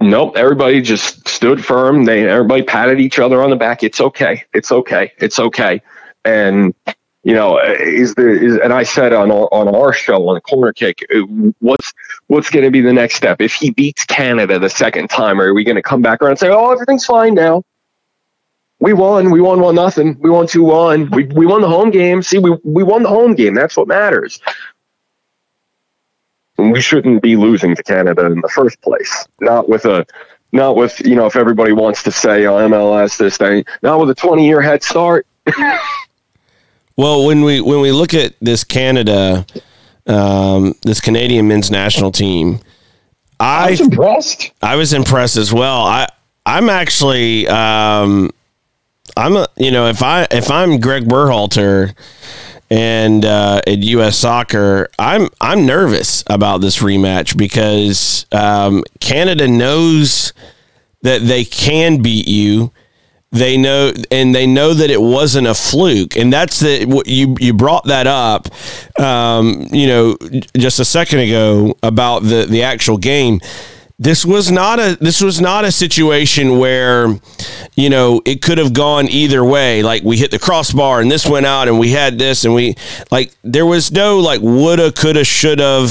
Nope. 0.00 0.36
Everybody 0.36 0.82
just 0.82 1.26
stood 1.26 1.64
firm. 1.64 2.04
They 2.04 2.28
everybody 2.28 2.62
patted 2.62 3.00
each 3.00 3.18
other 3.18 3.42
on 3.42 3.50
the 3.50 3.56
back. 3.56 3.82
It's 3.82 4.00
okay. 4.00 4.44
It's 4.52 4.70
okay. 4.70 5.12
It's 5.18 5.38
okay. 5.38 5.82
And 6.24 6.74
you 7.24 7.34
know, 7.34 7.58
is 7.58 8.14
there 8.14 8.28
is 8.28 8.58
and 8.58 8.72
I 8.72 8.82
said 8.82 9.12
on 9.12 9.30
our, 9.30 9.48
on 9.52 9.74
our 9.74 9.92
show 9.92 10.28
on 10.28 10.34
the 10.34 10.40
corner 10.42 10.72
kick, 10.72 11.04
uh, 11.14 11.20
what's 11.60 11.92
what's 12.26 12.50
going 12.50 12.64
to 12.64 12.70
be 12.70 12.82
the 12.82 12.92
next 12.92 13.14
step 13.14 13.40
if 13.40 13.54
he 13.54 13.70
beats 13.70 14.04
Canada 14.04 14.58
the 14.58 14.70
second 14.70 15.08
time? 15.08 15.40
Are 15.40 15.54
we 15.54 15.64
going 15.64 15.76
to 15.76 15.82
come 15.82 16.02
back 16.02 16.20
around 16.20 16.32
and 16.32 16.38
say, 16.38 16.48
oh, 16.50 16.70
everything's 16.70 17.06
fine 17.06 17.34
now? 17.34 17.62
we 18.80 18.92
won. 18.92 19.30
We 19.30 19.40
won 19.40 19.60
one 19.60 19.74
nothing. 19.74 20.16
We 20.20 20.30
won 20.30 20.46
two 20.46 20.62
one. 20.62 21.10
We 21.10 21.24
we 21.24 21.46
won 21.46 21.62
the 21.62 21.68
home 21.68 21.90
game. 21.90 22.22
See, 22.22 22.38
we 22.38 22.56
we 22.62 22.82
won 22.82 23.02
the 23.02 23.08
home 23.08 23.34
game. 23.34 23.54
That's 23.54 23.76
what 23.76 23.88
matters. 23.88 24.40
We 26.58 26.80
shouldn't 26.80 27.22
be 27.22 27.36
losing 27.36 27.74
to 27.76 27.82
Canada 27.82 28.26
in 28.26 28.40
the 28.40 28.48
first 28.48 28.80
place. 28.82 29.26
Not 29.40 29.68
with 29.68 29.84
a 29.84 30.04
not 30.52 30.76
with 30.76 31.00
you 31.00 31.14
know 31.14 31.26
if 31.26 31.36
everybody 31.36 31.72
wants 31.72 32.02
to 32.02 32.12
say 32.12 32.46
oh, 32.46 32.56
MLS 32.68 33.16
this 33.16 33.36
thing. 33.36 33.64
Not 33.82 34.00
with 34.00 34.10
a 34.10 34.14
twenty 34.14 34.46
year 34.46 34.60
head 34.60 34.82
start. 34.82 35.26
well, 36.96 37.26
when 37.26 37.42
we 37.42 37.60
when 37.60 37.80
we 37.80 37.92
look 37.92 38.12
at 38.12 38.34
this 38.40 38.64
Canada, 38.64 39.46
um, 40.06 40.74
this 40.82 41.00
Canadian 41.00 41.48
men's 41.48 41.70
national 41.70 42.10
team, 42.10 42.60
I, 43.38 43.68
I 43.68 43.70
was 43.70 43.80
impressed. 43.80 44.52
I 44.60 44.76
was 44.76 44.92
impressed 44.92 45.36
as 45.36 45.52
well. 45.52 45.82
I 45.82 46.08
I'm 46.44 46.68
actually. 46.68 47.46
Um, 47.46 48.30
I'm 49.16 49.36
a 49.36 49.48
you 49.56 49.70
know 49.70 49.88
if 49.88 50.02
I 50.02 50.26
if 50.30 50.50
I'm 50.50 50.80
Greg 50.80 51.04
Berhalter 51.04 51.94
and 52.70 53.24
uh, 53.24 53.60
at 53.66 53.78
U.S. 53.78 54.18
Soccer, 54.18 54.88
I'm 54.98 55.28
I'm 55.40 55.66
nervous 55.66 56.22
about 56.26 56.60
this 56.60 56.78
rematch 56.78 57.36
because 57.36 58.26
um, 58.32 58.84
Canada 59.00 59.48
knows 59.48 60.32
that 61.02 61.22
they 61.22 61.44
can 61.44 62.02
beat 62.02 62.28
you. 62.28 62.72
They 63.30 63.58
know, 63.58 63.92
and 64.10 64.34
they 64.34 64.46
know 64.46 64.72
that 64.72 64.90
it 64.90 65.02
wasn't 65.02 65.48
a 65.48 65.54
fluke, 65.54 66.16
and 66.16 66.32
that's 66.32 66.60
the 66.60 67.02
you 67.04 67.36
you 67.38 67.52
brought 67.52 67.84
that 67.84 68.06
up, 68.06 68.48
um, 68.98 69.66
you 69.70 69.86
know, 69.86 70.16
just 70.56 70.80
a 70.80 70.84
second 70.84 71.20
ago 71.20 71.76
about 71.82 72.22
the 72.22 72.46
the 72.48 72.62
actual 72.62 72.96
game 72.96 73.40
this 74.00 74.24
was 74.24 74.48
not 74.48 74.78
a 74.78 74.96
this 75.00 75.20
was 75.20 75.40
not 75.40 75.64
a 75.64 75.72
situation 75.72 76.58
where 76.58 77.18
you 77.74 77.90
know 77.90 78.22
it 78.24 78.40
could 78.40 78.56
have 78.56 78.72
gone 78.72 79.08
either 79.08 79.44
way. 79.44 79.82
Like 79.82 80.04
we 80.04 80.16
hit 80.16 80.30
the 80.30 80.38
crossbar 80.38 81.00
and 81.00 81.10
this 81.10 81.26
went 81.26 81.46
out 81.46 81.66
and 81.66 81.80
we 81.80 81.90
had 81.90 82.16
this 82.16 82.44
and 82.44 82.54
we 82.54 82.76
like 83.10 83.34
there 83.42 83.66
was 83.66 83.90
no 83.90 84.20
like 84.20 84.40
woulda 84.40 84.92
coulda 84.92 85.24
shoulda 85.24 85.88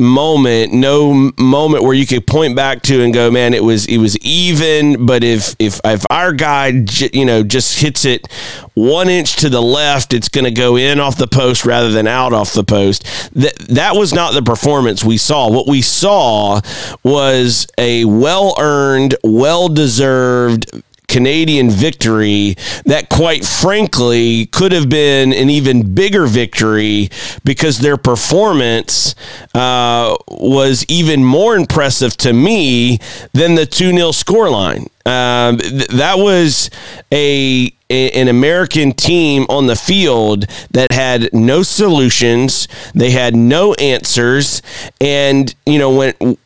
moment 0.00 0.72
no 0.72 1.30
moment 1.38 1.84
where 1.84 1.94
you 1.94 2.06
could 2.06 2.26
point 2.26 2.56
back 2.56 2.82
to 2.82 3.02
and 3.02 3.14
go 3.14 3.30
man 3.30 3.54
it 3.54 3.62
was 3.62 3.86
it 3.86 3.98
was 3.98 4.18
even. 4.18 5.06
But 5.06 5.22
if 5.22 5.54
if 5.60 5.80
if 5.84 6.04
our 6.10 6.32
guy 6.32 6.84
you 7.12 7.24
know 7.24 7.44
just 7.44 7.78
hits 7.78 8.04
it 8.04 8.26
one 8.74 9.08
inch 9.08 9.36
to 9.36 9.48
the 9.48 9.62
left 9.62 10.12
it's 10.12 10.28
going 10.28 10.44
to 10.44 10.50
go 10.50 10.76
in 10.76 10.98
off 10.98 11.16
the 11.16 11.28
post 11.28 11.64
rather 11.64 11.92
than 11.92 12.08
out 12.08 12.32
off 12.32 12.52
the 12.52 12.64
post. 12.64 13.04
That 13.34 13.56
that 13.68 13.94
was 13.94 14.12
not 14.12 14.34
the 14.34 14.42
performance 14.42 15.04
we 15.04 15.18
saw. 15.18 15.48
What 15.48 15.68
we 15.68 15.82
saw 15.82 16.60
was 17.04 17.43
was 17.44 17.66
a 17.76 18.04
well 18.06 18.54
earned, 18.58 19.16
well 19.22 19.68
deserved 19.68 20.82
Canadian 21.08 21.70
victory 21.70 22.56
that, 22.86 23.08
quite 23.08 23.44
frankly, 23.44 24.46
could 24.46 24.72
have 24.72 24.88
been 24.88 25.32
an 25.32 25.50
even 25.50 25.94
bigger 25.94 26.26
victory 26.26 27.10
because 27.44 27.78
their 27.78 27.96
performance 27.96 29.14
uh, 29.54 30.16
was 30.28 30.84
even 30.88 31.22
more 31.22 31.56
impressive 31.56 32.16
to 32.16 32.32
me 32.32 32.98
than 33.32 33.54
the 33.54 33.66
2 33.66 33.92
0 33.92 34.08
scoreline. 34.08 34.88
Um, 35.06 35.58
th- 35.58 35.88
that 35.88 36.16
was 36.16 36.70
a 37.12 37.72
an 37.90 38.26
American 38.28 38.92
team 38.92 39.46
on 39.48 39.66
the 39.66 39.76
field 39.76 40.46
that 40.72 40.90
had 40.90 41.28
no 41.32 41.62
solutions, 41.62 42.66
they 42.94 43.10
had 43.10 43.36
no 43.36 43.74
answers, 43.74 44.62
and 45.00 45.54
you 45.66 45.78
know 45.78 45.94
when 45.94 46.36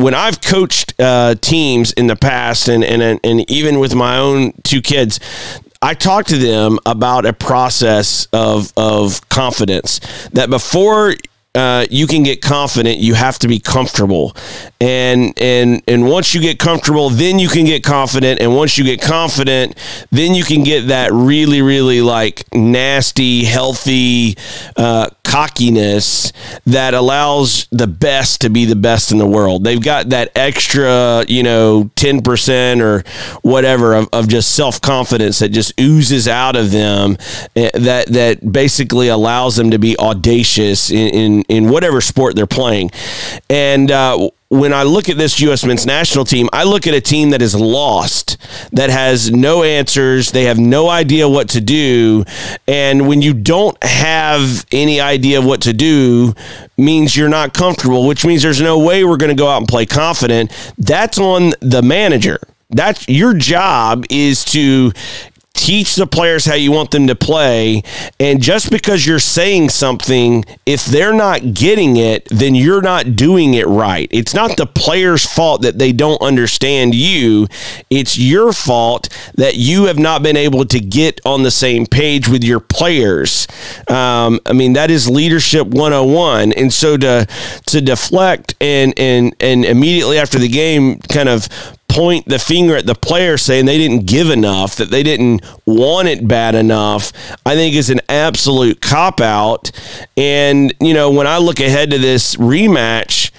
when 0.00 0.14
I've 0.14 0.40
coached 0.40 0.94
uh, 0.98 1.34
teams 1.40 1.92
in 1.92 2.06
the 2.06 2.16
past, 2.16 2.68
and, 2.68 2.82
and 2.82 3.20
and 3.22 3.50
even 3.50 3.78
with 3.78 3.94
my 3.94 4.18
own 4.18 4.52
two 4.62 4.80
kids, 4.80 5.20
I 5.82 5.94
talk 5.94 6.26
to 6.26 6.38
them 6.38 6.78
about 6.86 7.26
a 7.26 7.32
process 7.32 8.26
of 8.32 8.72
of 8.76 9.28
confidence 9.28 10.00
that 10.32 10.50
before 10.50 11.14
uh, 11.54 11.84
you 11.90 12.06
can 12.06 12.22
get 12.22 12.40
confident. 12.40 12.98
You 12.98 13.14
have 13.14 13.38
to 13.40 13.48
be 13.48 13.58
comfortable. 13.58 14.36
And 14.80 15.34
and 15.36 15.82
and 15.88 16.08
once 16.08 16.32
you 16.32 16.40
get 16.40 16.58
comfortable 16.58 17.10
then 17.10 17.38
you 17.38 17.48
can 17.48 17.64
get 17.64 17.82
confident. 17.82 18.40
And 18.40 18.54
once 18.54 18.78
you 18.78 18.84
get 18.84 19.02
confident 19.02 19.76
then 20.12 20.34
you 20.34 20.44
can 20.44 20.62
get 20.62 20.88
that 20.88 21.12
really 21.12 21.60
really 21.60 22.02
like 22.02 22.44
nasty 22.54 23.44
healthy 23.44 24.36
uh, 24.76 25.10
cockiness 25.24 26.32
that 26.66 26.94
allows 26.94 27.66
the 27.70 27.86
best 27.86 28.40
to 28.42 28.50
be 28.50 28.64
the 28.64 28.76
best 28.76 29.10
in 29.10 29.18
the 29.18 29.26
world. 29.26 29.64
They've 29.64 29.82
got 29.82 30.10
that 30.10 30.30
extra 30.36 31.24
you 31.26 31.42
know 31.42 31.90
10% 31.96 32.80
or 32.80 33.02
whatever 33.42 33.94
of, 33.94 34.08
of 34.12 34.28
just 34.28 34.54
self-confidence 34.54 35.40
that 35.40 35.48
just 35.48 35.78
oozes 35.80 36.28
out 36.28 36.54
of 36.54 36.70
them 36.70 37.16
eh, 37.56 37.70
that 37.74 38.06
that 38.06 38.52
basically 38.52 39.08
allows 39.08 39.56
them 39.56 39.72
to 39.72 39.78
be 39.78 39.98
audacious 39.98 40.92
in, 40.92 41.08
in 41.08 41.39
in 41.48 41.70
whatever 41.70 42.00
sport 42.00 42.36
they're 42.36 42.46
playing. 42.46 42.90
And 43.48 43.90
uh, 43.90 44.30
when 44.48 44.72
I 44.72 44.82
look 44.82 45.08
at 45.08 45.16
this 45.16 45.40
U.S. 45.40 45.64
men's 45.64 45.86
national 45.86 46.24
team, 46.24 46.48
I 46.52 46.64
look 46.64 46.86
at 46.86 46.94
a 46.94 47.00
team 47.00 47.30
that 47.30 47.40
is 47.40 47.54
lost, 47.54 48.36
that 48.72 48.90
has 48.90 49.30
no 49.30 49.62
answers. 49.62 50.32
They 50.32 50.44
have 50.44 50.58
no 50.58 50.88
idea 50.88 51.28
what 51.28 51.50
to 51.50 51.60
do. 51.60 52.24
And 52.66 53.06
when 53.06 53.22
you 53.22 53.32
don't 53.32 53.80
have 53.82 54.66
any 54.72 55.00
idea 55.00 55.40
what 55.40 55.62
to 55.62 55.72
do, 55.72 56.34
means 56.76 57.16
you're 57.16 57.28
not 57.28 57.54
comfortable, 57.54 58.06
which 58.06 58.24
means 58.24 58.42
there's 58.42 58.60
no 58.60 58.78
way 58.78 59.04
we're 59.04 59.18
going 59.18 59.34
to 59.34 59.40
go 59.40 59.48
out 59.48 59.58
and 59.58 59.68
play 59.68 59.86
confident. 59.86 60.50
That's 60.78 61.18
on 61.18 61.52
the 61.60 61.82
manager 61.82 62.40
that's 62.70 63.08
your 63.08 63.34
job 63.34 64.04
is 64.10 64.44
to 64.46 64.92
teach 65.54 65.96
the 65.96 66.06
players 66.06 66.46
how 66.46 66.54
you 66.54 66.72
want 66.72 66.90
them 66.90 67.06
to 67.06 67.14
play. 67.14 67.82
And 68.18 68.42
just 68.42 68.70
because 68.70 69.06
you're 69.06 69.18
saying 69.18 69.70
something, 69.70 70.44
if 70.64 70.84
they're 70.86 71.12
not 71.12 71.54
getting 71.54 71.96
it, 71.96 72.26
then 72.30 72.54
you're 72.54 72.82
not 72.82 73.16
doing 73.16 73.54
it 73.54 73.66
right. 73.66 74.08
It's 74.10 74.34
not 74.34 74.56
the 74.56 74.66
player's 74.66 75.26
fault 75.26 75.62
that 75.62 75.78
they 75.78 75.92
don't 75.92 76.20
understand 76.22 76.94
you. 76.94 77.46
It's 77.90 78.18
your 78.18 78.52
fault 78.52 79.08
that 79.34 79.56
you 79.56 79.84
have 79.84 79.98
not 79.98 80.22
been 80.22 80.36
able 80.36 80.64
to 80.64 80.80
get 80.80 81.20
on 81.24 81.42
the 81.42 81.50
same 81.50 81.86
page 81.86 82.28
with 82.28 82.44
your 82.44 82.60
players. 82.60 83.46
Um, 83.88 84.40
I 84.46 84.52
mean, 84.52 84.74
that 84.74 84.90
is 84.90 85.10
leadership 85.10 85.66
101. 85.66 86.52
And 86.52 86.72
so 86.72 86.96
to 86.96 87.26
to 87.66 87.80
deflect 87.80 88.54
and 88.60 88.98
and 88.98 89.34
and 89.40 89.64
immediately 89.64 90.18
after 90.18 90.38
the 90.38 90.48
game 90.48 90.98
kind 91.00 91.28
of 91.28 91.48
point 91.90 92.26
the 92.26 92.38
finger 92.38 92.76
at 92.76 92.86
the 92.86 92.94
player 92.94 93.36
saying 93.36 93.66
they 93.66 93.78
didn't 93.78 94.06
give 94.06 94.30
enough, 94.30 94.76
that 94.76 94.90
they 94.90 95.02
didn't 95.02 95.42
want 95.66 96.08
it 96.08 96.26
bad 96.26 96.54
enough, 96.54 97.12
I 97.44 97.54
think 97.54 97.74
is 97.74 97.90
an 97.90 98.00
absolute 98.08 98.80
cop 98.80 99.20
out. 99.20 99.70
And, 100.16 100.72
you 100.80 100.94
know, 100.94 101.10
when 101.10 101.26
I 101.26 101.38
look 101.38 101.60
ahead 101.60 101.90
to 101.90 101.98
this 101.98 102.36
rematch, 102.36 103.30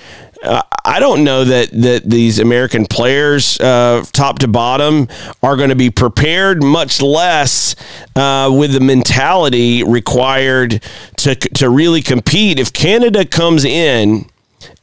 uh, 0.44 0.62
I 0.84 1.00
don't 1.00 1.24
know 1.24 1.44
that 1.44 1.70
that 1.72 2.10
these 2.10 2.40
American 2.40 2.88
players, 2.88 3.60
uh, 3.60 4.04
top 4.12 4.40
to 4.40 4.48
bottom, 4.48 5.08
are 5.44 5.56
going 5.56 5.70
to 5.70 5.76
be 5.76 5.92
prepared. 5.92 6.64
Much 6.64 7.00
less 7.00 7.76
uh, 8.16 8.50
with 8.52 8.74
the 8.74 8.80
mentality 8.80 9.84
required 9.84 10.84
to 11.18 11.36
to 11.36 11.70
really 11.70 12.02
compete. 12.02 12.60
If 12.60 12.74
Canada 12.74 13.24
comes 13.24 13.66
in 13.66 14.31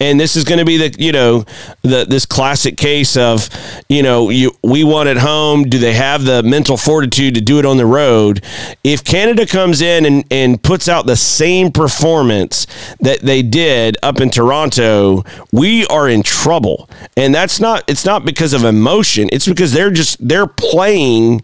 and 0.00 0.18
this 0.18 0.36
is 0.36 0.44
going 0.44 0.58
to 0.58 0.64
be 0.64 0.76
the 0.76 0.94
you 0.98 1.12
know 1.12 1.44
the 1.82 2.06
this 2.08 2.24
classic 2.24 2.76
case 2.76 3.16
of 3.16 3.48
you 3.88 4.02
know 4.02 4.30
you 4.30 4.52
we 4.62 4.84
won 4.84 5.08
at 5.08 5.18
home. 5.18 5.64
Do 5.64 5.78
they 5.78 5.94
have 5.94 6.24
the 6.24 6.42
mental 6.42 6.76
fortitude 6.76 7.34
to 7.34 7.40
do 7.40 7.58
it 7.58 7.64
on 7.64 7.76
the 7.76 7.86
road? 7.86 8.44
If 8.84 9.04
canada 9.04 9.46
comes 9.46 9.80
in 9.80 10.04
and, 10.04 10.24
and 10.30 10.62
puts 10.62 10.88
out 10.88 11.06
the 11.06 11.16
same 11.16 11.72
performance 11.72 12.66
that 13.00 13.20
they 13.20 13.42
did 13.42 13.96
up 14.02 14.20
in 14.20 14.30
toronto 14.30 15.24
we 15.52 15.86
are 15.86 16.08
in 16.08 16.22
trouble. 16.22 16.88
And 17.16 17.34
that's 17.34 17.60
not 17.60 17.84
it's 17.88 18.04
not 18.04 18.24
because 18.24 18.52
of 18.52 18.64
emotion. 18.64 19.28
It's 19.32 19.46
because 19.46 19.72
they're 19.72 19.90
just 19.90 20.26
they're 20.26 20.46
playing 20.46 21.42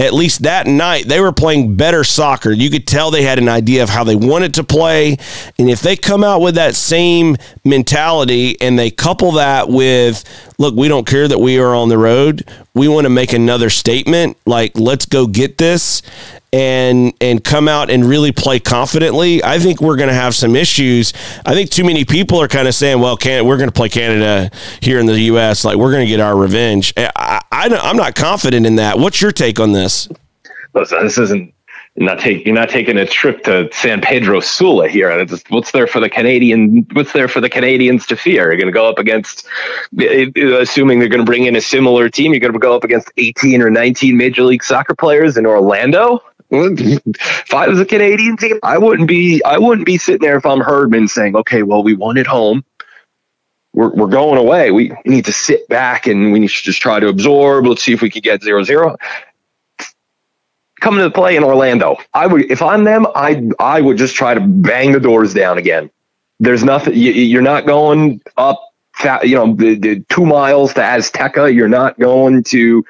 at 0.00 0.14
least 0.14 0.44
that 0.44 0.66
night, 0.66 1.06
they 1.06 1.20
were 1.20 1.30
playing 1.30 1.76
better 1.76 2.04
soccer. 2.04 2.50
You 2.50 2.70
could 2.70 2.86
tell 2.86 3.10
they 3.10 3.22
had 3.22 3.38
an 3.38 3.50
idea 3.50 3.82
of 3.82 3.90
how 3.90 4.02
they 4.02 4.16
wanted 4.16 4.54
to 4.54 4.64
play. 4.64 5.18
And 5.58 5.68
if 5.68 5.82
they 5.82 5.94
come 5.94 6.24
out 6.24 6.40
with 6.40 6.54
that 6.54 6.74
same 6.74 7.36
mentality 7.64 8.58
and 8.62 8.78
they 8.78 8.90
couple 8.90 9.32
that 9.32 9.68
with, 9.68 10.24
look, 10.58 10.74
we 10.74 10.88
don't 10.88 11.06
care 11.06 11.28
that 11.28 11.38
we 11.38 11.58
are 11.58 11.74
on 11.74 11.90
the 11.90 11.98
road, 11.98 12.48
we 12.74 12.88
want 12.88 13.04
to 13.04 13.10
make 13.10 13.34
another 13.34 13.68
statement, 13.68 14.38
like, 14.46 14.78
let's 14.78 15.04
go 15.04 15.26
get 15.26 15.58
this 15.58 16.00
and 16.52 17.12
and 17.20 17.42
come 17.44 17.68
out 17.68 17.90
and 17.90 18.04
really 18.04 18.32
play 18.32 18.58
confidently, 18.58 19.42
I 19.42 19.58
think 19.58 19.80
we're 19.80 19.96
going 19.96 20.08
to 20.08 20.14
have 20.14 20.34
some 20.34 20.56
issues. 20.56 21.12
I 21.46 21.54
think 21.54 21.70
too 21.70 21.84
many 21.84 22.04
people 22.04 22.40
are 22.40 22.48
kind 22.48 22.66
of 22.68 22.74
saying, 22.74 23.00
"Well, 23.00 23.16
can 23.16 23.46
we're 23.46 23.56
going 23.56 23.68
to 23.68 23.74
play 23.74 23.88
Canada 23.88 24.50
here 24.80 24.98
in 24.98 25.06
the 25.06 25.18
U.S. 25.20 25.64
Like 25.64 25.76
we're 25.76 25.92
going 25.92 26.04
to 26.06 26.10
get 26.10 26.20
our 26.20 26.36
revenge." 26.36 26.92
Eh, 26.96 27.10
I, 27.16 27.40
I, 27.52 27.68
I'm 27.82 27.96
not 27.96 28.14
confident 28.14 28.66
in 28.66 28.76
that. 28.76 28.98
What's 28.98 29.20
your 29.20 29.32
take 29.32 29.60
on 29.60 29.72
this? 29.72 30.08
Listen, 30.74 31.02
this 31.02 31.18
isn't 31.18 31.54
not 31.96 32.18
take 32.18 32.46
you're 32.46 32.54
not 32.54 32.68
taking 32.68 32.96
a 32.96 33.06
trip 33.06 33.42
to 33.44 33.68
San 33.72 34.00
Pedro 34.00 34.40
Sula 34.40 34.88
here. 34.88 35.26
what's 35.48 35.72
there 35.72 35.86
for 35.86 36.00
the 36.00 36.08
Canadian? 36.08 36.86
What's 36.92 37.12
there 37.12 37.28
for 37.28 37.40
the 37.40 37.50
Canadians 37.50 38.06
to 38.06 38.16
fear? 38.16 38.46
You're 38.46 38.56
going 38.56 38.66
to 38.66 38.72
go 38.72 38.88
up 38.88 38.98
against, 38.98 39.46
assuming 39.98 40.98
they're 40.98 41.08
going 41.08 41.20
to 41.20 41.26
bring 41.26 41.44
in 41.44 41.56
a 41.56 41.60
similar 41.60 42.08
team. 42.08 42.32
You're 42.32 42.40
going 42.40 42.52
to 42.52 42.58
go 42.58 42.74
up 42.74 42.84
against 42.84 43.12
18 43.16 43.60
or 43.60 43.70
19 43.70 44.16
Major 44.16 44.42
League 44.44 44.62
Soccer 44.62 44.94
players 44.94 45.36
in 45.36 45.46
Orlando 45.46 46.22
if 46.50 47.54
I 47.54 47.68
was 47.68 47.78
a 47.80 47.84
Canadian 47.84 48.36
team, 48.36 48.58
I 48.62 48.78
wouldn't 48.78 49.08
be 49.08 49.42
I 49.44 49.58
wouldn't 49.58 49.86
be 49.86 49.98
sitting 49.98 50.20
there 50.20 50.36
if 50.36 50.46
I'm 50.46 50.60
Herdman 50.60 51.08
saying, 51.08 51.36
okay, 51.36 51.62
well, 51.62 51.82
we 51.82 51.94
won 51.94 52.18
at 52.18 52.26
home. 52.26 52.64
We're, 53.72 53.90
we're 53.90 54.08
going 54.08 54.36
away. 54.36 54.72
We 54.72 54.92
need 55.04 55.26
to 55.26 55.32
sit 55.32 55.68
back 55.68 56.08
and 56.08 56.32
we 56.32 56.40
need 56.40 56.50
to 56.50 56.62
just 56.62 56.82
try 56.82 56.98
to 56.98 57.08
absorb. 57.08 57.66
Let's 57.66 57.84
see 57.84 57.92
if 57.92 58.02
we 58.02 58.10
can 58.10 58.20
get 58.20 58.42
zero 58.42 58.64
zero. 58.64 58.96
Coming 60.80 60.98
to 60.98 61.04
the 61.04 61.10
play 61.10 61.36
in 61.36 61.44
Orlando, 61.44 61.98
I 62.14 62.26
would 62.26 62.50
if 62.50 62.62
I'm 62.62 62.84
them, 62.84 63.06
I 63.14 63.48
I 63.58 63.80
would 63.80 63.96
just 63.96 64.16
try 64.16 64.34
to 64.34 64.40
bang 64.40 64.92
the 64.92 65.00
doors 65.00 65.34
down 65.34 65.58
again. 65.58 65.90
There's 66.40 66.64
nothing. 66.64 66.94
You, 66.96 67.38
are 67.38 67.42
not 67.42 67.66
going 67.66 68.22
up. 68.36 68.66
You 69.22 69.34
know, 69.34 69.54
the, 69.54 69.76
the 69.76 70.00
two 70.08 70.26
miles 70.26 70.74
to 70.74 70.80
Azteca. 70.80 71.54
You're 71.54 71.68
not 71.68 71.98
going 71.98 72.42
to 72.44 72.84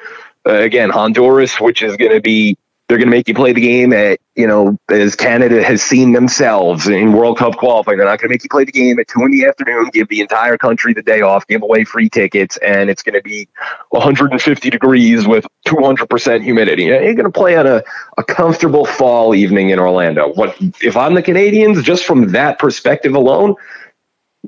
uh, 0.46 0.52
again 0.52 0.90
Honduras, 0.90 1.61
which 1.61 1.82
is 1.82 1.96
going 1.96 2.12
to 2.12 2.20
be 2.20 2.56
they're 2.91 2.99
going 2.99 3.07
to 3.07 3.16
make 3.16 3.28
you 3.28 3.34
play 3.34 3.53
the 3.53 3.61
game 3.61 3.93
at, 3.93 4.18
you 4.34 4.49
know, 4.49 4.76
as 4.88 5.14
Canada 5.14 5.62
has 5.62 5.80
seen 5.80 6.11
themselves 6.12 6.88
in 6.88 7.12
World 7.12 7.38
Cup 7.38 7.57
qualifying. 7.57 7.99
They're 7.99 8.07
not 8.09 8.18
going 8.18 8.30
to 8.30 8.32
make 8.32 8.43
you 8.43 8.49
play 8.51 8.64
the 8.64 8.72
game 8.72 8.99
at 8.99 9.07
two 9.07 9.24
in 9.24 9.30
the 9.30 9.45
afternoon, 9.45 9.91
give 9.93 10.09
the 10.09 10.20
entire 10.20 10.59
country 10.59 10.93
the 10.93 11.03
day 11.03 11.20
off, 11.20 11.47
give 11.47 11.62
away 11.62 11.84
free 11.84 12.09
tickets, 12.09 12.57
and 12.57 12.91
it's 12.91 13.05
going 13.05 13.14
to 13.14 13.22
be 13.22 13.49
150 13.91 14.70
degrees 14.70 15.24
with 15.24 15.47
200% 15.68 16.43
humidity. 16.43 16.82
You're 16.82 17.14
going 17.14 17.18
to 17.18 17.30
play 17.30 17.57
on 17.57 17.68
a, 17.68 17.84
a 18.18 18.24
comfortable 18.24 18.84
fall 18.84 19.36
evening 19.36 19.70
in 19.70 19.78
Orlando. 19.78 20.32
What 20.32 20.57
if 20.82 20.97
I'm 20.97 21.14
the 21.14 21.22
Canadians? 21.22 21.84
Just 21.84 22.05
from 22.05 22.32
that 22.32 22.59
perspective 22.59 23.14
alone, 23.14 23.55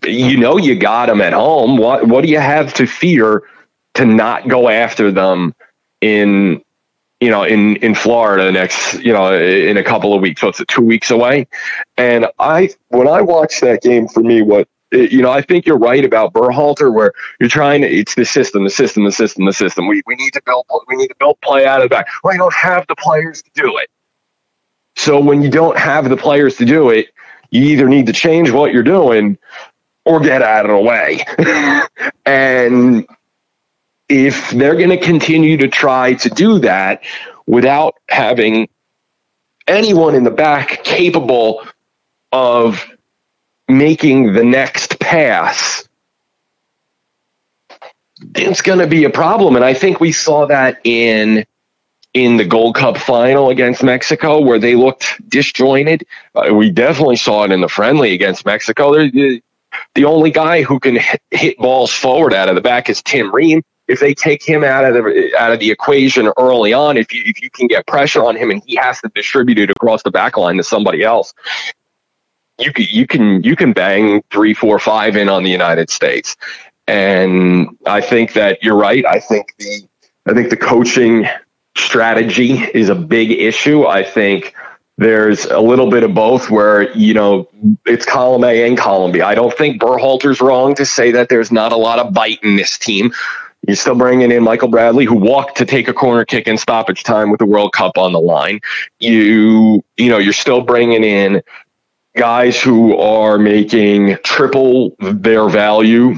you 0.05 0.36
know 0.36 0.57
you 0.57 0.74
got 0.74 1.07
them 1.07 1.20
at 1.20 1.32
home. 1.32 1.76
What 1.76 2.09
what 2.09 2.24
do 2.24 2.28
you 2.28 2.40
have 2.40 2.74
to 2.74 2.88
fear 2.88 3.45
to 3.95 4.05
not 4.05 4.49
go 4.49 4.68
after 4.68 5.12
them 5.12 5.55
in 6.01 6.61
you 7.22 7.30
know, 7.30 7.44
in, 7.44 7.76
in 7.76 7.94
Florida 7.94 8.50
next, 8.50 8.94
you 8.94 9.12
know, 9.12 9.32
in 9.32 9.76
a 9.76 9.84
couple 9.84 10.12
of 10.12 10.20
weeks. 10.20 10.40
So 10.40 10.48
it's 10.48 10.60
two 10.66 10.82
weeks 10.82 11.08
away. 11.12 11.46
And 11.96 12.26
I, 12.40 12.70
when 12.88 13.06
I 13.06 13.20
watched 13.20 13.60
that 13.60 13.80
game 13.80 14.08
for 14.08 14.24
me, 14.24 14.42
what, 14.42 14.66
you 14.90 15.22
know, 15.22 15.30
I 15.30 15.40
think 15.40 15.64
you're 15.64 15.78
right 15.78 16.04
about 16.04 16.32
Berhalter, 16.32 16.92
where 16.92 17.12
you're 17.38 17.48
trying 17.48 17.82
to, 17.82 17.88
it's 17.88 18.16
the 18.16 18.24
system, 18.24 18.64
the 18.64 18.70
system, 18.70 19.04
the 19.04 19.12
system, 19.12 19.44
the 19.44 19.52
system. 19.52 19.86
We, 19.86 20.02
we 20.04 20.16
need 20.16 20.32
to 20.32 20.42
build, 20.44 20.66
we 20.88 20.96
need 20.96 21.06
to 21.10 21.14
build 21.14 21.40
play 21.42 21.64
out 21.64 21.80
of 21.80 21.84
the 21.84 21.94
back. 21.94 22.08
Well, 22.24 22.34
you 22.34 22.40
don't 22.40 22.54
have 22.54 22.88
the 22.88 22.96
players 22.96 23.40
to 23.42 23.50
do 23.54 23.78
it. 23.78 23.88
So 24.96 25.20
when 25.20 25.42
you 25.42 25.48
don't 25.48 25.78
have 25.78 26.08
the 26.08 26.16
players 26.16 26.56
to 26.56 26.64
do 26.64 26.90
it, 26.90 27.14
you 27.50 27.62
either 27.66 27.88
need 27.88 28.06
to 28.06 28.12
change 28.12 28.50
what 28.50 28.72
you're 28.72 28.82
doing 28.82 29.38
or 30.04 30.18
get 30.18 30.42
out 30.42 30.68
of 30.68 30.72
the 30.72 30.82
way. 30.82 31.24
and 32.26 33.06
if 34.12 34.50
they're 34.50 34.76
going 34.76 34.90
to 34.90 34.98
continue 34.98 35.56
to 35.56 35.68
try 35.68 36.12
to 36.12 36.28
do 36.28 36.58
that 36.58 37.02
without 37.46 37.94
having 38.08 38.68
anyone 39.66 40.14
in 40.14 40.22
the 40.22 40.30
back 40.30 40.84
capable 40.84 41.66
of 42.30 42.86
making 43.68 44.34
the 44.34 44.44
next 44.44 45.00
pass, 45.00 45.88
it's 48.34 48.60
going 48.60 48.80
to 48.80 48.86
be 48.86 49.04
a 49.04 49.10
problem. 49.10 49.56
And 49.56 49.64
I 49.64 49.72
think 49.72 49.98
we 49.98 50.12
saw 50.12 50.46
that 50.46 50.80
in 50.84 51.46
in 52.12 52.36
the 52.36 52.44
Gold 52.44 52.74
Cup 52.74 52.98
final 52.98 53.48
against 53.48 53.82
Mexico, 53.82 54.42
where 54.42 54.58
they 54.58 54.74
looked 54.74 55.26
disjointed. 55.26 56.06
Uh, 56.34 56.52
we 56.52 56.70
definitely 56.70 57.16
saw 57.16 57.44
it 57.44 57.50
in 57.50 57.62
the 57.62 57.68
friendly 57.68 58.12
against 58.12 58.44
Mexico. 58.44 58.92
They're, 58.92 59.40
the 59.94 60.04
only 60.04 60.30
guy 60.30 60.60
who 60.60 60.78
can 60.78 60.98
hit 61.30 61.56
balls 61.56 61.90
forward 61.90 62.34
out 62.34 62.50
of 62.50 62.54
the 62.54 62.60
back 62.60 62.90
is 62.90 63.00
Tim 63.02 63.34
Ream. 63.34 63.62
If 63.88 64.00
they 64.00 64.14
take 64.14 64.42
him 64.42 64.64
out 64.64 64.84
of 64.84 64.94
the 64.94 65.34
out 65.38 65.52
of 65.52 65.58
the 65.58 65.70
equation 65.70 66.32
early 66.38 66.72
on, 66.72 66.96
if 66.96 67.12
you 67.12 67.22
if 67.26 67.42
you 67.42 67.50
can 67.50 67.66
get 67.66 67.86
pressure 67.86 68.24
on 68.24 68.36
him 68.36 68.50
and 68.50 68.62
he 68.64 68.76
has 68.76 69.00
to 69.00 69.10
distribute 69.14 69.58
it 69.58 69.70
across 69.70 70.02
the 70.02 70.10
back 70.10 70.36
line 70.36 70.56
to 70.56 70.64
somebody 70.64 71.02
else, 71.02 71.34
you 72.58 72.72
can 72.72 72.86
you 72.88 73.06
can 73.06 73.42
you 73.42 73.56
can 73.56 73.72
bang 73.72 74.22
three, 74.30 74.54
four, 74.54 74.78
five 74.78 75.16
in 75.16 75.28
on 75.28 75.42
the 75.42 75.50
United 75.50 75.90
States. 75.90 76.36
And 76.86 77.76
I 77.86 78.00
think 78.00 78.32
that 78.34 78.62
you're 78.62 78.76
right. 78.76 79.04
I 79.04 79.20
think 79.20 79.54
the 79.58 79.88
I 80.26 80.34
think 80.34 80.50
the 80.50 80.56
coaching 80.56 81.26
strategy 81.76 82.52
is 82.52 82.88
a 82.88 82.94
big 82.94 83.30
issue. 83.30 83.86
I 83.86 84.02
think 84.02 84.54
there's 84.98 85.46
a 85.46 85.60
little 85.60 85.90
bit 85.90 86.04
of 86.04 86.14
both 86.14 86.50
where, 86.50 86.92
you 86.96 87.14
know, 87.14 87.48
it's 87.86 88.04
column 88.04 88.44
A 88.44 88.66
and 88.66 88.76
column 88.76 89.10
B. 89.10 89.20
I 89.20 89.34
don't 89.34 89.54
think 89.56 89.80
Berhalter's 89.80 90.40
wrong 90.40 90.74
to 90.76 90.84
say 90.84 91.12
that 91.12 91.28
there's 91.28 91.50
not 91.50 91.72
a 91.72 91.76
lot 91.76 91.98
of 91.98 92.12
bite 92.12 92.42
in 92.42 92.56
this 92.56 92.78
team. 92.78 93.12
You're 93.66 93.76
still 93.76 93.94
bringing 93.94 94.32
in 94.32 94.42
Michael 94.42 94.68
Bradley, 94.68 95.04
who 95.04 95.14
walked 95.14 95.58
to 95.58 95.64
take 95.64 95.86
a 95.86 95.92
corner 95.92 96.24
kick 96.24 96.48
in 96.48 96.58
stoppage 96.58 97.04
time 97.04 97.30
with 97.30 97.38
the 97.38 97.46
World 97.46 97.72
Cup 97.72 97.96
on 97.96 98.12
the 98.12 98.20
line. 98.20 98.60
You, 98.98 99.84
you 99.96 100.08
know, 100.08 100.18
you're 100.18 100.32
still 100.32 100.62
bringing 100.62 101.04
in 101.04 101.42
guys 102.16 102.60
who 102.60 102.96
are 102.96 103.38
making 103.38 104.18
triple 104.24 104.96
their 104.98 105.48
value 105.48 106.16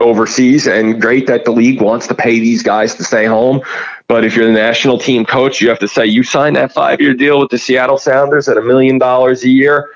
overseas 0.00 0.66
and 0.66 1.00
great 1.00 1.28
that 1.28 1.44
the 1.44 1.52
league 1.52 1.80
wants 1.80 2.08
to 2.08 2.14
pay 2.14 2.40
these 2.40 2.62
guys 2.62 2.94
to 2.96 3.04
stay 3.04 3.24
home. 3.24 3.62
But 4.08 4.24
if 4.24 4.36
you're 4.36 4.46
the 4.46 4.52
national 4.52 4.98
team 4.98 5.24
coach, 5.24 5.60
you 5.60 5.68
have 5.70 5.78
to 5.78 5.88
say 5.88 6.06
you 6.06 6.22
signed 6.22 6.56
that 6.56 6.72
five 6.72 7.00
year 7.00 7.14
deal 7.14 7.40
with 7.40 7.50
the 7.50 7.58
Seattle 7.58 7.98
Sounders 7.98 8.48
at 8.48 8.58
a 8.58 8.62
million 8.62 8.98
dollars 8.98 9.44
a 9.44 9.48
year. 9.48 9.90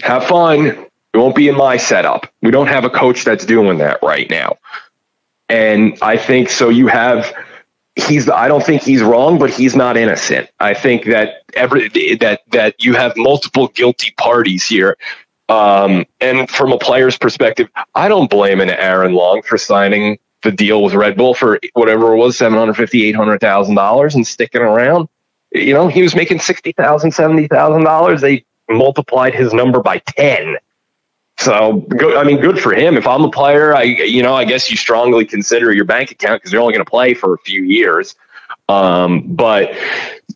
Have 0.00 0.26
fun. 0.26 0.66
It 0.66 1.18
won't 1.18 1.36
be 1.36 1.48
in 1.48 1.56
my 1.56 1.76
setup. 1.76 2.30
We 2.42 2.50
don't 2.50 2.66
have 2.66 2.84
a 2.84 2.90
coach 2.90 3.24
that's 3.24 3.46
doing 3.46 3.78
that 3.78 4.00
right 4.02 4.28
now. 4.28 4.56
And 5.48 5.98
I 6.02 6.16
think 6.16 6.50
so 6.50 6.68
you 6.70 6.88
have 6.88 7.32
he's 7.96 8.28
I 8.28 8.48
don't 8.48 8.64
think 8.64 8.82
he's 8.82 9.02
wrong, 9.02 9.38
but 9.38 9.50
he's 9.50 9.76
not 9.76 9.96
innocent. 9.96 10.50
I 10.60 10.74
think 10.74 11.06
that 11.06 11.42
every 11.54 11.88
that 12.16 12.42
that 12.52 12.84
you 12.84 12.94
have 12.94 13.14
multiple 13.16 13.68
guilty 13.68 14.12
parties 14.16 14.66
here 14.66 14.96
um, 15.48 16.04
and 16.20 16.50
from 16.50 16.72
a 16.72 16.78
player's 16.78 17.16
perspective, 17.18 17.68
I 17.94 18.08
don't 18.08 18.30
blame 18.30 18.60
an 18.60 18.70
Aaron 18.70 19.14
Long 19.14 19.42
for 19.42 19.58
signing 19.58 20.18
the 20.42 20.50
deal 20.52 20.82
with 20.82 20.94
Red 20.94 21.16
Bull 21.16 21.34
for 21.34 21.60
whatever 21.74 22.12
it 22.12 22.16
was, 22.16 22.36
seven 22.36 22.58
hundred 22.58 22.74
fifty, 22.74 23.06
eight 23.06 23.16
hundred 23.16 23.40
thousand 23.40 23.76
dollars, 23.76 24.14
and 24.14 24.26
sticking 24.26 24.62
around. 24.62 25.08
You 25.52 25.72
know, 25.72 25.88
he 25.88 26.02
was 26.02 26.14
making 26.16 26.40
sixty 26.40 26.72
thousand, 26.72 27.12
seventy 27.12 27.46
thousand 27.46 27.84
dollars. 27.84 28.20
They 28.20 28.44
multiplied 28.68 29.34
his 29.34 29.52
number 29.52 29.80
by 29.80 29.98
ten. 29.98 30.56
So, 31.38 31.84
good, 31.88 32.16
I 32.16 32.24
mean, 32.24 32.40
good 32.40 32.58
for 32.58 32.74
him. 32.74 32.96
If 32.96 33.06
I'm 33.06 33.22
a 33.22 33.30
player, 33.30 33.74
I, 33.74 33.82
you 33.82 34.22
know, 34.22 34.34
I 34.34 34.44
guess 34.44 34.70
you 34.70 34.76
strongly 34.76 35.24
consider 35.24 35.72
your 35.72 35.84
bank 35.84 36.10
account 36.10 36.40
because 36.40 36.52
you're 36.52 36.62
only 36.62 36.72
going 36.72 36.84
to 36.84 36.90
play 36.90 37.14
for 37.14 37.34
a 37.34 37.38
few 37.38 37.62
years. 37.62 38.14
Um, 38.68 39.34
but 39.34 39.72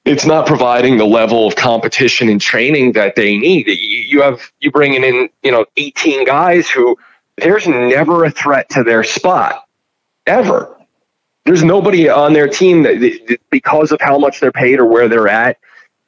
it's 0.04 0.24
not 0.24 0.46
providing 0.46 0.98
the 0.98 1.04
level 1.04 1.46
of 1.46 1.56
competition 1.56 2.28
and 2.28 2.40
training 2.40 2.92
that 2.92 3.16
they 3.16 3.36
need. 3.36 3.66
You 3.66 4.22
have 4.22 4.40
you 4.60 4.70
bringing 4.70 5.04
in 5.04 5.28
you 5.42 5.50
know 5.50 5.66
18 5.76 6.24
guys 6.26 6.68
who 6.68 6.96
there's 7.36 7.66
never 7.66 8.24
a 8.24 8.30
threat 8.30 8.68
to 8.70 8.84
their 8.84 9.02
spot 9.02 9.66
ever. 10.26 10.76
There's 11.44 11.64
nobody 11.64 12.08
on 12.08 12.32
their 12.32 12.48
team 12.48 12.82
that 12.84 13.38
because 13.50 13.92
of 13.92 14.00
how 14.00 14.18
much 14.18 14.40
they're 14.40 14.52
paid 14.52 14.78
or 14.78 14.84
where 14.84 15.08
they're 15.08 15.28
at, 15.28 15.58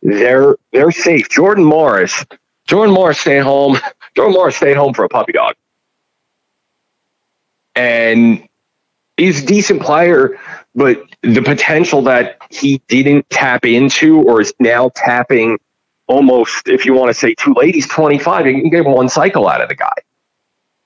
they're 0.03 0.57
they're 0.73 0.93
safe. 0.93 1.29
Jordan 1.29 1.65
Morris, 1.65 2.25
Jordan 2.67 2.95
Morris 2.95 3.19
stay 3.19 3.39
home. 3.39 3.79
Jordan 4.15 4.35
Morris 4.35 4.57
stayed 4.57 4.77
home 4.77 4.95
for 4.95 5.05
a 5.05 5.09
puppy 5.09 5.33
dog, 5.33 5.55
and 7.75 8.49
he's 9.17 9.43
a 9.43 9.47
decent 9.47 9.83
player 9.83 10.39
but 10.75 11.03
the 11.23 11.43
potential 11.43 12.03
that 12.03 12.39
he 12.51 12.81
didn't 12.89 13.29
tap 13.31 13.65
into 13.65 14.23
or 14.23 14.41
is 14.41 14.55
now 14.59 14.91
tapping 14.95 15.59
almost, 16.07 16.69
if 16.69 16.87
you 16.87 16.95
want 16.95 17.11
to 17.11 17.15
say 17.15 17.35
too 17.35 17.55
late, 17.55 17.75
he's 17.75 17.89
25. 17.89 18.47
You 18.47 18.61
can 18.61 18.71
get 18.71 18.85
one 18.85 19.09
cycle 19.09 19.49
out 19.49 19.61
of 19.61 19.69
the 19.69 19.75
guy. 19.75 19.93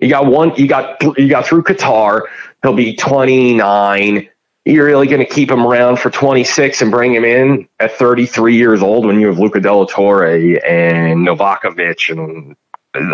You 0.00 0.08
got 0.10 0.26
one, 0.26 0.54
you 0.56 0.66
got, 0.66 1.02
you 1.18 1.28
got 1.28 1.46
through 1.46 1.62
Qatar. 1.62 2.22
He'll 2.62 2.74
be 2.74 2.96
29. 2.96 4.28
You're 4.64 4.84
really 4.84 5.06
going 5.06 5.24
to 5.24 5.32
keep 5.32 5.50
him 5.50 5.64
around 5.64 6.00
for 6.00 6.10
26 6.10 6.82
and 6.82 6.90
bring 6.90 7.14
him 7.14 7.24
in 7.24 7.68
at 7.78 7.92
33 7.92 8.56
years 8.56 8.82
old 8.82 9.06
when 9.06 9.20
you 9.20 9.28
have 9.28 9.38
Luca 9.38 9.60
de 9.60 9.72
la 9.72 9.84
Torre 9.84 10.58
and 10.66 11.26
Novakovic 11.26 12.10
and 12.10 12.56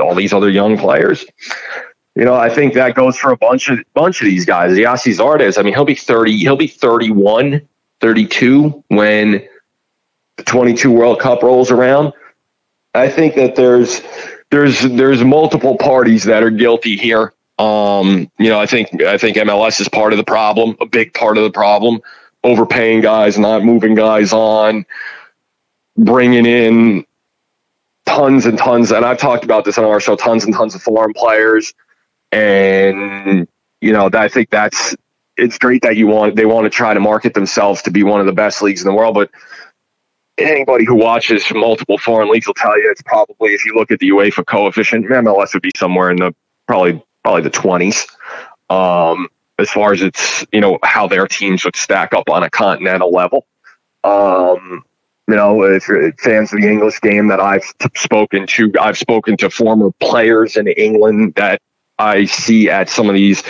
all 0.01 0.15
these 0.15 0.33
other 0.33 0.51
young 0.51 0.77
players 0.79 1.25
you 2.15 2.25
know, 2.25 2.35
I 2.35 2.51
think 2.51 2.75
that 2.75 2.95
goes 2.95 3.17
for 3.17 3.31
a 3.31 3.37
bunch 3.37 3.71
of 3.71 3.79
bunch 3.95 4.21
of 4.21 4.27
these 4.27 4.45
guys. 4.45 4.73
Gyasi 4.73 5.17
Zardes, 5.17 5.59
I 5.59 5.63
mean, 5.63 5.73
he'll 5.73 5.85
be 5.85 5.95
30, 5.95 6.37
he'll 6.39 6.57
be 6.57 6.67
31, 6.67 7.67
32 8.01 8.85
when 8.89 9.47
the 10.37 10.43
22 10.43 10.91
World 10.91 11.21
Cup 11.21 11.43
rolls 11.43 11.71
around. 11.71 12.13
I 12.95 13.09
think 13.09 13.35
that 13.37 13.57
there's 13.57 14.03
there's 14.51 14.83
there's 14.83 15.25
multiple 15.25 15.79
parties 15.79 16.25
that 16.25 16.43
are 16.43 16.51
guilty 16.51 16.97
here. 16.97 17.33
Um, 17.59 18.31
you 18.39 18.51
know, 18.51 18.61
I 18.61 18.67
think 18.67 19.03
I 19.03 19.17
think 19.17 19.39
MLS 19.39 19.81
is 19.81 19.89
part 19.89 20.13
of 20.13 20.19
the 20.19 20.25
problem, 20.25 20.77
a 20.81 20.87
big 20.87 21.15
part 21.15 21.39
of 21.39 21.45
the 21.45 21.51
problem. 21.51 22.03
Overpaying 22.45 23.01
guys, 23.01 23.39
not 23.39 23.65
moving 23.65 23.95
guys 23.95 24.33
on, 24.35 24.85
bringing 25.97 26.45
in 26.45 27.07
tons 28.07 28.47
and 28.47 28.59
tons. 28.59 28.93
And 28.93 29.05
I've 29.05 29.19
talked 29.19 29.45
about 29.45 29.65
this 29.65 29.79
on 29.79 29.85
our 29.85 30.01
show, 30.01 30.17
tons 30.17 30.45
and 30.45 30.55
tons 30.55 30.75
of 30.75 30.83
foreign 30.83 31.13
players 31.13 31.73
and 32.33 33.47
you 33.81 33.93
know 33.93 34.11
I 34.13 34.29
think 34.29 34.51
that's 34.51 34.97
it's 35.37 35.59
great 35.59 35.83
that 35.83 35.97
you 35.97 36.07
want 36.07 36.35
they 36.35 36.47
want 36.47 36.65
to 36.65 36.71
try 36.71 36.93
to 36.95 37.01
market 37.01 37.35
themselves 37.35 37.83
to 37.83 37.91
be 37.91 38.03
one 38.03 38.21
of 38.21 38.27
the 38.27 38.33
best 38.33 38.63
leagues 38.63 38.81
in 38.83 38.89
the 38.89 38.95
world, 38.95 39.15
but 39.15 39.31
anybody 40.39 40.85
who 40.85 40.95
watches 40.95 41.45
multiple 41.53 41.99
foreign 41.99 42.31
leagues 42.31 42.47
will 42.47 42.55
tell 42.55 42.77
you 42.79 42.91
it's 42.91 43.03
probably 43.03 43.53
if 43.53 43.65
you 43.65 43.75
look 43.75 43.91
at 43.91 43.99
the 44.01 44.09
UEFA 44.11 44.45
coefficient, 44.45 45.07
MLS 45.07 45.53
would 45.53 45.63
be 45.63 45.71
somewhere 45.77 46.11
in 46.11 46.17
the 46.17 46.35
probably 46.67 47.03
probably 47.23 47.43
the 47.43 47.51
twenties. 47.51 48.07
Um, 48.71 49.29
as 49.59 49.71
far 49.71 49.93
as 49.93 50.01
it's 50.01 50.47
you 50.53 50.61
know 50.61 50.79
how 50.83 51.07
their 51.07 51.27
teams 51.27 51.65
would 51.65 51.77
stack 51.77 52.15
up 52.15 52.31
on 52.31 52.43
a 52.43 52.51
continental 52.51 53.13
level. 53.13 53.47
Um, 54.05 54.85
you 55.33 55.39
know, 55.39 55.63
if 55.63 55.89
you're 55.89 56.13
fans 56.19 56.53
of 56.53 56.61
the 56.61 56.69
English 56.69 57.01
game 57.01 57.29
that 57.29 57.41
I've 57.41 57.65
spoken 57.97 58.47
to, 58.47 58.71
I've 58.79 58.99
spoken 58.99 59.39
to 59.39 59.49
former 59.49 59.91
players 59.93 60.59
in 60.59 60.67
England 60.67 61.37
that 61.37 61.63
I 61.99 62.27
see 62.27 62.69
at 62.69 62.91
some 62.91 63.09
of 63.09 63.15
these 63.15 63.43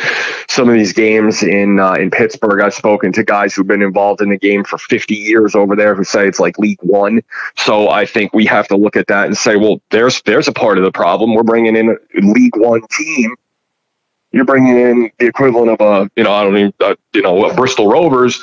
some 0.49 0.69
of 0.69 0.77
these 0.77 0.93
games 0.93 1.43
in 1.43 1.81
uh, 1.81 1.95
in 1.95 2.13
Pittsburgh. 2.13 2.61
I've 2.61 2.73
spoken 2.73 3.11
to 3.15 3.25
guys 3.25 3.53
who've 3.53 3.67
been 3.67 3.83
involved 3.83 4.21
in 4.21 4.29
the 4.29 4.39
game 4.39 4.63
for 4.63 4.79
50 4.79 5.13
years 5.13 5.57
over 5.57 5.75
there 5.75 5.97
who 5.97 6.05
say 6.05 6.29
it's 6.29 6.39
like 6.39 6.57
League 6.57 6.79
One. 6.83 7.21
So 7.57 7.89
I 7.89 8.07
think 8.07 8.33
we 8.33 8.47
have 8.47 8.69
to 8.69 8.77
look 8.77 8.95
at 8.95 9.09
that 9.09 9.27
and 9.27 9.37
say, 9.37 9.57
well, 9.57 9.83
there's 9.91 10.23
there's 10.23 10.47
a 10.47 10.53
part 10.53 10.79
of 10.79 10.85
the 10.85 10.93
problem. 10.93 11.35
We're 11.35 11.43
bringing 11.43 11.75
in 11.75 11.89
a 11.89 12.21
League 12.21 12.57
One 12.57 12.83
team. 12.97 13.35
You're 14.31 14.45
bringing 14.45 14.79
in 14.79 15.11
the 15.19 15.27
equivalent 15.27 15.73
of 15.73 15.81
a 15.81 16.09
you 16.15 16.23
know 16.23 16.33
I 16.33 16.45
don't 16.45 16.57
even 16.57 16.75
uh, 16.79 16.95
you 17.13 17.23
know 17.23 17.53
Bristol 17.57 17.89
Rovers 17.89 18.41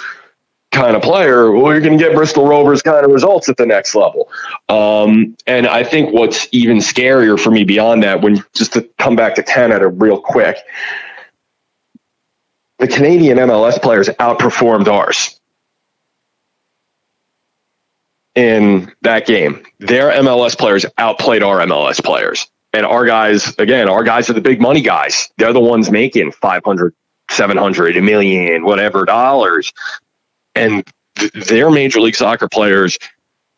kind 0.71 0.95
of 0.95 1.01
player, 1.01 1.51
well, 1.51 1.71
you're 1.71 1.81
going 1.81 1.97
to 1.97 2.03
get 2.03 2.15
Bristol 2.15 2.47
Rovers 2.47 2.81
kind 2.81 3.03
of 3.03 3.11
results 3.11 3.49
at 3.49 3.57
the 3.57 3.65
next 3.65 3.95
level. 3.95 4.29
Um, 4.67 5.35
and 5.47 5.67
I 5.67 5.83
think 5.83 6.13
what's 6.13 6.47
even 6.51 6.77
scarier 6.77 7.39
for 7.39 7.51
me 7.51 7.63
beyond 7.63 8.03
that, 8.03 8.21
when 8.21 8.43
just 8.53 8.73
to 8.73 8.87
come 8.97 9.15
back 9.15 9.35
to 9.35 9.43
Canada 9.43 9.87
real 9.87 10.19
quick, 10.19 10.57
the 12.77 12.87
Canadian 12.87 13.37
MLS 13.39 13.81
players 13.81 14.07
outperformed 14.07 14.87
ours 14.87 15.39
in 18.35 18.93
that 19.01 19.25
game. 19.25 19.65
Their 19.79 20.11
MLS 20.21 20.57
players 20.57 20.85
outplayed 20.97 21.43
our 21.43 21.59
MLS 21.59 22.01
players. 22.03 22.47
And 22.71 22.85
our 22.85 23.05
guys, 23.05 23.55
again, 23.57 23.89
our 23.89 24.03
guys 24.03 24.29
are 24.29 24.33
the 24.33 24.41
big 24.41 24.61
money 24.61 24.81
guys. 24.81 25.29
They're 25.37 25.51
the 25.51 25.59
ones 25.59 25.89
making 25.89 26.31
500, 26.33 26.93
700, 27.31 27.97
a 27.97 28.01
million, 28.01 28.63
whatever 28.63 29.05
dollars 29.05 29.73
and 30.55 30.85
th- 31.15 31.31
their 31.33 31.69
major 31.69 32.01
league 32.01 32.15
soccer 32.15 32.47
players 32.47 32.97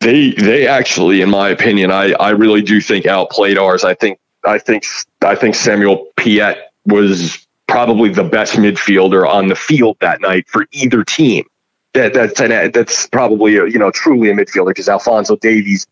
they 0.02 0.32
they 0.32 0.68
actually 0.68 1.22
in 1.22 1.30
my 1.30 1.50
opinion 1.50 1.92
i 1.92 2.12
i 2.14 2.32
really 2.32 2.62
do 2.62 2.82
think 2.82 3.06
outplayed 3.06 3.58
ours. 3.58 3.84
I 3.84 3.94
think 3.94 4.20
i 4.44 4.58
think 4.58 4.84
i 5.22 5.36
think 5.36 5.56
Samuel 5.56 6.08
Piette 6.18 6.72
was 6.86 7.46
probably 7.68 8.10
the 8.10 8.24
best 8.24 8.56
midfielder 8.56 9.28
on 9.28 9.48
the 9.48 9.56
field 9.56 9.96
that 10.02 10.20
night 10.20 10.48
for 10.50 10.68
either 10.74 11.04
team. 11.04 11.46
That 11.94 12.14
that's 12.14 12.40
an, 12.42 12.72
that's 12.72 13.08
probably 13.08 13.56
a, 13.58 13.66
you 13.68 13.80
know 13.80 13.92
truly 13.92 14.30
a 14.30 14.34
midfielder 14.34 14.68
because 14.68 14.90
Alphonso 14.90 15.36
Davies 15.38 15.88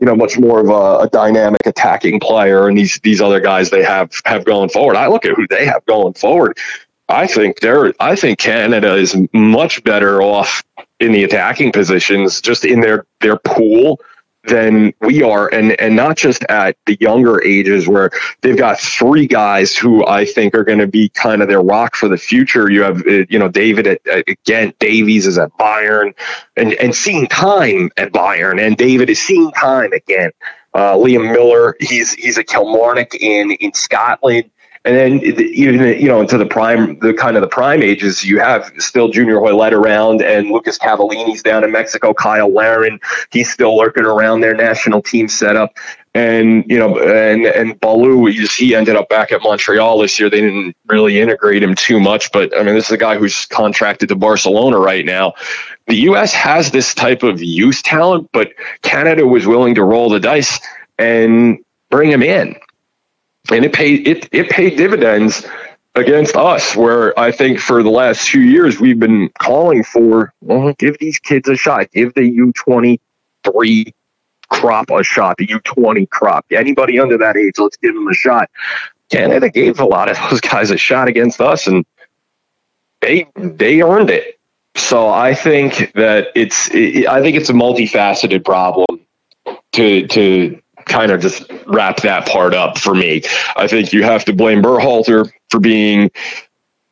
you 0.00 0.06
know 0.06 0.16
much 0.16 0.38
more 0.38 0.60
of 0.60 0.68
a, 0.68 1.04
a, 1.04 1.08
dynamic 1.10 1.64
attacking 1.66 2.20
player 2.20 2.68
and 2.68 2.76
these 2.76 2.98
these 3.02 3.20
other 3.20 3.40
guys 3.40 3.70
they 3.70 3.82
have 3.82 4.12
have 4.24 4.44
going 4.44 4.68
forward. 4.68 4.96
I 4.96 5.06
look 5.08 5.24
at 5.24 5.32
who 5.36 5.46
they 5.48 5.66
have 5.66 5.84
going 5.86 6.14
forward 6.14 6.58
I 7.08 7.26
think 7.26 7.60
they're. 7.60 7.92
I 8.00 8.16
think 8.16 8.38
Canada 8.38 8.94
is 8.94 9.16
much 9.32 9.84
better 9.84 10.22
off 10.22 10.62
in 11.00 11.12
the 11.12 11.24
attacking 11.24 11.72
positions, 11.72 12.40
just 12.40 12.64
in 12.64 12.80
their 12.80 13.06
their 13.20 13.36
pool 13.36 14.00
than 14.44 14.92
we 15.00 15.22
are. 15.22 15.48
And 15.52 15.78
and 15.80 15.94
not 15.94 16.16
just 16.16 16.44
at 16.44 16.76
the 16.86 16.96
younger 17.00 17.42
ages 17.42 17.86
where 17.86 18.10
they've 18.40 18.56
got 18.56 18.78
three 18.78 19.26
guys 19.26 19.76
who 19.76 20.06
I 20.06 20.24
think 20.24 20.54
are 20.54 20.64
going 20.64 20.78
to 20.78 20.86
be 20.86 21.08
kind 21.10 21.42
of 21.42 21.48
their 21.48 21.60
rock 21.60 21.96
for 21.96 22.08
the 22.08 22.16
future. 22.16 22.70
You 22.70 22.82
have 22.82 23.06
uh, 23.06 23.24
you 23.28 23.38
know 23.38 23.48
David 23.48 23.86
at, 23.86 24.00
again 24.06 24.72
Davies 24.78 25.26
is 25.26 25.38
at 25.38 25.50
Bayern 25.58 26.14
and 26.56 26.72
and 26.74 26.94
seeing 26.94 27.26
time 27.26 27.90
at 27.96 28.12
Bayern 28.12 28.64
and 28.64 28.76
David 28.76 29.10
is 29.10 29.20
seeing 29.20 29.50
time 29.52 29.92
again 29.92 30.30
uh, 30.74 30.94
Liam 30.94 31.32
Millar 31.32 31.76
he's 31.80 32.12
he's 32.14 32.38
a 32.38 32.44
Kilmarnock 32.44 33.14
in 33.14 33.52
in 33.52 33.72
Scotland 33.74 34.50
and 34.84 34.96
then 34.96 35.22
even 35.22 36.00
you 36.00 36.08
know 36.08 36.20
into 36.20 36.36
the 36.36 36.46
prime, 36.46 36.98
the 36.98 37.14
kind 37.14 37.36
of 37.36 37.40
the 37.40 37.48
prime 37.48 37.82
ages, 37.82 38.24
you 38.24 38.40
have 38.40 38.72
still 38.78 39.08
Junior 39.08 39.38
Hoilett 39.38 39.72
around, 39.72 40.22
and 40.22 40.50
Lucas 40.50 40.76
Cavallini's 40.76 41.42
down 41.42 41.62
in 41.62 41.70
Mexico. 41.70 42.12
Cyle 42.20 42.52
Larin, 42.52 42.98
he's 43.30 43.52
still 43.52 43.76
lurking 43.76 44.04
around 44.04 44.40
their 44.40 44.54
national 44.54 45.00
team 45.00 45.28
setup. 45.28 45.76
And 46.14 46.64
you 46.68 46.78
know, 46.78 46.98
and 46.98 47.46
and 47.46 47.78
Ballou, 47.80 48.26
he 48.26 48.74
ended 48.74 48.96
up 48.96 49.08
back 49.08 49.30
at 49.30 49.40
Montreal 49.42 49.98
this 49.98 50.18
year. 50.18 50.28
They 50.28 50.40
didn't 50.40 50.76
really 50.86 51.20
integrate 51.20 51.62
him 51.62 51.76
too 51.76 52.00
much, 52.00 52.32
but 52.32 52.56
I 52.56 52.64
mean, 52.64 52.74
this 52.74 52.86
is 52.86 52.92
a 52.92 52.98
guy 52.98 53.16
who's 53.16 53.46
contracted 53.46 54.08
to 54.08 54.16
Barcelona 54.16 54.78
right 54.78 55.06
now. 55.06 55.34
The 55.86 55.96
U.S. 55.96 56.32
has 56.32 56.72
this 56.72 56.92
type 56.92 57.22
of 57.22 57.40
youth 57.40 57.82
talent, 57.84 58.30
but 58.32 58.52
Canada 58.82 59.26
was 59.26 59.46
willing 59.46 59.76
to 59.76 59.84
roll 59.84 60.10
the 60.10 60.20
dice 60.20 60.60
and 60.98 61.64
bring 61.88 62.10
him 62.10 62.22
in 62.22 62.56
and 63.50 63.64
it 63.64 63.72
paid 63.72 64.06
it 64.06 64.28
it 64.32 64.50
paid 64.50 64.76
dividends 64.76 65.46
against 65.94 66.36
us 66.36 66.74
where 66.74 67.18
I 67.18 67.32
think 67.32 67.58
for 67.58 67.82
the 67.82 67.90
last 67.90 68.28
few 68.28 68.40
years 68.40 68.80
we've 68.80 68.98
been 68.98 69.30
calling 69.38 69.84
for 69.84 70.32
well 70.40 70.72
give 70.78 70.98
these 70.98 71.18
kids 71.18 71.48
a 71.48 71.56
shot. 71.56 71.90
Give 71.92 72.12
the 72.14 72.20
U23 72.20 73.92
crop 74.48 74.90
a 74.90 75.02
shot 75.02 75.36
the 75.38 75.46
U20 75.46 76.08
crop. 76.10 76.46
Anybody 76.50 76.98
under 76.98 77.18
that 77.18 77.36
age 77.36 77.54
let's 77.58 77.76
give 77.76 77.94
them 77.94 78.08
a 78.08 78.14
shot. 78.14 78.50
Canada 79.10 79.50
gave 79.50 79.80
a 79.80 79.84
lot 79.84 80.10
of 80.10 80.16
those 80.30 80.40
guys 80.40 80.70
a 80.70 80.78
shot 80.78 81.08
against 81.08 81.40
us 81.40 81.66
and 81.66 81.84
they 83.00 83.26
they 83.36 83.82
earned 83.82 84.10
it. 84.10 84.38
So 84.76 85.08
I 85.08 85.34
think 85.34 85.92
that 85.94 86.28
it's 86.34 86.70
it, 86.72 87.06
I 87.06 87.20
think 87.20 87.36
it's 87.36 87.50
a 87.50 87.54
multifaceted 87.54 88.44
problem 88.44 89.00
to 89.72 90.06
to 90.06 90.61
kind 90.86 91.12
of 91.12 91.20
just 91.20 91.50
wrap 91.66 91.98
that 91.98 92.26
part 92.26 92.54
up 92.54 92.78
for 92.78 92.94
me. 92.94 93.22
I 93.56 93.66
think 93.66 93.92
you 93.92 94.02
have 94.04 94.24
to 94.26 94.32
blame 94.32 94.62
Berhalter 94.62 95.30
for 95.50 95.60
being 95.60 96.10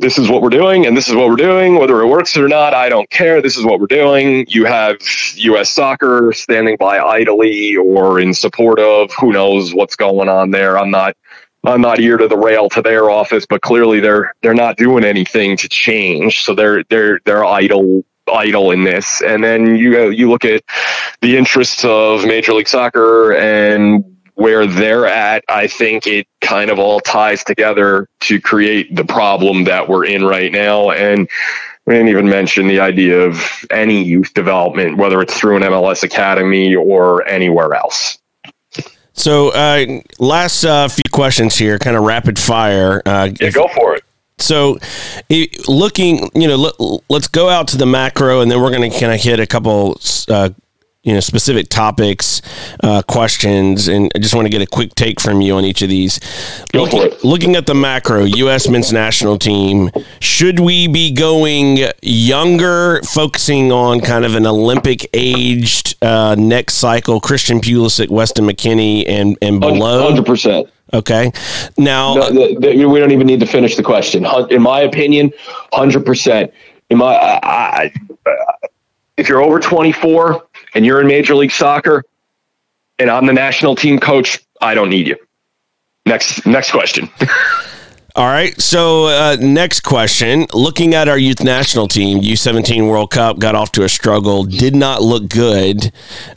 this 0.01 0.17
is 0.17 0.31
what 0.31 0.41
we're 0.41 0.49
doing 0.49 0.87
and 0.87 0.97
this 0.97 1.09
is 1.09 1.15
what 1.15 1.29
we're 1.29 1.37
doing. 1.37 1.79
Whether 1.79 2.01
it 2.01 2.07
works 2.07 2.37
or 2.37 2.49
not 2.49 2.75
i 2.75 2.89
don't 2.89 3.09
care. 3.11 3.43
This 3.43 3.57
is 3.57 3.65
what 3.65 3.81
we're 3.81 3.87
doing. 3.87 4.47
You 4.49 4.65
have 4.65 4.97
us 5.01 5.71
soccer 5.71 6.33
standing 6.33 6.77
by 6.79 6.99
idly 6.99 7.77
or 7.77 8.19
in 8.19 8.33
support 8.33 8.81
of 8.81 9.13
who 9.13 9.33
knows 9.33 9.75
what's 9.75 9.97
going 9.97 10.29
on 10.29 10.51
there. 10.51 10.79
I'm 10.79 10.91
not 10.91 11.17
i'm 11.65 11.83
not 11.83 12.01
ear 12.01 12.17
to 12.17 12.27
the 12.27 12.39
rail 12.39 12.71
to 12.71 12.81
their 12.81 13.11
office 13.11 13.45
but 13.45 13.61
clearly 13.61 14.01
they're 14.01 14.33
they're 14.41 14.55
not 14.55 14.79
doing 14.79 15.05
anything 15.05 15.57
to 15.59 15.69
change. 15.69 16.43
So 16.43 16.55
they're 16.55 16.83
they're 16.85 17.21
they're 17.27 17.45
idle 17.45 18.03
idle 18.33 18.71
in 18.71 18.85
this. 18.85 19.23
And 19.23 19.43
then 19.43 19.77
you 19.77 20.11
you 20.11 20.31
look 20.31 20.45
at 20.45 20.63
the 21.21 21.37
interests 21.37 21.85
of 21.85 22.25
Major 22.25 22.53
League 22.55 22.69
Soccer 22.69 23.33
and 23.33 24.05
where 24.35 24.67
they're 24.67 25.07
at, 25.07 25.45
I 25.51 25.67
think 25.67 26.07
it 26.07 26.27
kind 26.41 26.71
of 26.71 26.79
all 26.79 26.99
ties 27.01 27.45
together 27.45 28.09
to 28.21 28.41
create 28.41 28.97
the 28.97 29.05
problem 29.05 29.65
that 29.65 29.87
we're 29.87 30.07
in 30.07 30.25
right 30.25 30.51
now. 30.51 30.91
And 30.91 31.29
we 31.85 31.95
didn't 31.95 32.09
even 32.09 32.27
mention 32.27 32.67
the 32.67 32.81
idea 32.81 33.21
of 33.21 33.67
any 33.71 34.03
youth 34.03 34.33
development, 34.33 34.97
whether 34.97 35.21
it's 35.21 35.39
through 35.39 35.57
an 35.57 35.63
MLS 35.65 36.03
academy 36.05 36.75
or 36.75 37.27
anywhere 37.29 37.75
else. 37.75 38.17
So, 39.13 39.51
uh, 39.51 40.01
last 40.19 40.65
uh, 40.65 40.89
few 40.89 41.03
questions 41.13 41.57
here, 41.57 41.79
kind 41.79 41.97
of 41.97 42.05
rapid 42.05 42.39
fire. 42.39 43.03
Uh, 43.05 43.29
yeah, 43.39 43.49
if, 43.49 43.55
go 43.55 43.69
for 43.69 43.95
it. 43.97 44.05
So, 44.41 44.79
looking, 45.69 46.31
you 46.35 46.49
know, 46.49 46.57
let, 46.57 47.23
us 47.23 47.29
go 47.29 47.49
out 47.49 47.69
to 47.69 47.77
the 47.77 47.87
macro, 47.87 48.41
and 48.41 48.51
then 48.51 48.61
we're 48.61 48.71
going 48.71 48.91
to 48.91 48.99
kind 48.99 49.13
of 49.13 49.21
hit 49.21 49.41
a 49.41 49.47
couple, 49.47 50.01
uh, 50.29 50.51
you 51.03 51.15
know, 51.15 51.21
specific 51.21 51.69
topics, 51.69 52.43
uh, 52.83 53.03
questions, 53.03 53.89
and 53.89 54.11
I 54.15 54.19
just 54.19 54.35
want 54.35 54.47
to 54.47 54.51
get 54.51 54.61
a 54.61 54.67
quick 54.67 54.95
take 54.95 55.19
from 55.19 55.41
you 55.41 55.55
on 55.57 55.65
each 55.65 55.81
of 55.81 55.89
these. 55.89 56.21
Looking, 56.75 57.11
looking 57.25 57.57
at 57.57 57.67
the 57.67 57.75
macro, 57.75 58.25
U.S. 58.25 58.69
men's 58.69 58.93
national 58.93 59.39
team, 59.39 59.91
should 60.21 60.61
we 60.61 60.89
be 60.89 61.13
going 61.13 61.79
younger, 62.03 63.01
focusing 63.03 63.73
on 63.73 64.01
kind 64.01 64.27
of 64.27 64.35
an 64.35 64.47
Olympic 64.47 65.09
aged 65.15 65.97
uh, 66.03 66.35
next 66.39 66.75
cycle, 66.75 67.19
Christian 67.21 67.61
Pulisic, 67.61 68.11
Weston 68.11 68.45
McKennie 68.47 69.09
and 69.09 69.39
and 69.41 69.59
below? 69.59 70.03
Hundred 70.03 70.27
percent. 70.27 70.69
Okay. 70.93 71.31
Now 71.79 72.15
no, 72.15 72.31
the, 72.31 72.57
the, 72.59 72.85
we 72.87 72.99
don't 72.99 73.13
even 73.13 73.27
need 73.27 73.41
to 73.41 73.47
finish 73.47 73.77
the 73.77 73.83
question. 73.83 74.27
In 74.51 74.63
my 74.63 74.81
opinion, 74.81 75.33
hundred 75.73 76.05
percent. 76.05 76.53
In 76.91 76.99
my, 76.99 77.15
I, 77.15 77.93
I, 78.25 78.69
if 79.17 79.29
you're 79.29 79.43
over 79.43 79.61
24 79.61 80.47
and 80.75 80.85
you're 80.85 81.01
in 81.01 81.07
Major 81.07 81.35
League 81.37 81.53
Soccer, 81.53 82.03
and 82.99 83.11
I'm 83.11 83.27
the 83.27 83.33
national 83.33 83.77
team 83.77 83.99
coach, 84.01 84.41
I 84.61 84.75
don't 84.75 84.91
need 84.91 85.07
you. 85.07 85.17
Next, 86.07 86.47
next 86.47 86.71
question. 86.71 87.09
All 88.17 88.27
right. 88.27 88.59
So, 88.61 89.07
uh, 89.07 89.37
next 89.41 89.81
question. 89.81 90.47
Looking 90.53 90.95
at 90.95 91.09
our 91.09 91.19
youth 91.19 91.43
national 91.43 91.87
team, 91.87 92.21
U17 92.21 92.89
World 92.89 93.13
Cup 93.13 93.39
got 93.39 93.55
off 93.55 93.71
to 93.73 93.85
a 93.85 93.89
struggle, 93.89 94.45
did 94.45 94.75
not 94.75 95.01
look 95.01 95.29
good. 95.29 95.93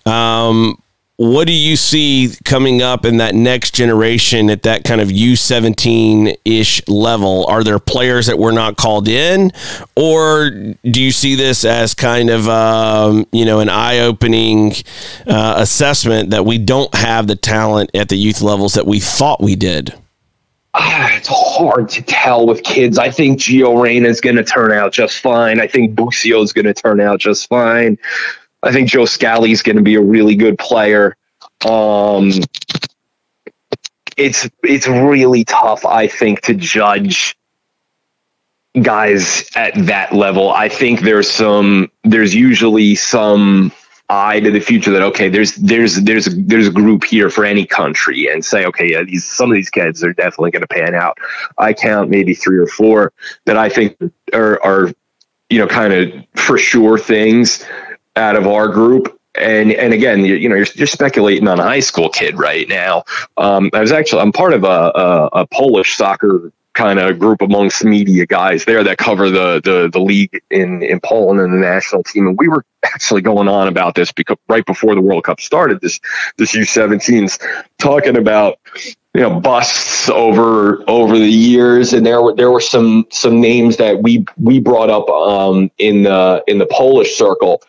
Um, 0.05 0.81
what 1.17 1.45
do 1.45 1.53
you 1.53 1.75
see 1.75 2.31
coming 2.43 2.81
up 2.81 3.05
in 3.05 3.17
that 3.17 3.35
next 3.35 3.75
generation 3.75 4.49
at 4.49 4.63
that 4.63 4.83
kind 4.83 4.99
of 4.99 5.09
U17 5.09 6.35
ish 6.43 6.87
level? 6.87 7.45
Are 7.47 7.63
there 7.63 7.77
players 7.77 8.25
that 8.27 8.39
were 8.39 8.51
not 8.51 8.77
called 8.77 9.07
in, 9.07 9.51
or 9.95 10.49
do 10.49 11.01
you 11.01 11.11
see 11.11 11.35
this 11.35 11.65
as 11.65 11.93
kind 11.93 12.29
of 12.29 12.49
um, 12.49 13.27
you 13.31 13.45
know 13.45 13.59
an 13.59 13.69
eye 13.69 13.99
opening 13.99 14.73
uh, 15.27 15.55
assessment 15.57 16.31
that 16.31 16.45
we 16.45 16.57
don't 16.57 16.93
have 16.95 17.27
the 17.27 17.35
talent 17.35 17.91
at 17.93 18.09
the 18.09 18.15
youth 18.15 18.41
levels 18.41 18.73
that 18.73 18.87
we 18.87 18.99
thought 18.99 19.41
we 19.41 19.55
did? 19.55 19.93
Ah, 20.75 21.15
it's 21.15 21.29
hard 21.29 21.87
to 21.89 22.01
tell 22.01 22.47
with 22.47 22.63
kids. 22.63 22.97
I 22.97 23.11
think 23.11 23.37
Gio 23.37 23.79
Reyna 23.79 24.07
is 24.07 24.19
going 24.19 24.37
to 24.37 24.43
turn 24.43 24.71
out 24.71 24.91
just 24.91 25.19
fine. 25.19 25.61
I 25.61 25.67
think 25.67 25.95
Busio 25.95 26.41
is 26.41 26.51
going 26.51 26.65
to 26.65 26.73
turn 26.73 26.99
out 26.99 27.19
just 27.19 27.47
fine. 27.47 27.99
I 28.63 28.71
think 28.71 28.89
Joe 28.89 29.05
Scally 29.05 29.51
is 29.51 29.61
going 29.61 29.75
to 29.75 29.83
be 29.83 29.95
a 29.95 30.01
really 30.01 30.35
good 30.35 30.57
player. 30.57 31.17
Um, 31.65 32.31
it's 34.15 34.49
it's 34.63 34.87
really 34.87 35.43
tough, 35.43 35.85
I 35.85 36.07
think, 36.07 36.41
to 36.41 36.53
judge 36.53 37.35
guys 38.81 39.49
at 39.55 39.73
that 39.87 40.13
level. 40.13 40.51
I 40.51 40.69
think 40.69 41.01
there's 41.01 41.29
some 41.29 41.91
there's 42.03 42.33
usually 42.33 42.95
some 42.95 43.71
eye 44.09 44.39
to 44.39 44.51
the 44.51 44.59
future 44.59 44.91
that 44.91 45.01
okay, 45.01 45.29
there's 45.29 45.55
there's 45.55 45.95
there's 45.97 46.25
there's 46.25 46.67
a 46.67 46.71
group 46.71 47.03
here 47.03 47.29
for 47.29 47.45
any 47.45 47.65
country 47.65 48.27
and 48.31 48.45
say 48.45 48.65
okay, 48.65 48.91
yeah, 48.91 49.03
these 49.03 49.25
some 49.25 49.51
of 49.51 49.55
these 49.55 49.69
kids 49.69 50.03
are 50.03 50.13
definitely 50.13 50.51
going 50.51 50.61
to 50.61 50.67
pan 50.67 50.95
out. 50.95 51.17
I 51.57 51.73
count 51.73 52.09
maybe 52.09 52.33
three 52.33 52.59
or 52.59 52.67
four 52.67 53.11
that 53.45 53.57
I 53.57 53.67
think 53.67 53.97
are 54.33 54.63
are 54.63 54.91
you 55.49 55.59
know 55.59 55.67
kind 55.67 55.93
of 55.93 56.25
for 56.35 56.57
sure 56.57 56.97
things 56.97 57.65
out 58.15 58.35
of 58.35 58.47
our 58.47 58.67
group. 58.67 59.19
And 59.35 59.71
and 59.71 59.93
again, 59.93 60.23
you, 60.23 60.35
you 60.35 60.47
know, 60.47 60.55
you're, 60.55 60.67
you're 60.75 60.87
speculating 60.87 61.47
on 61.47 61.59
a 61.59 61.63
high 61.63 61.79
school 61.79 62.09
kid 62.09 62.37
right 62.37 62.67
now. 62.69 63.03
Um, 63.37 63.71
I 63.73 63.81
was 63.81 63.91
actually 63.91 64.21
I'm 64.21 64.31
part 64.31 64.53
of 64.53 64.63
a, 64.63 64.67
a, 64.67 65.29
a 65.41 65.47
Polish 65.47 65.95
soccer 65.95 66.51
kind 66.73 66.99
of 66.99 67.19
group 67.19 67.41
amongst 67.41 67.83
media 67.83 68.25
guys 68.25 68.65
there 68.65 68.83
that 68.83 68.97
cover 68.97 69.29
the, 69.29 69.61
the 69.63 69.89
the 69.91 69.99
league 69.99 70.41
in 70.49 70.81
in 70.81 70.99
Poland 70.99 71.39
and 71.39 71.53
the 71.53 71.57
national 71.57 72.03
team. 72.03 72.27
And 72.27 72.37
we 72.37 72.47
were 72.47 72.65
actually 72.83 73.21
going 73.21 73.47
on 73.47 73.67
about 73.67 73.95
this 73.95 74.11
because 74.11 74.37
right 74.47 74.65
before 74.65 74.95
the 74.95 75.01
World 75.01 75.23
Cup 75.23 75.39
started, 75.39 75.81
this 75.81 75.99
this 76.37 76.55
U17s 76.55 77.39
talking 77.77 78.17
about 78.17 78.59
you 79.13 79.21
know 79.21 79.39
busts 79.39 80.09
over 80.09 80.83
over 80.87 81.17
the 81.17 81.29
years, 81.29 81.93
and 81.93 82.05
there 82.05 82.21
were 82.21 82.35
there 82.35 82.51
were 82.51 82.61
some 82.61 83.05
some 83.09 83.39
names 83.39 83.77
that 83.77 84.01
we 84.01 84.25
we 84.37 84.59
brought 84.59 84.89
up 84.89 85.09
um, 85.09 85.71
in 85.77 86.03
the 86.03 86.43
in 86.47 86.57
the 86.57 86.67
Polish 86.67 87.15
circle 87.15 87.61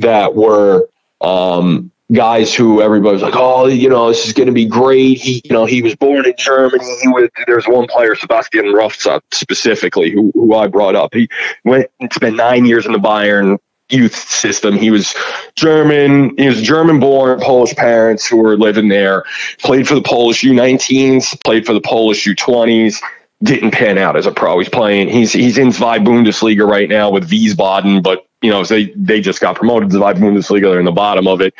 that 0.00 0.34
were 0.34 0.88
um, 1.20 1.90
guys 2.12 2.54
who 2.54 2.82
everybody 2.82 3.14
was 3.14 3.22
like, 3.22 3.36
oh, 3.36 3.66
you 3.66 3.88
know, 3.88 4.08
this 4.08 4.26
is 4.26 4.32
going 4.32 4.48
to 4.48 4.52
be 4.52 4.66
great. 4.66 5.18
He, 5.18 5.40
you 5.44 5.52
know, 5.52 5.64
he 5.64 5.82
was 5.82 5.94
born 5.94 6.26
in 6.26 6.34
Germany. 6.36 6.84
He 7.02 7.08
was, 7.08 7.28
there's 7.46 7.66
one 7.66 7.86
player, 7.86 8.14
Sebastian 8.16 8.66
Mrowca 8.66 9.20
specifically, 9.32 10.10
who, 10.10 10.30
who 10.34 10.54
I 10.54 10.66
brought 10.66 10.96
up. 10.96 11.14
He 11.14 11.28
went 11.64 11.90
and 12.00 12.12
spent 12.12 12.36
nine 12.36 12.64
years 12.64 12.86
in 12.86 12.92
the 12.92 12.98
Bayern 12.98 13.58
youth 13.90 14.14
system. 14.14 14.76
He 14.76 14.90
was 14.90 15.14
German. 15.56 16.36
He 16.36 16.48
was 16.48 16.62
German 16.62 17.00
born, 17.00 17.40
Polish 17.40 17.74
parents 17.74 18.26
who 18.26 18.36
were 18.38 18.56
living 18.56 18.88
there, 18.88 19.24
played 19.58 19.86
for 19.86 19.94
the 19.94 20.02
Polish 20.02 20.42
U19s, 20.42 21.42
played 21.44 21.66
for 21.66 21.72
the 21.72 21.80
Polish 21.80 22.26
U20s. 22.26 22.96
Didn't 23.42 23.70
pan 23.70 23.98
out 23.98 24.16
as 24.16 24.26
a 24.26 24.32
pro. 24.32 24.58
He's 24.58 24.68
playing. 24.68 25.08
He's 25.08 25.32
he's 25.32 25.56
in 25.56 25.72
Zwei 25.72 25.98
Bundesliga 25.98 26.68
right 26.68 26.88
now 26.88 27.10
with 27.10 27.30
Wiesbaden, 27.30 28.02
but 28.02 28.26
you 28.42 28.50
know, 28.50 28.64
they 28.64 28.86
they 28.96 29.20
just 29.20 29.40
got 29.40 29.56
promoted 29.56 29.90
to 29.90 29.98
the 29.98 30.04
Bundesliga. 30.04 30.62
They're 30.62 30.78
in 30.78 30.84
the 30.86 30.92
bottom 30.92 31.26
of 31.26 31.40
it. 31.40 31.54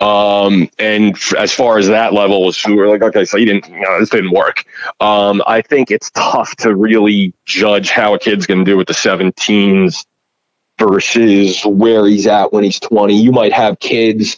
Um, 0.00 0.68
and 0.78 1.14
f- 1.14 1.34
as 1.34 1.52
far 1.52 1.78
as 1.78 1.86
that 1.88 2.12
level 2.12 2.44
was, 2.44 2.64
we 2.66 2.74
were 2.74 2.88
like, 2.88 3.02
okay, 3.02 3.24
so 3.24 3.36
you 3.36 3.46
didn't, 3.46 3.68
you 3.68 3.80
know, 3.80 4.00
this 4.00 4.10
didn't 4.10 4.32
work. 4.32 4.64
Um, 5.00 5.42
I 5.46 5.62
think 5.62 5.90
it's 5.90 6.10
tough 6.10 6.56
to 6.56 6.74
really 6.74 7.34
judge 7.44 7.90
how 7.90 8.14
a 8.14 8.18
kid's 8.18 8.46
going 8.46 8.64
to 8.64 8.70
do 8.70 8.76
with 8.76 8.88
the 8.88 8.94
17s 8.94 10.04
versus 10.78 11.64
where 11.64 12.06
he's 12.06 12.26
at 12.26 12.52
when 12.52 12.64
he's 12.64 12.80
20. 12.80 13.14
You 13.14 13.30
might 13.30 13.52
have 13.52 13.78
kids 13.78 14.36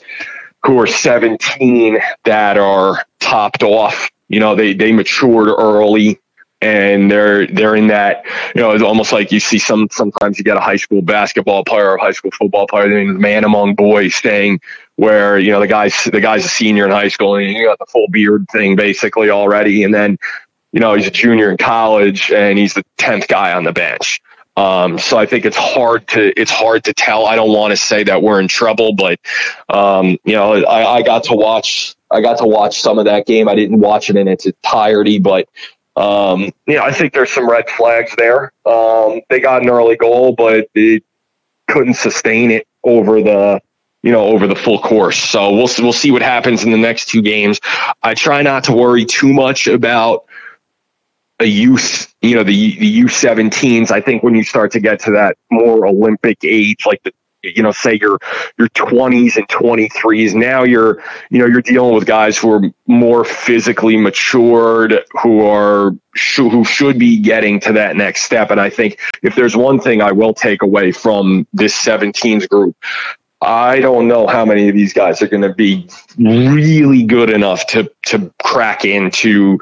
who 0.65 0.79
are 0.79 0.87
17 0.87 1.99
that 2.25 2.59
are 2.59 3.05
topped 3.21 3.63
off. 3.63 4.11
You 4.29 4.41
know, 4.41 4.55
they 4.55 4.75
they 4.75 4.93
matured 4.93 5.49
early 5.49 6.21
and 6.61 7.11
they're 7.11 7.47
they're 7.47 7.77
in 7.77 7.89
that 7.89 8.25
you 8.55 8.63
know 8.63 8.71
it's 8.71 8.83
almost 8.83 9.13
like 9.13 9.31
you 9.31 9.41
see 9.41 9.59
some 9.59 9.89
sometimes 9.91 10.39
you 10.39 10.45
get 10.45 10.57
a 10.57 10.61
high 10.61 10.77
school 10.77 11.03
basketball 11.03 11.65
player 11.65 11.91
or 11.91 11.99
high 11.99 12.13
school 12.13 12.31
football 12.31 12.67
player 12.67 12.89
the 12.89 13.05
man 13.13 13.45
among 13.45 13.75
boys 13.75 14.15
staying 14.15 14.61
where 14.97 15.39
you 15.39 15.51
know 15.51 15.61
the 15.61 15.67
guy's 15.67 16.05
the 16.05 16.21
guy's 16.21 16.45
a 16.45 16.49
senior 16.49 16.87
in 16.87 16.91
high 16.91 17.09
school 17.09 17.37
and 17.37 17.53
you 17.53 17.67
got 17.67 17.79
the 17.79 17.87
full 17.87 18.09
beard 18.09 18.47
thing 18.51 18.75
basically 18.75 19.29
already 19.29 19.85
and 19.85 19.95
then 19.95 20.17
you 20.73 20.81
know 20.81 20.95
he's 20.95 21.07
a 21.07 21.11
junior 21.11 21.51
in 21.51 21.59
college 21.59 22.33
and 22.33 22.59
he's 22.59 22.73
the 22.73 22.85
10th 22.99 23.29
guy 23.29 23.53
on 23.53 23.65
the 23.65 23.73
bench 23.73 24.21
um, 24.57 24.99
so 24.99 25.19
I 25.19 25.27
think 25.27 25.45
it's 25.45 25.57
hard 25.57 26.09
to 26.09 26.41
it's 26.41 26.51
hard 26.51 26.85
to 26.85 26.95
tell. 26.95 27.27
I 27.27 27.37
don't 27.37 27.53
want 27.53 27.73
to 27.73 27.77
say 27.77 28.05
that 28.05 28.23
we're 28.23 28.41
in 28.41 28.49
trouble, 28.49 28.95
but 28.95 29.21
um, 29.69 30.17
you 30.25 30.33
know, 30.33 30.55
I, 30.65 30.95
I 30.95 31.03
got 31.03 31.25
to 31.25 31.35
watch 31.35 31.95
I 32.11 32.23
got 32.23 32.39
to 32.39 32.47
watch 32.47 32.81
some 32.81 32.99
of 32.99 33.05
that 33.05 33.27
game. 33.27 33.49
I 33.49 33.55
didn't 33.55 33.81
watch 33.81 34.09
it 34.09 34.17
in 34.17 34.29
its 34.29 34.47
entirety, 34.47 35.19
but 35.19 35.49
um, 35.97 36.53
know, 36.67 36.83
I 36.83 36.93
think 36.93 37.15
there's 37.15 37.33
some 37.33 37.49
red 37.49 37.71
flags 37.71 38.15
there. 38.17 38.53
Um, 38.67 39.23
they 39.31 39.41
got 39.41 39.63
an 39.63 39.71
early 39.71 39.97
goal, 39.97 40.35
but 40.35 40.69
it 40.75 41.03
couldn't 41.69 41.95
sustain 41.95 42.51
it 42.51 42.69
over 42.85 43.23
the 43.23 43.61
you 44.03 44.13
know 44.13 44.27
over 44.27 44.47
the 44.47 44.55
full 44.55 44.79
course. 44.79 45.19
So 45.19 45.53
we'll 45.53 45.71
we'll 45.79 45.93
see 45.93 46.11
what 46.11 46.23
happens 46.23 46.65
in 46.65 46.71
the 46.71 46.79
next 46.79 47.09
two 47.09 47.23
games. 47.23 47.61
I 48.03 48.15
try 48.15 48.43
not 48.43 48.65
to 48.65 48.73
worry 48.73 49.05
too 49.05 49.33
much 49.33 49.67
about 49.67 50.27
a 51.41 51.47
youth, 51.47 52.15
you 52.21 52.35
know, 52.35 52.45
the 52.45 52.77
the 52.79 52.87
U 52.87 53.07
seventeens. 53.07 53.91
I 53.91 54.01
think 54.01 54.23
when 54.23 54.35
you 54.35 54.45
start 54.45 54.73
to 54.73 54.81
get 54.81 55.01
to 55.01 55.13
that 55.13 55.37
more 55.51 55.87
Olympic 55.87 56.39
age, 56.45 56.85
like 56.87 57.03
the 57.03 57.13
you 57.55 57.63
know, 57.63 57.73
say 57.73 57.99
your 58.01 58.19
your 58.59 58.69
twenties 58.69 59.37
and 59.37 59.49
twenty 59.49 59.89
threes, 59.89 60.35
now 60.35 60.63
you're 60.63 61.03
you 61.31 61.39
know 61.39 61.47
you're 61.47 61.63
dealing 61.63 61.95
with 61.95 62.07
guys 62.07 62.39
who 62.39 62.53
are 62.53 62.63
more 62.87 63.25
physically 63.25 63.97
matured, 63.97 65.05
who 65.23 65.45
are 65.47 65.93
who 66.37 66.65
should 66.65 66.99
be 66.99 67.19
getting 67.19 67.61
to 67.61 67.73
that 67.75 67.97
next 67.97 68.23
step. 68.23 68.51
And 68.51 68.61
I 68.61 68.71
think 68.71 68.99
if 69.23 69.35
there's 69.35 69.57
one 69.57 69.81
thing 69.81 70.03
I 70.03 70.13
will 70.13 70.35
take 70.35 70.63
away 70.63 70.93
from 70.93 71.47
this 71.53 71.77
17s 71.77 72.49
group, 72.49 72.77
I 73.41 73.81
don't 73.81 74.09
know 74.09 74.27
how 74.27 74.45
many 74.45 74.69
of 74.69 74.75
these 74.75 74.93
guys 74.93 75.21
are 75.23 75.29
going 75.29 75.43
to 75.43 75.55
be 75.55 75.89
really 76.19 77.05
good 77.05 77.31
enough 77.31 77.67
to 77.69 77.91
to 78.07 78.33
crack 78.43 78.85
into 78.85 79.59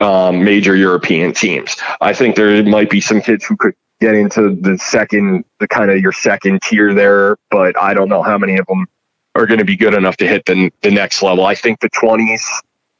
um, 0.00 0.44
major 0.44 0.74
European 0.76 1.32
teams. 1.32 1.76
I 2.00 2.12
think 2.12 2.36
there 2.36 2.62
might 2.64 2.90
be 2.90 3.00
some 3.00 3.20
kids 3.20 3.44
who 3.44 3.56
could 3.56 3.74
get 4.00 4.14
into 4.14 4.54
the 4.54 4.78
second, 4.78 5.44
the 5.58 5.68
kind 5.68 5.90
of 5.90 6.00
your 6.00 6.12
second 6.12 6.62
tier 6.62 6.94
there, 6.94 7.36
but 7.50 7.78
I 7.80 7.94
don't 7.94 8.08
know 8.08 8.22
how 8.22 8.38
many 8.38 8.58
of 8.58 8.66
them 8.66 8.86
are 9.34 9.46
going 9.46 9.58
to 9.58 9.64
be 9.64 9.76
good 9.76 9.94
enough 9.94 10.16
to 10.18 10.28
hit 10.28 10.44
the, 10.46 10.70
the 10.82 10.90
next 10.90 11.22
level. 11.22 11.46
I 11.46 11.54
think 11.54 11.80
the 11.80 11.90
20s 11.90 12.42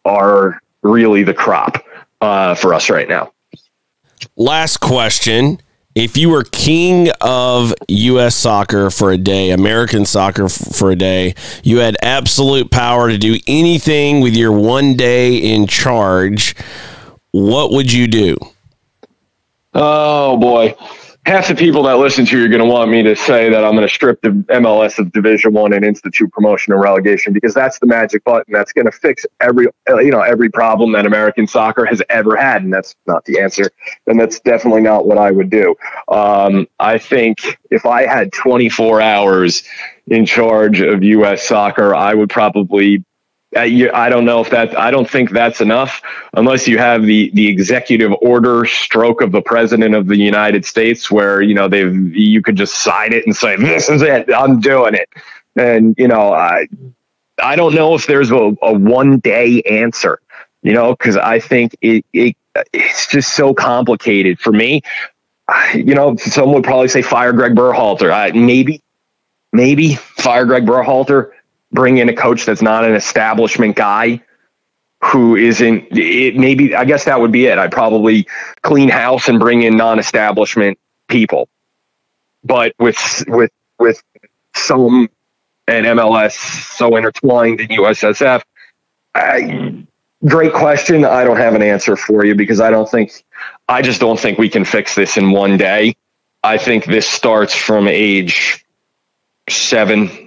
are 0.05 0.61
really 0.83 1.23
the 1.23 1.35
crop 1.35 1.85
uh, 2.21 2.55
for 2.55 2.75
us 2.75 2.91
right 2.91 3.09
now. 3.09 3.33
Last 4.37 4.79
question. 4.79 5.61
If 5.95 6.19
you 6.19 6.29
were 6.29 6.45
king 6.45 7.09
of 7.23 7.73
U.S. 7.89 8.37
soccer 8.37 8.91
for 8.91 9.13
a 9.13 9.17
day, 9.17 9.51
American 9.51 10.05
soccer 10.05 10.47
for 10.51 10.91
a 10.91 10.97
day, 10.97 11.35
you 11.63 11.79
had 11.79 11.97
absolute 12.03 12.71
power 12.71 13.09
to 13.09 13.17
do 13.17 13.39
anything 13.47 14.21
with 14.21 14.37
your 14.37 14.53
one 14.53 14.95
day 14.95 15.37
in 15.37 15.67
charge, 15.67 16.55
what 17.31 17.73
would 17.73 17.91
you 17.91 18.07
do? 18.07 18.37
Oh, 19.79 20.37
boy 20.39 20.75
half 21.27 21.49
the 21.49 21.55
people 21.57 21.83
that 21.83 21.99
listen 21.99 22.25
to 22.25 22.39
you 22.39 22.45
are 22.45 22.49
going 22.49 22.63
to 22.63 22.69
want 22.69 22.89
me 22.89 23.03
to 23.03 23.17
say 23.17 23.51
that 23.51 23.65
I'm 23.65 23.73
going 23.73 23.87
to 23.87 23.93
strip 23.93 24.23
the 24.23 24.29
MLS 24.31 24.99
of 24.99 25.11
Division 25.11 25.53
One 25.53 25.73
and 25.73 25.85
institute 25.85 26.31
promotion 26.33 26.73
and 26.73 26.81
relegation 26.81 27.33
because 27.33 27.53
that's 27.53 27.81
the 27.81 27.87
magic 27.87 28.23
button 28.23 28.53
that's 28.53 28.73
going 28.73 28.87
to 28.87 28.93
fix 28.93 29.27
every 29.41 29.67
you 29.89 30.11
know 30.11 30.21
every 30.21 30.49
problem 30.49 30.93
that 30.93 31.05
American 31.05 31.47
soccer 31.47 31.85
has 31.85 32.01
ever 32.09 32.37
had, 32.37 32.63
and 32.63 32.73
that's 32.73 32.95
not 33.07 33.25
the 33.25 33.41
answer, 33.41 33.71
and 34.07 34.21
that's 34.21 34.39
definitely 34.41 34.83
not 34.83 35.07
what 35.07 35.19
I 35.19 35.33
would 35.33 35.51
do. 35.51 35.75
Um, 36.09 36.69
I 36.79 36.99
think 36.99 37.59
if 37.71 37.85
I 37.85 38.07
had 38.07 38.33
24 38.33 39.01
hours 39.01 39.65
in 40.07 40.25
charge 40.25 40.81
of 40.81 41.03
U.S. 41.03 41.47
soccer, 41.47 41.95
I 41.95 42.15
would 42.15 42.31
probably 42.31 43.05
I 43.57 44.09
don't 44.09 44.25
know 44.25 44.41
if 44.41 44.51
that, 44.51 44.79
I 44.79 44.91
don't 44.91 45.09
think 45.09 45.31
that's 45.31 45.61
enough 45.61 46.03
unless 46.35 46.69
you 46.69 46.79
have 46.79 47.05
the, 47.05 47.31
the 47.35 47.49
executive 47.49 48.13
order 48.21 48.65
stroke 48.65 49.21
of 49.21 49.33
the 49.33 49.41
president 49.41 49.95
of 49.95 50.07
the 50.07 50.17
United 50.17 50.65
States 50.65 51.11
where, 51.11 51.41
you 51.41 51.55
know, 51.55 51.69
they've, 51.69 52.15
you 52.15 52.43
could 52.43 52.57
just 52.57 52.77
sign 52.83 53.13
it 53.13 53.25
and 53.27 53.35
say, 53.35 53.57
this 53.57 53.89
is 53.89 54.03
it, 54.03 54.33
I'm 54.33 54.61
doing 54.61 54.95
it. 54.95 55.09
And, 55.57 55.95
you 55.99 56.09
know, 56.09 56.33
I, 56.33 56.69
I 57.43 57.57
don't 57.57 57.75
know 57.75 57.95
if 57.95 58.07
there's 58.07 58.31
a, 58.31 58.57
a 58.63 58.73
one 58.73 59.19
day 59.19 59.63
answer, 59.63 60.21
you 60.63 60.73
know, 60.73 60.95
cause 60.97 61.17
I 61.17 61.39
think 61.39 61.77
it, 61.81 62.05
it, 62.13 62.37
it's 62.73 63.09
just 63.09 63.35
so 63.35 63.55
complicated 63.55 64.39
for 64.41 64.53
me. 64.53 64.83
You 65.75 65.95
know, 65.95 66.17
some 66.17 66.53
would 66.53 66.65
probably 66.65 66.89
say 66.89 67.03
fire 67.03 67.33
Greg 67.33 67.55
Berhalter. 67.55 68.13
I, 68.13 68.33
maybe, 68.33 68.83
maybe 69.53 69.95
fire 69.95 70.45
Greg 70.45 70.67
Berhalter 70.67 71.31
bring 71.77 71.99
in 71.99 72.09
a 72.09 72.15
coach 72.15 72.45
that's 72.47 72.63
not 72.63 72.85
an 72.85 72.95
establishment 72.95 73.77
guy 73.77 74.21
who 75.05 75.37
isn't 75.37 75.87
it 75.93 76.37
maybe 76.37 76.75
I 76.75 76.85
guess 76.85 77.05
that 77.05 77.21
would 77.21 77.31
be 77.31 77.47
it. 77.47 77.59
I'd 77.59 77.71
probably 77.71 78.27
clean 78.63 78.89
house 78.89 79.29
and 79.29 79.39
bring 79.39 79.63
in 79.63 79.77
non-establishment 79.77 80.79
people. 81.07 81.49
But 82.43 82.75
with 82.79 83.25
with 83.29 83.53
with 83.79 84.03
some 84.55 85.09
and 85.69 85.87
MLS 85.87 86.33
so 86.33 86.97
intertwined 86.97 87.61
in 87.61 87.69
USSF, 87.69 88.43
I, 89.15 89.85
great 90.25 90.53
question. 90.53 91.05
I 91.05 91.25
don't 91.25 91.37
have 91.37 91.55
an 91.55 91.63
answer 91.63 91.97
for 91.97 92.25
you 92.25 92.35
because 92.35 92.61
I 92.61 92.71
don't 92.71 92.89
think 92.89 93.25
I 93.69 93.83
just 93.83 94.01
don't 94.01 94.19
think 94.19 94.39
we 94.39 94.49
can 94.49 94.65
fix 94.65 94.95
this 94.95 95.17
in 95.17 95.31
one 95.31 95.57
day. 95.57 95.97
I 96.43 96.59
think 96.59 96.85
this 96.85 97.09
starts 97.09 97.55
from 97.55 97.89
age 97.89 98.65
seven 99.49 100.26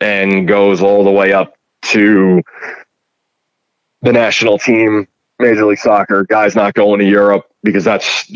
and 0.00 0.48
goes 0.48 0.82
all 0.82 1.04
the 1.04 1.10
way 1.10 1.32
up 1.32 1.56
to 1.82 2.42
the 4.02 4.12
national 4.12 4.58
team, 4.58 5.06
Major 5.38 5.66
League 5.66 5.78
Soccer. 5.78 6.24
Guys 6.24 6.54
not 6.56 6.74
going 6.74 7.00
to 7.00 7.06
Europe 7.06 7.50
because 7.62 7.84
that's, 7.84 8.30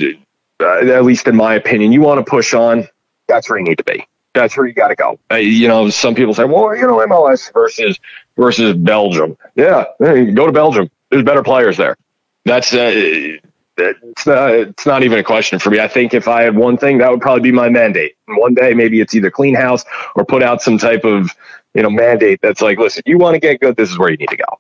uh, 0.61 0.65
at 0.65 1.05
least 1.05 1.27
in 1.27 1.37
my 1.37 1.55
opinion, 1.55 1.93
you 1.93 2.01
want 2.01 2.25
to 2.25 2.29
push 2.29 2.55
on. 2.55 2.89
That's 3.27 3.49
where 3.49 3.59
you 3.59 3.65
need 3.65 3.79
to 3.79 3.85
be. 3.85 4.07
That's 4.35 4.57
where 4.57 4.67
you 4.67 4.75
got 4.75 4.89
to 4.89 4.97
go. 4.97 5.19
Uh, 5.31 5.37
you 5.37 5.69
know, 5.69 5.89
some 5.91 6.15
people 6.15 6.35
say, 6.35 6.45
well, 6.45 6.75
you 6.77 6.87
know, 6.87 6.99
MLS 7.07 7.53
versus 7.53 7.99
versus 8.37 8.77
Belgium. 8.77 9.39
Yeah, 9.55 9.85
hey, 9.99 10.33
go 10.33 10.47
to 10.47 10.53
Belgium. 10.53 10.91
There's 11.11 11.23
better 11.23 11.45
players 11.45 11.77
there. 11.77 11.97
That's 12.45 12.75
uh, 12.75 13.39
it's 13.77 14.27
not, 14.27 14.51
it's 14.51 14.87
not 14.87 15.03
even 15.03 15.19
a 15.19 15.25
question 15.25 15.59
for 15.59 15.71
me. 15.71 15.81
I 15.81 15.89
think 15.89 16.15
if 16.15 16.29
I 16.29 16.43
had 16.43 16.57
one 16.57 16.77
thing, 16.77 16.99
that 16.99 17.11
would 17.11 17.21
probably 17.21 17.43
be 17.43 17.53
my 17.53 17.69
mandate. 17.69 18.17
And 18.29 18.37
one 18.37 18.55
day, 18.55 18.75
maybe 18.75 19.01
it's 19.01 19.15
either 19.15 19.31
clean 19.31 19.55
house 19.55 19.85
or 20.15 20.25
put 20.25 20.43
out 20.43 20.63
some 20.63 20.79
type 20.79 21.05
of, 21.05 21.31
you 21.75 21.83
know, 21.83 21.91
mandate 21.91 22.41
that's 22.43 22.63
like, 22.63 22.79
listen, 22.79 23.03
you 23.07 23.19
want 23.19 23.35
to 23.35 23.41
get 23.41 23.61
good, 23.61 23.77
this 23.77 23.91
is 23.91 23.99
where 23.99 24.11
you 24.11 24.17
need 24.17 24.29
to 24.29 24.37
go. 24.37 24.59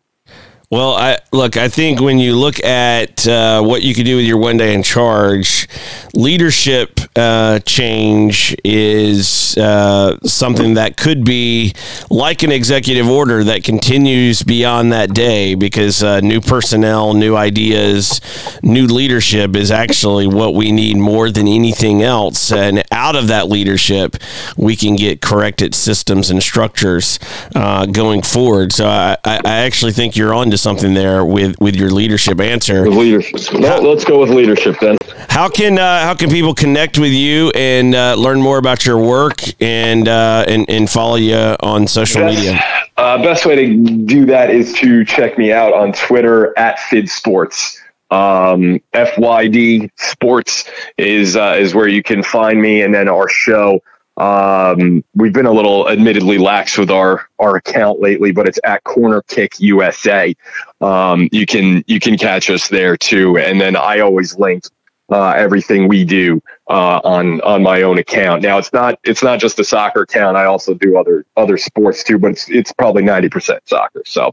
Well, 0.74 0.94
I 0.94 1.18
look. 1.30 1.56
I 1.56 1.68
think 1.68 2.00
when 2.00 2.18
you 2.18 2.36
look 2.36 2.58
at 2.64 3.28
uh, 3.28 3.62
what 3.62 3.82
you 3.82 3.94
can 3.94 4.04
do 4.04 4.16
with 4.16 4.24
your 4.24 4.38
one 4.38 4.56
day 4.56 4.74
in 4.74 4.82
charge, 4.82 5.68
leadership 6.14 6.98
uh, 7.14 7.60
change 7.60 8.56
is 8.64 9.56
uh, 9.56 10.18
something 10.24 10.74
that 10.74 10.96
could 10.96 11.24
be 11.24 11.74
like 12.10 12.42
an 12.42 12.50
executive 12.50 13.08
order 13.08 13.44
that 13.44 13.62
continues 13.62 14.42
beyond 14.42 14.90
that 14.90 15.14
day 15.14 15.54
because 15.54 16.02
uh, 16.02 16.18
new 16.18 16.40
personnel, 16.40 17.14
new 17.14 17.36
ideas, 17.36 18.20
new 18.64 18.88
leadership 18.88 19.54
is 19.54 19.70
actually 19.70 20.26
what 20.26 20.54
we 20.54 20.72
need 20.72 20.96
more 20.96 21.30
than 21.30 21.46
anything 21.46 22.02
else. 22.02 22.50
And 22.50 22.82
out 22.90 23.14
of 23.14 23.28
that 23.28 23.48
leadership, 23.48 24.16
we 24.56 24.74
can 24.74 24.96
get 24.96 25.20
corrected 25.20 25.72
systems 25.72 26.30
and 26.30 26.42
structures 26.42 27.20
uh, 27.54 27.86
going 27.86 28.22
forward. 28.22 28.72
So 28.72 28.88
I, 28.88 29.16
I 29.24 29.40
actually 29.44 29.92
think 29.92 30.16
you're 30.16 30.34
on 30.34 30.50
to 30.50 30.63
something 30.64 30.94
there 30.94 31.24
with 31.24 31.54
with 31.60 31.76
your 31.76 31.90
leadership 31.90 32.40
answer. 32.40 32.82
With 32.82 32.96
leadership. 32.96 33.52
Let's 33.52 34.04
go 34.04 34.18
with 34.20 34.30
leadership 34.30 34.76
then. 34.80 34.96
How 35.28 35.48
can 35.48 35.78
uh, 35.78 36.02
how 36.02 36.14
can 36.14 36.30
people 36.30 36.54
connect 36.54 36.98
with 36.98 37.12
you 37.12 37.50
and 37.54 37.94
uh, 37.94 38.14
learn 38.14 38.40
more 38.40 38.58
about 38.58 38.84
your 38.84 38.98
work 38.98 39.40
and 39.60 40.08
uh, 40.08 40.44
and 40.48 40.68
and 40.68 40.90
follow 40.90 41.16
you 41.16 41.36
on 41.36 41.86
social 41.86 42.22
best, 42.22 42.36
media? 42.36 42.60
Uh, 42.96 43.22
best 43.22 43.46
way 43.46 43.56
to 43.56 43.76
do 44.06 44.24
that 44.26 44.50
is 44.50 44.72
to 44.74 45.04
check 45.04 45.36
me 45.38 45.52
out 45.52 45.72
on 45.72 45.92
Twitter 45.92 46.56
at 46.58 46.78
Fid 46.80 47.08
Sports. 47.08 47.80
Um, 48.10 48.80
FYD 48.92 49.90
Sports 49.96 50.70
is 50.98 51.36
uh, 51.36 51.56
is 51.58 51.74
where 51.74 51.88
you 51.88 52.02
can 52.02 52.22
find 52.22 52.60
me, 52.60 52.82
and 52.82 52.94
then 52.94 53.08
our 53.08 53.28
show 53.28 53.80
Um, 54.16 55.02
we've 55.14 55.32
been 55.32 55.46
a 55.46 55.52
little 55.52 55.88
admittedly 55.88 56.38
lax 56.38 56.78
with 56.78 56.90
our, 56.90 57.28
our 57.38 57.56
account 57.56 58.00
lately, 58.00 58.32
but 58.32 58.46
it's 58.46 58.58
at 58.64 58.84
Corner 58.84 59.22
Kick 59.22 59.58
USA. 59.58 60.34
Um, 60.80 61.28
you 61.32 61.46
can, 61.46 61.82
you 61.86 61.98
can 61.98 62.16
catch 62.16 62.48
us 62.50 62.68
there 62.68 62.96
too. 62.96 63.38
And 63.38 63.60
then 63.60 63.76
I 63.76 64.00
always 64.00 64.38
link, 64.38 64.64
uh, 65.10 65.30
everything 65.30 65.88
we 65.88 66.04
do, 66.04 66.40
uh, 66.70 67.00
on, 67.04 67.40
on 67.42 67.62
my 67.62 67.82
own 67.82 67.98
account. 67.98 68.42
Now 68.42 68.58
it's 68.58 68.72
not, 68.72 68.98
it's 69.04 69.22
not 69.22 69.40
just 69.40 69.58
a 69.58 69.64
soccer 69.64 70.02
account. 70.02 70.36
I 70.36 70.44
also 70.44 70.74
do 70.74 70.96
other, 70.96 71.26
other 71.36 71.58
sports 71.58 72.04
too, 72.04 72.18
but 72.18 72.32
it's, 72.32 72.48
it's 72.48 72.72
probably 72.72 73.02
90% 73.02 73.60
soccer. 73.64 74.02
So, 74.06 74.32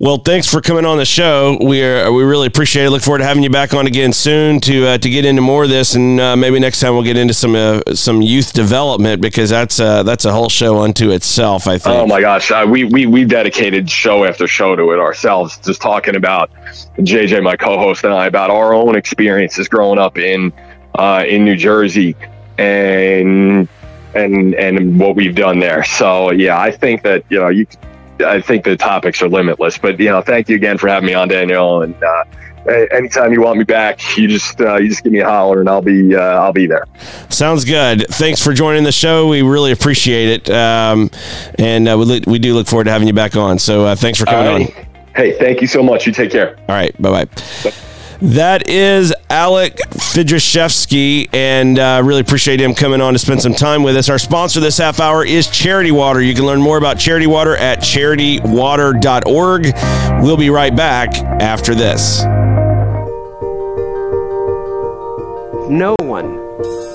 well, 0.00 0.18
thanks 0.18 0.46
for 0.46 0.60
coming 0.60 0.84
on 0.84 0.96
the 0.96 1.04
show. 1.04 1.58
We 1.60 1.82
are 1.82 2.12
we 2.12 2.22
really 2.22 2.46
appreciate 2.46 2.84
it. 2.84 2.90
Look 2.90 3.02
forward 3.02 3.18
to 3.18 3.24
having 3.24 3.42
you 3.42 3.50
back 3.50 3.74
on 3.74 3.88
again 3.88 4.12
soon 4.12 4.60
to 4.60 4.86
uh, 4.86 4.98
to 4.98 5.10
get 5.10 5.24
into 5.24 5.42
more 5.42 5.64
of 5.64 5.70
this, 5.70 5.96
and 5.96 6.20
uh, 6.20 6.36
maybe 6.36 6.60
next 6.60 6.78
time 6.78 6.94
we'll 6.94 7.02
get 7.02 7.16
into 7.16 7.34
some 7.34 7.56
uh, 7.56 7.82
some 7.94 8.22
youth 8.22 8.52
development 8.52 9.20
because 9.20 9.50
that's 9.50 9.80
uh, 9.80 10.04
that's 10.04 10.24
a 10.24 10.30
whole 10.32 10.48
show 10.48 10.78
unto 10.82 11.10
itself. 11.10 11.66
I 11.66 11.78
think. 11.78 11.96
Oh 11.96 12.06
my 12.06 12.20
gosh, 12.20 12.52
uh, 12.52 12.64
we 12.68 12.84
we 12.84 13.06
we 13.06 13.24
dedicated 13.24 13.90
show 13.90 14.24
after 14.24 14.46
show 14.46 14.76
to 14.76 14.92
it 14.92 15.00
ourselves, 15.00 15.58
just 15.58 15.82
talking 15.82 16.14
about 16.14 16.48
JJ, 16.98 17.42
my 17.42 17.56
co-host, 17.56 18.04
and 18.04 18.14
I 18.14 18.26
about 18.26 18.50
our 18.50 18.72
own 18.72 18.94
experiences 18.94 19.66
growing 19.66 19.98
up 19.98 20.16
in 20.16 20.52
uh, 20.94 21.24
in 21.26 21.44
New 21.44 21.56
Jersey 21.56 22.14
and 22.56 23.66
and 24.14 24.54
and 24.54 25.00
what 25.00 25.16
we've 25.16 25.34
done 25.34 25.58
there. 25.58 25.82
So 25.82 26.30
yeah, 26.30 26.60
I 26.60 26.70
think 26.70 27.02
that 27.02 27.24
you 27.30 27.40
know 27.40 27.48
you 27.48 27.66
I 28.20 28.40
think 28.40 28.64
the 28.64 28.76
topics 28.76 29.22
are 29.22 29.28
limitless. 29.28 29.78
But 29.78 29.98
you 29.98 30.06
know, 30.06 30.20
thank 30.20 30.48
you 30.48 30.56
again 30.56 30.78
for 30.78 30.88
having 30.88 31.06
me 31.06 31.14
on, 31.14 31.28
Daniel. 31.28 31.82
And 31.82 31.94
uh, 32.02 32.24
anytime 32.66 33.32
you 33.32 33.40
want 33.40 33.58
me 33.58 33.64
back, 33.64 34.16
you 34.16 34.28
just 34.28 34.60
uh, 34.60 34.76
you 34.76 34.88
just 34.88 35.02
give 35.02 35.12
me 35.12 35.20
a 35.20 35.28
holler, 35.28 35.60
and 35.60 35.68
I'll 35.68 35.82
be 35.82 36.14
uh, 36.14 36.20
I'll 36.20 36.52
be 36.52 36.66
there. 36.66 36.84
Sounds 37.28 37.64
good. 37.64 38.06
Thanks 38.08 38.42
for 38.42 38.52
joining 38.52 38.84
the 38.84 38.92
show. 38.92 39.28
We 39.28 39.42
really 39.42 39.72
appreciate 39.72 40.28
it, 40.28 40.50
um, 40.50 41.10
and 41.58 41.88
uh, 41.88 41.98
we 41.98 42.20
we 42.26 42.38
do 42.38 42.54
look 42.54 42.66
forward 42.66 42.84
to 42.84 42.90
having 42.90 43.08
you 43.08 43.14
back 43.14 43.36
on. 43.36 43.58
So 43.58 43.86
uh, 43.86 43.96
thanks 43.96 44.18
for 44.18 44.26
coming 44.26 44.66
on. 44.66 44.86
Hey, 45.14 45.36
thank 45.38 45.60
you 45.60 45.66
so 45.66 45.82
much. 45.82 46.06
You 46.06 46.12
take 46.12 46.30
care. 46.30 46.56
All 46.68 46.76
right. 46.76 47.00
Bye 47.00 47.24
bye. 47.24 47.72
That 48.20 48.68
is 48.68 49.14
Alec 49.30 49.76
Fydryszewski, 49.76 51.28
and 51.32 51.78
uh, 51.78 52.02
really 52.04 52.20
appreciate 52.20 52.60
him 52.60 52.74
coming 52.74 53.00
on 53.00 53.12
to 53.12 53.18
spend 53.18 53.40
some 53.40 53.54
time 53.54 53.84
with 53.84 53.96
us. 53.96 54.08
Our 54.08 54.18
sponsor 54.18 54.58
this 54.58 54.78
half 54.78 54.98
hour 54.98 55.24
is 55.24 55.46
Charity 55.46 55.92
Water. 55.92 56.20
You 56.20 56.34
can 56.34 56.44
learn 56.44 56.60
more 56.60 56.78
about 56.78 56.98
Charity 56.98 57.28
Water 57.28 57.56
at 57.56 57.78
charitywater.org. 57.78 59.72
We'll 60.20 60.36
be 60.36 60.50
right 60.50 60.74
back 60.74 61.14
after 61.40 61.76
this. 61.76 62.24
No 65.70 65.94
one, 66.00 66.34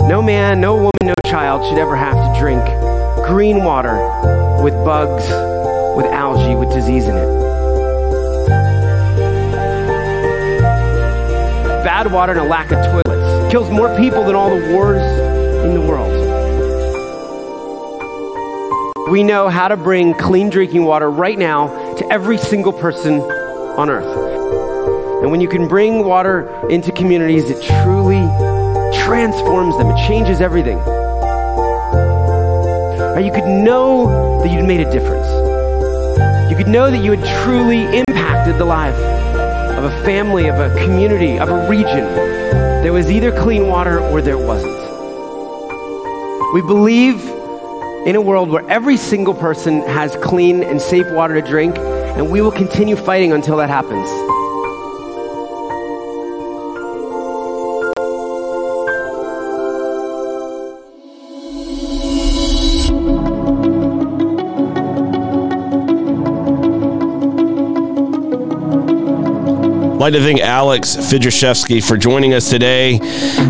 no 0.09 0.21
man, 0.21 0.59
no 0.59 0.75
woman, 0.75 0.91
no 1.03 1.13
child 1.27 1.65
should 1.69 1.79
ever 1.79 1.95
have 1.95 2.15
to 2.15 2.39
drink 2.39 2.61
green 3.25 3.63
water 3.63 3.95
with 4.61 4.73
bugs, 4.83 5.23
with 5.95 6.05
algae, 6.07 6.55
with 6.55 6.69
disease 6.73 7.05
in 7.05 7.15
it. 7.15 7.52
Bad 12.03 12.11
water 12.11 12.33
and 12.33 12.41
a 12.41 12.43
lack 12.43 12.71
of 12.71 12.83
toilets. 12.85 13.51
Kills 13.51 13.69
more 13.69 13.95
people 13.97 14.25
than 14.25 14.35
all 14.35 14.49
the 14.49 14.73
wars 14.73 15.01
in 15.63 15.73
the 15.73 15.81
world. 15.81 16.11
We 19.09 19.23
know 19.23 19.47
how 19.47 19.69
to 19.69 19.77
bring 19.77 20.13
clean 20.15 20.49
drinking 20.49 20.83
water 20.83 21.09
right 21.09 21.37
now 21.37 21.67
to 21.95 22.11
every 22.11 22.37
single 22.37 22.73
person 22.73 23.21
on 23.21 23.89
earth. 23.89 25.21
And 25.21 25.31
when 25.31 25.39
you 25.39 25.47
can 25.47 25.67
bring 25.67 26.03
water 26.03 26.49
into 26.69 26.91
communities, 26.91 27.49
it 27.49 27.61
truly 27.83 28.21
transforms 29.05 29.77
them, 29.77 29.89
it 29.89 30.07
changes 30.07 30.41
everything. 30.41 30.79
Or 33.15 33.19
you 33.19 33.31
could 33.31 33.47
know 33.47 34.41
that 34.43 34.51
you'd 34.51 34.65
made 34.65 34.81
a 34.81 34.91
difference. 34.91 35.27
You 36.51 36.57
could 36.57 36.67
know 36.67 36.91
that 36.91 37.01
you 37.01 37.11
had 37.11 37.43
truly 37.45 37.83
impacted 37.97 38.57
the 38.57 38.65
life 38.65 39.12
of 39.83 39.91
a 39.91 40.03
family, 40.05 40.47
of 40.47 40.55
a 40.55 40.73
community, 40.81 41.37
of 41.37 41.49
a 41.49 41.67
region. 41.67 42.05
There 42.83 42.93
was 42.93 43.11
either 43.11 43.37
clean 43.41 43.67
water 43.67 43.99
or 43.99 44.21
there 44.21 44.37
wasn't. 44.37 44.71
We 46.53 46.61
believe 46.61 47.19
in 48.07 48.15
a 48.15 48.21
world 48.21 48.49
where 48.49 48.65
every 48.69 48.95
single 48.95 49.33
person 49.33 49.81
has 49.81 50.15
clean 50.17 50.63
and 50.63 50.81
safe 50.81 51.11
water 51.11 51.33
to 51.33 51.45
drink, 51.45 51.77
and 51.77 52.31
we 52.31 52.39
will 52.39 52.51
continue 52.51 52.95
fighting 52.95 53.33
until 53.33 53.57
that 53.57 53.67
happens. 53.67 54.07
Like 70.03 70.15
to 70.15 70.19
thank 70.19 70.41
Alex 70.41 70.97
Fydryszewski 70.97 71.81
for 71.81 71.95
joining 71.95 72.33
us 72.33 72.49
today. 72.49 72.99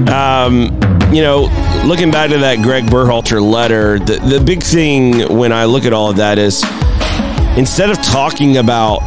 Um, 0.08 0.66
you 1.12 1.24
know, 1.24 1.50
looking 1.84 2.12
back 2.12 2.30
to 2.30 2.38
that 2.38 2.62
Gregg 2.62 2.84
Berhalter 2.84 3.42
letter, 3.42 3.98
the, 3.98 4.18
the 4.18 4.40
big 4.40 4.62
thing 4.62 5.36
when 5.36 5.52
I 5.52 5.66
look 5.66 5.86
at 5.86 5.94
all 5.94 6.12
of 6.12 6.18
that 6.18 6.38
is 6.38 6.64
instead 7.58 7.90
of 7.90 8.00
talking 8.04 8.58
about 8.58 9.00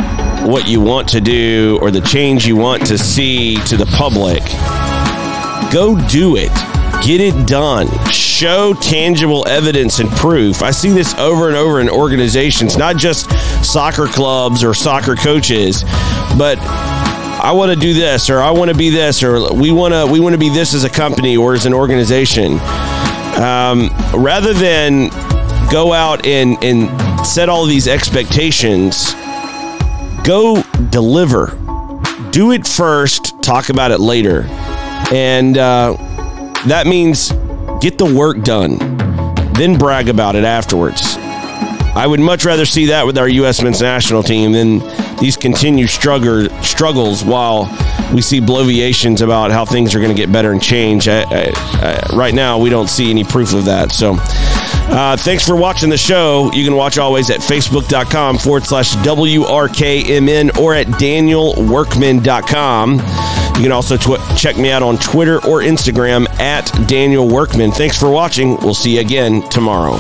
what 0.45 0.67
you 0.67 0.81
want 0.81 1.09
to 1.11 1.21
do 1.21 1.79
or 1.81 1.93
the 1.93 2.01
change 2.01 2.49
you 2.49 2.57
want 2.57 2.85
to 2.87 2.99
see 2.99 3.59
to 3.67 3.77
the 3.77 3.87
public, 3.87 4.43
go 5.73 5.97
do 6.09 6.35
it. 6.35 6.51
Get 7.07 7.21
it 7.21 7.47
done. 7.47 7.87
Show 8.11 8.75
tangible 8.75 9.47
evidence 9.47 10.01
and 10.01 10.09
proof. 10.11 10.63
I 10.63 10.73
see 10.73 10.91
this 10.91 11.15
over 11.15 11.47
and 11.47 11.57
over 11.57 11.79
in 11.79 11.89
organizations, 11.89 12.77
not 12.77 12.97
just 12.97 13.31
soccer 13.65 14.07
clubs 14.07 14.65
or 14.65 14.75
soccer 14.75 15.15
coaches, 15.15 15.85
but 16.37 16.59
I 17.47 17.53
want 17.53 17.71
to 17.71 17.79
do 17.79 17.95
this 17.95 18.29
or 18.29 18.41
I 18.41 18.51
want 18.51 18.73
to 18.73 18.77
be 18.77 18.91
this 18.91 19.23
or 19.23 19.55
we 19.55 19.71
want 19.71 19.95
to 19.95 20.05
we 20.11 20.19
want 20.19 20.33
to 20.33 20.39
be 20.39 20.49
this 20.49 20.75
as 20.75 20.83
a 20.83 20.91
company 20.91 21.37
or 21.37 21.55
as 21.55 21.65
an 21.65 21.73
organization. 21.73 22.55
Um, 23.41 23.89
rather 24.13 24.53
than 24.53 25.11
go 25.71 25.93
out 25.93 26.27
and, 26.27 26.59
and 26.65 27.25
set 27.25 27.49
all 27.49 27.65
these 27.65 27.87
expectations, 27.87 29.15
go 30.25 30.61
deliver. 30.91 31.57
Do 32.33 32.51
it 32.51 32.67
first, 32.67 33.41
talk 33.45 33.69
about 33.69 33.93
it 33.93 34.01
later. 34.01 34.43
And 35.13 35.57
uh, 35.57 35.95
that 36.67 36.89
means 36.89 37.31
get 37.81 37.97
the 37.97 38.13
work 38.13 38.43
done, 38.43 38.79
then 39.53 39.79
brag 39.79 40.09
about 40.09 40.35
it 40.35 40.43
afterwards. 40.43 41.17
I 41.95 42.09
would 42.09 42.19
much 42.19 42.45
rather 42.45 42.67
see 42.67 42.87
that 42.87 43.07
with 43.07 43.17
our 43.17 43.29
U.S. 43.29 43.63
men's 43.63 43.81
national 43.81 44.25
team 44.25 44.51
than 44.51 44.81
these 45.21 45.37
continued 45.37 45.91
struggle, 45.91 46.49
struggles 46.63 47.25
while 47.25 47.65
we 48.15 48.23
see 48.23 48.41
bloviations 48.41 49.23
about 49.23 49.51
how 49.51 49.65
things 49.65 49.95
are 49.95 50.01
going 50.01 50.15
to 50.15 50.17
get 50.17 50.33
better 50.33 50.53
and 50.53 50.63
change. 50.63 51.09
I, 51.09 51.23
I, 51.23 51.51
I, 51.55 52.17
right 52.17 52.35
now, 52.35 52.59
we 52.59 52.71
don't 52.71 52.89
see 52.89 53.11
any 53.11 53.25
proof 53.25 53.55
of 53.55 53.65
that. 53.67 53.93
So, 53.93 54.17
uh, 54.89 55.17
thanks 55.17 55.45
for 55.45 55.57
watching 55.57 55.91
the 55.91 55.99
show. 55.99 56.51
You 56.53 56.65
can 56.65 56.77
watch 56.77 56.97
always 56.99 57.31
at 57.31 57.41
facebook.com 57.41 58.39
forward 58.39 58.65
slash 58.65 58.95
WRKMN 58.97 60.59
or 60.59 60.75
at 60.75 60.87
danielworkman.com. 60.87 62.93
You 63.57 63.63
can 63.63 63.73
also 63.73 63.97
tw- 63.97 64.21
check 64.37 64.57
me 64.57 64.71
out 64.71 64.83
on 64.83 64.99
Twitter 64.99 65.37
or 65.37 65.63
Instagram 65.63 66.29
at 66.39 66.71
Daniel 66.87 67.29
Workman. 67.29 67.73
Thanks 67.73 67.99
for 67.99 68.11
watching. 68.11 68.57
We'll 68.59 68.75
see 68.75 68.97
you 68.97 69.01
again 69.01 69.43
tomorrow. 69.49 69.97